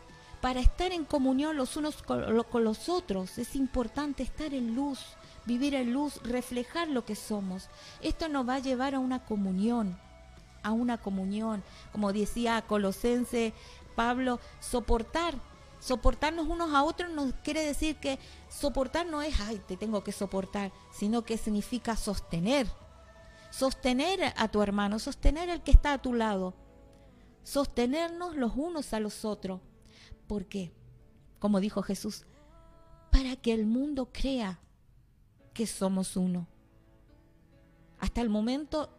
Para 0.43 0.61
estar 0.61 0.93
en 0.93 1.07
comunión 1.07 1.57
los 1.57 1.75
unos 1.79 2.03
con, 2.03 2.37
lo- 2.37 2.45
con 2.45 2.65
los 2.65 2.91
otros, 2.91 3.39
es 3.39 3.57
importante 3.57 4.23
estar 4.23 4.53
en 4.53 4.75
luz, 4.75 5.01
vivir 5.47 5.75
en 5.75 5.91
luz, 5.95 6.21
reflejar 6.23 6.89
lo 6.89 7.07
que 7.07 7.17
somos. 7.17 7.71
Esto 8.03 8.29
nos 8.29 8.47
va 8.47 8.57
a 8.57 8.61
llevar 8.61 8.95
a 8.95 8.99
una 8.99 9.25
comunión, 9.25 9.99
a 10.63 10.73
una 10.73 10.99
comunión. 10.99 11.63
Como 11.93 12.13
decía 12.13 12.63
Colosense 12.63 13.53
Pablo, 13.95 14.41
soportar, 14.61 15.35
Soportarnos 15.81 16.49
unos 16.49 16.75
a 16.75 16.83
otros 16.83 17.13
no 17.13 17.33
quiere 17.45 17.65
decir 17.65 17.97
que 17.97 18.19
soportar 18.49 19.07
no 19.07 19.23
es, 19.23 19.39
ay, 19.41 19.63
te 19.67 19.77
tengo 19.77 20.03
que 20.03 20.13
soportar, 20.13 20.73
sino 20.93 21.23
que 21.23 21.39
significa 21.39 21.97
sostener. 21.97 22.67
Sostener 23.51 24.35
a 24.37 24.49
tu 24.49 24.61
hermano, 24.61 24.99
sostener 24.99 25.51
al 25.51 25.63
que 25.63 25.71
está 25.71 25.93
a 25.93 26.03
tu 26.03 26.15
lado. 26.15 26.55
Sostenernos 27.45 28.35
los 28.37 28.53
unos 28.57 28.93
a 28.93 29.01
los 29.01 29.25
otros. 29.25 29.61
¿Por 30.27 30.47
qué? 30.47 30.73
Como 31.39 31.61
dijo 31.61 31.83
Jesús, 31.83 32.27
para 33.13 33.37
que 33.37 33.53
el 33.53 33.65
mundo 33.65 34.11
crea 34.13 34.61
que 35.55 35.67
somos 35.67 36.17
uno. 36.17 36.49
Hasta 38.01 38.21
el 38.21 38.29
momento 38.29 38.91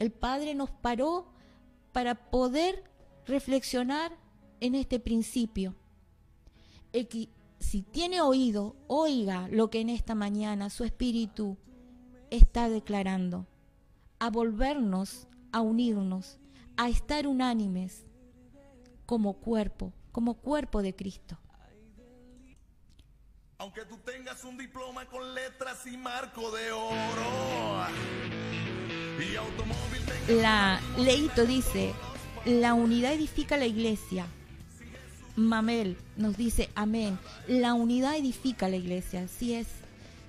el 0.00 0.10
Padre 0.10 0.54
nos 0.54 0.70
paró 0.70 1.26
para 1.92 2.30
poder 2.30 2.82
reflexionar 3.26 4.16
en 4.60 4.74
este 4.74 4.98
principio. 4.98 5.76
El 6.92 7.06
que, 7.06 7.28
si 7.60 7.82
tiene 7.82 8.22
oído, 8.22 8.74
oiga 8.88 9.46
lo 9.48 9.70
que 9.70 9.80
en 9.80 9.90
esta 9.90 10.14
mañana 10.14 10.70
su 10.70 10.84
espíritu 10.84 11.58
está 12.30 12.68
declarando, 12.68 13.46
a 14.18 14.30
volvernos, 14.30 15.28
a 15.52 15.60
unirnos, 15.60 16.38
a 16.76 16.88
estar 16.88 17.26
unánimes 17.26 18.06
como 19.04 19.34
cuerpo, 19.34 19.92
como 20.12 20.34
cuerpo 20.34 20.80
de 20.80 20.96
Cristo. 20.96 21.38
Aunque 23.58 23.84
tú 23.84 23.98
tengas 23.98 24.42
un 24.44 24.56
diploma 24.56 25.04
con 25.04 25.34
letras 25.34 25.86
y 25.86 25.98
marco 25.98 26.50
de 26.52 26.72
oro. 26.72 27.86
La 30.28 30.80
Leito 30.96 31.44
dice, 31.44 31.92
la 32.44 32.74
unidad 32.74 33.12
edifica 33.12 33.56
la 33.56 33.66
iglesia. 33.66 34.26
Mamel 35.36 35.96
nos 36.16 36.36
dice, 36.36 36.70
amén. 36.74 37.18
La 37.46 37.74
unidad 37.74 38.16
edifica 38.16 38.68
la 38.68 38.76
iglesia, 38.76 39.24
así 39.24 39.54
es. 39.54 39.66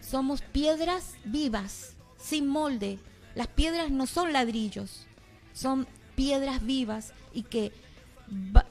Somos 0.01 0.41
piedras 0.41 1.15
vivas, 1.25 1.93
sin 2.17 2.47
molde. 2.47 2.99
Las 3.35 3.47
piedras 3.47 3.91
no 3.91 4.07
son 4.07 4.33
ladrillos, 4.33 5.05
son 5.53 5.87
piedras 6.15 6.65
vivas 6.65 7.13
y 7.33 7.43
que 7.43 7.71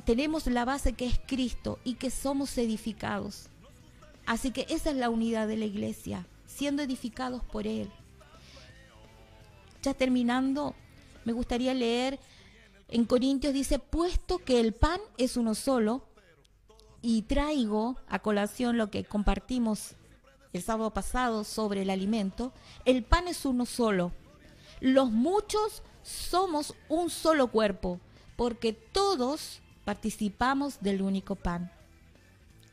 tenemos 0.04 0.46
la 0.46 0.64
base 0.64 0.92
que 0.92 1.06
es 1.06 1.20
Cristo 1.26 1.78
y 1.84 1.94
que 1.94 2.10
somos 2.10 2.56
edificados. 2.58 3.46
Así 4.26 4.50
que 4.50 4.66
esa 4.68 4.90
es 4.90 4.96
la 4.96 5.10
unidad 5.10 5.48
de 5.48 5.56
la 5.56 5.64
iglesia, 5.64 6.26
siendo 6.46 6.82
edificados 6.82 7.42
por 7.44 7.66
Él. 7.66 7.90
Ya 9.82 9.94
terminando, 9.94 10.74
me 11.24 11.32
gustaría 11.32 11.74
leer 11.74 12.18
en 12.88 13.04
Corintios 13.04 13.54
dice, 13.54 13.78
puesto 13.78 14.38
que 14.38 14.58
el 14.58 14.72
pan 14.72 15.00
es 15.16 15.36
uno 15.36 15.54
solo, 15.54 16.02
y 17.02 17.22
traigo 17.22 17.96
a 18.08 18.18
colación 18.18 18.76
lo 18.76 18.90
que 18.90 19.04
compartimos 19.04 19.94
el 20.52 20.62
sábado 20.62 20.90
pasado 20.92 21.44
sobre 21.44 21.82
el 21.82 21.90
alimento, 21.90 22.52
el 22.84 23.04
pan 23.04 23.28
es 23.28 23.44
uno 23.44 23.64
solo. 23.64 24.12
Los 24.80 25.10
muchos 25.10 25.82
somos 26.02 26.74
un 26.88 27.10
solo 27.10 27.46
cuerpo, 27.48 28.00
porque 28.36 28.72
todos 28.72 29.60
participamos 29.84 30.80
del 30.80 31.02
único 31.02 31.36
pan. 31.36 31.70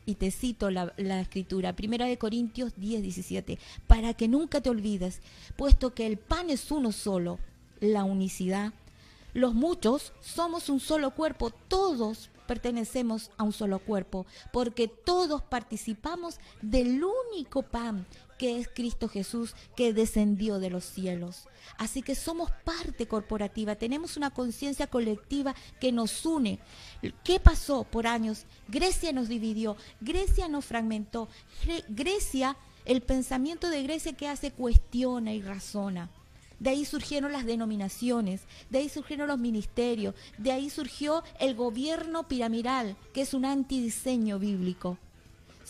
Y 0.08 0.14
te 0.14 0.30
cito 0.30 0.70
la, 0.70 0.90
escritura, 1.20 1.76
primera 1.76 2.06
de 2.06 2.16
Corintios 2.16 2.72
10, 2.76 3.02
17, 3.02 3.58
para 3.86 4.14
que 4.14 4.26
nunca 4.26 4.62
te 4.62 4.70
olvides, 4.70 5.20
puesto 5.54 5.92
que 5.92 6.06
el 6.06 6.16
pan 6.16 6.48
es 6.48 6.70
uno 6.70 6.92
solo, 6.92 7.38
la 7.80 8.04
unicidad. 8.04 8.72
Los 9.34 9.52
muchos 9.52 10.14
somos 10.22 10.70
un 10.70 10.80
solo 10.80 11.10
cuerpo, 11.10 11.50
todos 11.50 12.30
pertenecemos 12.46 13.30
a 13.36 13.42
un 13.42 13.52
solo 13.52 13.80
cuerpo, 13.80 14.24
porque 14.50 14.88
todos 14.88 15.42
participamos 15.42 16.40
del 16.62 17.04
único 17.04 17.60
pan 17.60 18.06
que 18.38 18.58
es 18.58 18.68
Cristo 18.68 19.08
Jesús 19.08 19.54
que 19.76 19.92
descendió 19.92 20.58
de 20.58 20.70
los 20.70 20.84
cielos. 20.84 21.48
Así 21.76 22.02
que 22.02 22.14
somos 22.14 22.50
parte 22.64 23.06
corporativa, 23.06 23.76
tenemos 23.76 24.16
una 24.16 24.30
conciencia 24.30 24.86
colectiva 24.86 25.54
que 25.80 25.92
nos 25.92 26.24
une. 26.24 26.58
¿Qué 27.24 27.40
pasó 27.40 27.84
por 27.84 28.06
años? 28.06 28.44
Grecia 28.68 29.12
nos 29.12 29.28
dividió, 29.28 29.76
Grecia 30.00 30.48
nos 30.48 30.64
fragmentó, 30.64 31.28
Gre- 31.64 31.84
Grecia, 31.88 32.56
el 32.84 33.02
pensamiento 33.02 33.68
de 33.68 33.82
Grecia 33.82 34.14
que 34.14 34.28
hace 34.28 34.50
cuestiona 34.50 35.34
y 35.34 35.42
razona. 35.42 36.08
De 36.58 36.70
ahí 36.70 36.84
surgieron 36.84 37.30
las 37.30 37.44
denominaciones, 37.46 38.40
de 38.70 38.78
ahí 38.78 38.88
surgieron 38.88 39.28
los 39.28 39.38
ministerios, 39.38 40.14
de 40.38 40.50
ahí 40.50 40.70
surgió 40.70 41.22
el 41.38 41.54
gobierno 41.54 42.26
piramidal, 42.26 42.96
que 43.14 43.20
es 43.20 43.34
un 43.34 43.44
antidiseño 43.44 44.38
bíblico. 44.40 44.98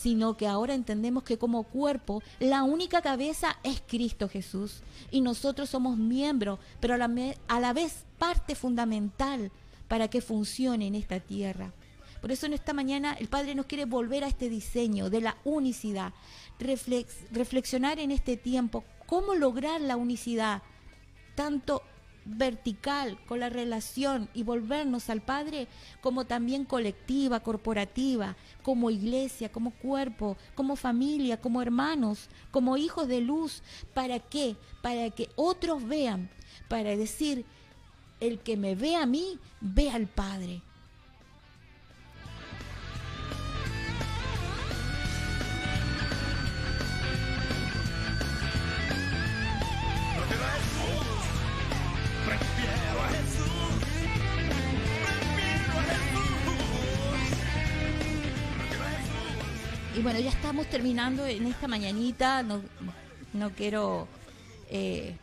Sino 0.01 0.37
que 0.37 0.47
ahora 0.47 0.75
entendemos 0.75 1.23
que 1.23 1.37
como 1.37 1.63
cuerpo 1.63 2.23
la 2.39 2.63
única 2.63 3.01
cabeza 3.01 3.57
es 3.63 3.81
Cristo 3.85 4.29
Jesús 4.29 4.81
y 5.11 5.19
nosotros 5.19 5.69
somos 5.69 5.97
miembros, 5.97 6.57
pero 6.79 6.93
a 6.93 6.97
la, 6.97 7.09
a 7.49 7.59
la 7.59 7.73
vez 7.73 8.05
parte 8.17 8.55
fundamental 8.55 9.51
para 9.89 10.07
que 10.07 10.21
funcione 10.21 10.87
en 10.87 10.95
esta 10.95 11.19
tierra. 11.19 11.73
Por 12.21 12.31
eso 12.31 12.45
en 12.45 12.53
esta 12.53 12.71
mañana 12.71 13.13
el 13.19 13.27
Padre 13.27 13.55
nos 13.55 13.65
quiere 13.65 13.83
volver 13.83 14.23
a 14.23 14.29
este 14.29 14.47
diseño 14.47 15.09
de 15.09 15.19
la 15.19 15.35
unicidad, 15.43 16.13
reflex- 16.59 17.27
reflexionar 17.31 17.99
en 17.99 18.11
este 18.11 18.37
tiempo 18.37 18.85
cómo 19.05 19.35
lograr 19.35 19.81
la 19.81 19.97
unicidad, 19.97 20.61
tanto 21.35 21.81
vertical 22.25 23.17
con 23.25 23.39
la 23.39 23.49
relación 23.49 24.29
y 24.33 24.43
volvernos 24.43 25.09
al 25.09 25.21
Padre, 25.21 25.67
como 26.01 26.25
también 26.25 26.65
colectiva, 26.65 27.39
corporativa, 27.39 28.35
como 28.63 28.89
iglesia, 28.89 29.51
como 29.51 29.71
cuerpo, 29.71 30.37
como 30.55 30.75
familia, 30.75 31.39
como 31.39 31.61
hermanos, 31.61 32.29
como 32.51 32.77
hijos 32.77 33.07
de 33.07 33.21
luz. 33.21 33.63
¿Para 33.93 34.19
qué? 34.19 34.55
Para 34.81 35.09
que 35.09 35.29
otros 35.35 35.87
vean, 35.87 36.29
para 36.67 36.95
decir, 36.95 37.45
el 38.19 38.39
que 38.39 38.57
me 38.57 38.75
ve 38.75 38.95
a 38.95 39.05
mí, 39.05 39.39
ve 39.61 39.89
al 39.89 40.07
Padre. 40.07 40.61
Y 59.99 60.01
bueno, 60.01 60.21
ya 60.21 60.29
estamos 60.29 60.65
terminando 60.67 61.25
en 61.25 61.45
esta 61.45 61.67
mañanita. 61.67 62.41
No, 62.41 62.61
no 63.33 63.49
quiero 63.49 64.07
eh, 64.69 65.17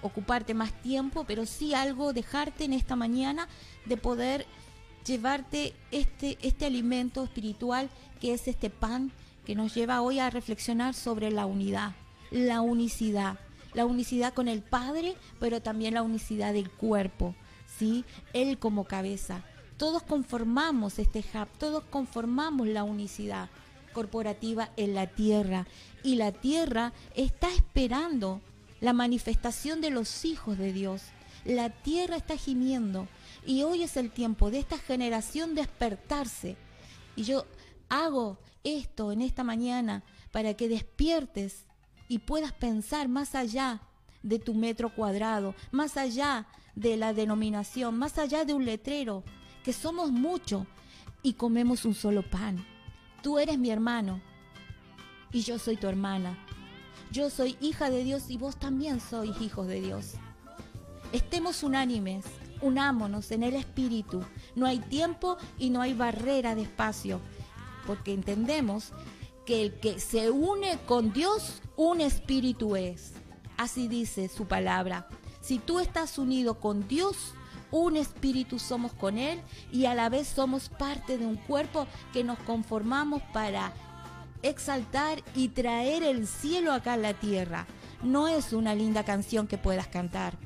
ocuparte 0.00 0.54
más 0.54 0.72
tiempo, 0.80 1.24
pero 1.26 1.44
sí 1.44 1.74
algo 1.74 2.12
dejarte 2.12 2.66
en 2.66 2.72
esta 2.72 2.94
mañana 2.94 3.48
de 3.84 3.96
poder 3.96 4.46
llevarte 5.04 5.74
este, 5.90 6.38
este 6.40 6.66
alimento 6.66 7.24
espiritual 7.24 7.90
que 8.20 8.32
es 8.32 8.46
este 8.46 8.70
pan 8.70 9.10
que 9.44 9.56
nos 9.56 9.74
lleva 9.74 10.02
hoy 10.02 10.20
a 10.20 10.30
reflexionar 10.30 10.94
sobre 10.94 11.32
la 11.32 11.46
unidad, 11.46 11.90
la 12.30 12.60
unicidad, 12.60 13.40
la 13.74 13.86
unicidad 13.86 14.34
con 14.34 14.46
el 14.46 14.62
Padre, 14.62 15.16
pero 15.40 15.60
también 15.60 15.94
la 15.94 16.02
unicidad 16.02 16.52
del 16.52 16.70
cuerpo, 16.70 17.34
¿sí? 17.76 18.04
Él 18.34 18.58
como 18.58 18.84
cabeza. 18.84 19.42
Todos 19.78 20.04
conformamos 20.04 21.00
este 21.00 21.24
hub, 21.34 21.48
todos 21.58 21.82
conformamos 21.90 22.68
la 22.68 22.84
unicidad 22.84 23.48
corporativa 23.96 24.68
en 24.76 24.94
la 24.94 25.06
tierra 25.06 25.66
y 26.02 26.16
la 26.16 26.30
tierra 26.30 26.92
está 27.14 27.48
esperando 27.48 28.42
la 28.82 28.92
manifestación 28.92 29.80
de 29.80 29.88
los 29.88 30.26
hijos 30.26 30.58
de 30.58 30.74
Dios. 30.74 31.00
La 31.46 31.70
tierra 31.70 32.16
está 32.16 32.36
gimiendo 32.36 33.08
y 33.46 33.62
hoy 33.62 33.82
es 33.82 33.96
el 33.96 34.10
tiempo 34.10 34.50
de 34.50 34.58
esta 34.58 34.76
generación 34.76 35.54
despertarse. 35.54 36.58
Y 37.16 37.22
yo 37.22 37.46
hago 37.88 38.36
esto 38.64 39.12
en 39.12 39.22
esta 39.22 39.44
mañana 39.44 40.02
para 40.30 40.52
que 40.52 40.68
despiertes 40.68 41.64
y 42.06 42.18
puedas 42.18 42.52
pensar 42.52 43.08
más 43.08 43.34
allá 43.34 43.80
de 44.22 44.38
tu 44.38 44.52
metro 44.52 44.94
cuadrado, 44.94 45.54
más 45.70 45.96
allá 45.96 46.46
de 46.74 46.98
la 46.98 47.14
denominación, 47.14 47.96
más 47.96 48.18
allá 48.18 48.44
de 48.44 48.52
un 48.52 48.66
letrero, 48.66 49.24
que 49.64 49.72
somos 49.72 50.12
muchos 50.12 50.66
y 51.22 51.32
comemos 51.32 51.86
un 51.86 51.94
solo 51.94 52.22
pan. 52.28 52.75
Tú 53.26 53.40
eres 53.40 53.58
mi 53.58 53.72
hermano 53.72 54.20
y 55.32 55.40
yo 55.42 55.58
soy 55.58 55.76
tu 55.76 55.88
hermana. 55.88 56.38
Yo 57.10 57.28
soy 57.28 57.56
hija 57.60 57.90
de 57.90 58.04
Dios 58.04 58.30
y 58.30 58.36
vos 58.36 58.56
también 58.56 59.00
sois 59.00 59.40
hijos 59.40 59.66
de 59.66 59.80
Dios. 59.80 60.12
Estemos 61.10 61.64
unánimes, 61.64 62.24
unámonos 62.62 63.32
en 63.32 63.42
el 63.42 63.56
espíritu. 63.56 64.22
No 64.54 64.64
hay 64.64 64.78
tiempo 64.78 65.38
y 65.58 65.70
no 65.70 65.80
hay 65.80 65.92
barrera 65.92 66.54
de 66.54 66.62
espacio, 66.62 67.20
porque 67.84 68.14
entendemos 68.14 68.92
que 69.44 69.60
el 69.60 69.80
que 69.80 69.98
se 69.98 70.30
une 70.30 70.78
con 70.86 71.12
Dios, 71.12 71.62
un 71.74 72.00
espíritu 72.00 72.76
es. 72.76 73.14
Así 73.56 73.88
dice 73.88 74.28
su 74.28 74.46
palabra. 74.46 75.08
Si 75.40 75.58
tú 75.58 75.80
estás 75.80 76.16
unido 76.16 76.60
con 76.60 76.86
Dios, 76.86 77.34
un 77.70 77.96
espíritu 77.96 78.58
somos 78.58 78.92
con 78.92 79.18
Él 79.18 79.40
y 79.72 79.86
a 79.86 79.94
la 79.94 80.08
vez 80.08 80.28
somos 80.28 80.68
parte 80.68 81.18
de 81.18 81.26
un 81.26 81.36
cuerpo 81.36 81.86
que 82.12 82.24
nos 82.24 82.38
conformamos 82.40 83.22
para 83.32 83.72
exaltar 84.42 85.22
y 85.34 85.48
traer 85.48 86.02
el 86.02 86.26
cielo 86.26 86.72
acá 86.72 86.94
a 86.94 86.98
la 86.98 87.14
tierra. 87.14 87.66
No 88.02 88.28
es 88.28 88.52
una 88.52 88.74
linda 88.74 89.04
canción 89.04 89.46
que 89.46 89.58
puedas 89.58 89.88
cantar, 89.88 90.38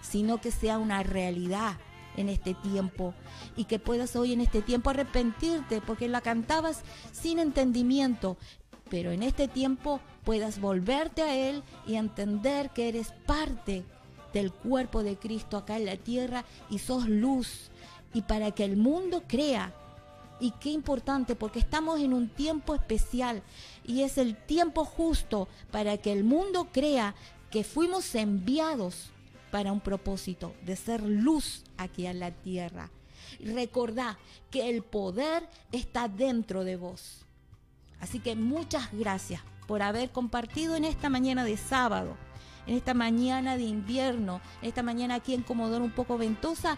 sino 0.00 0.40
que 0.40 0.50
sea 0.50 0.78
una 0.78 1.02
realidad 1.02 1.76
en 2.16 2.28
este 2.28 2.54
tiempo 2.54 3.14
y 3.56 3.64
que 3.64 3.78
puedas 3.78 4.16
hoy 4.16 4.32
en 4.32 4.40
este 4.40 4.62
tiempo 4.62 4.90
arrepentirte 4.90 5.80
porque 5.80 6.08
la 6.08 6.22
cantabas 6.22 6.82
sin 7.12 7.38
entendimiento, 7.38 8.38
pero 8.88 9.10
en 9.10 9.22
este 9.22 9.48
tiempo 9.48 10.00
puedas 10.24 10.60
volverte 10.60 11.22
a 11.22 11.34
Él 11.36 11.62
y 11.86 11.96
entender 11.96 12.70
que 12.70 12.88
eres 12.88 13.12
parte 13.26 13.84
del 14.36 14.52
cuerpo 14.52 15.02
de 15.02 15.16
Cristo 15.16 15.56
acá 15.56 15.78
en 15.78 15.86
la 15.86 15.96
tierra 15.96 16.44
y 16.68 16.78
sos 16.78 17.08
luz 17.08 17.70
y 18.12 18.20
para 18.20 18.50
que 18.50 18.64
el 18.64 18.76
mundo 18.76 19.22
crea. 19.26 19.72
Y 20.38 20.50
qué 20.60 20.68
importante, 20.68 21.34
porque 21.34 21.58
estamos 21.58 22.00
en 22.00 22.12
un 22.12 22.28
tiempo 22.28 22.74
especial 22.74 23.42
y 23.82 24.02
es 24.02 24.18
el 24.18 24.36
tiempo 24.36 24.84
justo 24.84 25.48
para 25.70 25.96
que 25.96 26.12
el 26.12 26.22
mundo 26.22 26.68
crea 26.70 27.14
que 27.50 27.64
fuimos 27.64 28.14
enviados 28.14 29.08
para 29.50 29.72
un 29.72 29.80
propósito 29.80 30.52
de 30.66 30.76
ser 30.76 31.02
luz 31.02 31.64
aquí 31.78 32.06
en 32.06 32.20
la 32.20 32.30
tierra. 32.30 32.90
Recordá 33.40 34.18
que 34.50 34.68
el 34.68 34.82
poder 34.82 35.48
está 35.72 36.08
dentro 36.08 36.64
de 36.64 36.76
vos. 36.76 37.24
Así 38.00 38.20
que 38.20 38.36
muchas 38.36 38.92
gracias 38.92 39.40
por 39.66 39.80
haber 39.80 40.10
compartido 40.10 40.76
en 40.76 40.84
esta 40.84 41.08
mañana 41.08 41.42
de 41.44 41.56
sábado, 41.56 42.18
en 42.66 42.76
esta 42.76 42.94
mañana 42.94 43.56
de 43.56 43.64
invierno, 43.64 44.40
en 44.62 44.68
esta 44.68 44.82
mañana 44.82 45.16
aquí 45.16 45.34
en 45.34 45.42
Comodoro 45.42 45.84
un 45.84 45.90
poco 45.90 46.18
ventosa, 46.18 46.76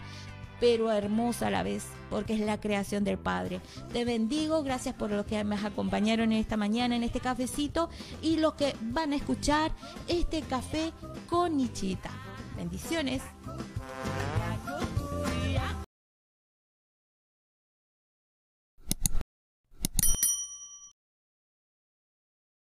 pero 0.59 0.91
hermosa 0.91 1.47
a 1.47 1.51
la 1.51 1.63
vez, 1.63 1.85
porque 2.09 2.33
es 2.33 2.41
la 2.41 2.59
creación 2.59 3.03
del 3.03 3.17
Padre. 3.17 3.61
Te 3.93 4.05
bendigo, 4.05 4.63
gracias 4.63 4.95
por 4.95 5.09
los 5.09 5.25
que 5.25 5.43
me 5.43 5.55
acompañaron 5.55 6.31
en 6.31 6.39
esta 6.39 6.57
mañana, 6.57 6.95
en 6.95 7.03
este 7.03 7.19
cafecito, 7.19 7.89
y 8.21 8.37
los 8.37 8.53
que 8.53 8.75
van 8.81 9.13
a 9.13 9.15
escuchar 9.15 9.71
este 10.07 10.41
café 10.41 10.91
con 11.29 11.57
Nichita. 11.57 12.11
Bendiciones. 12.57 13.21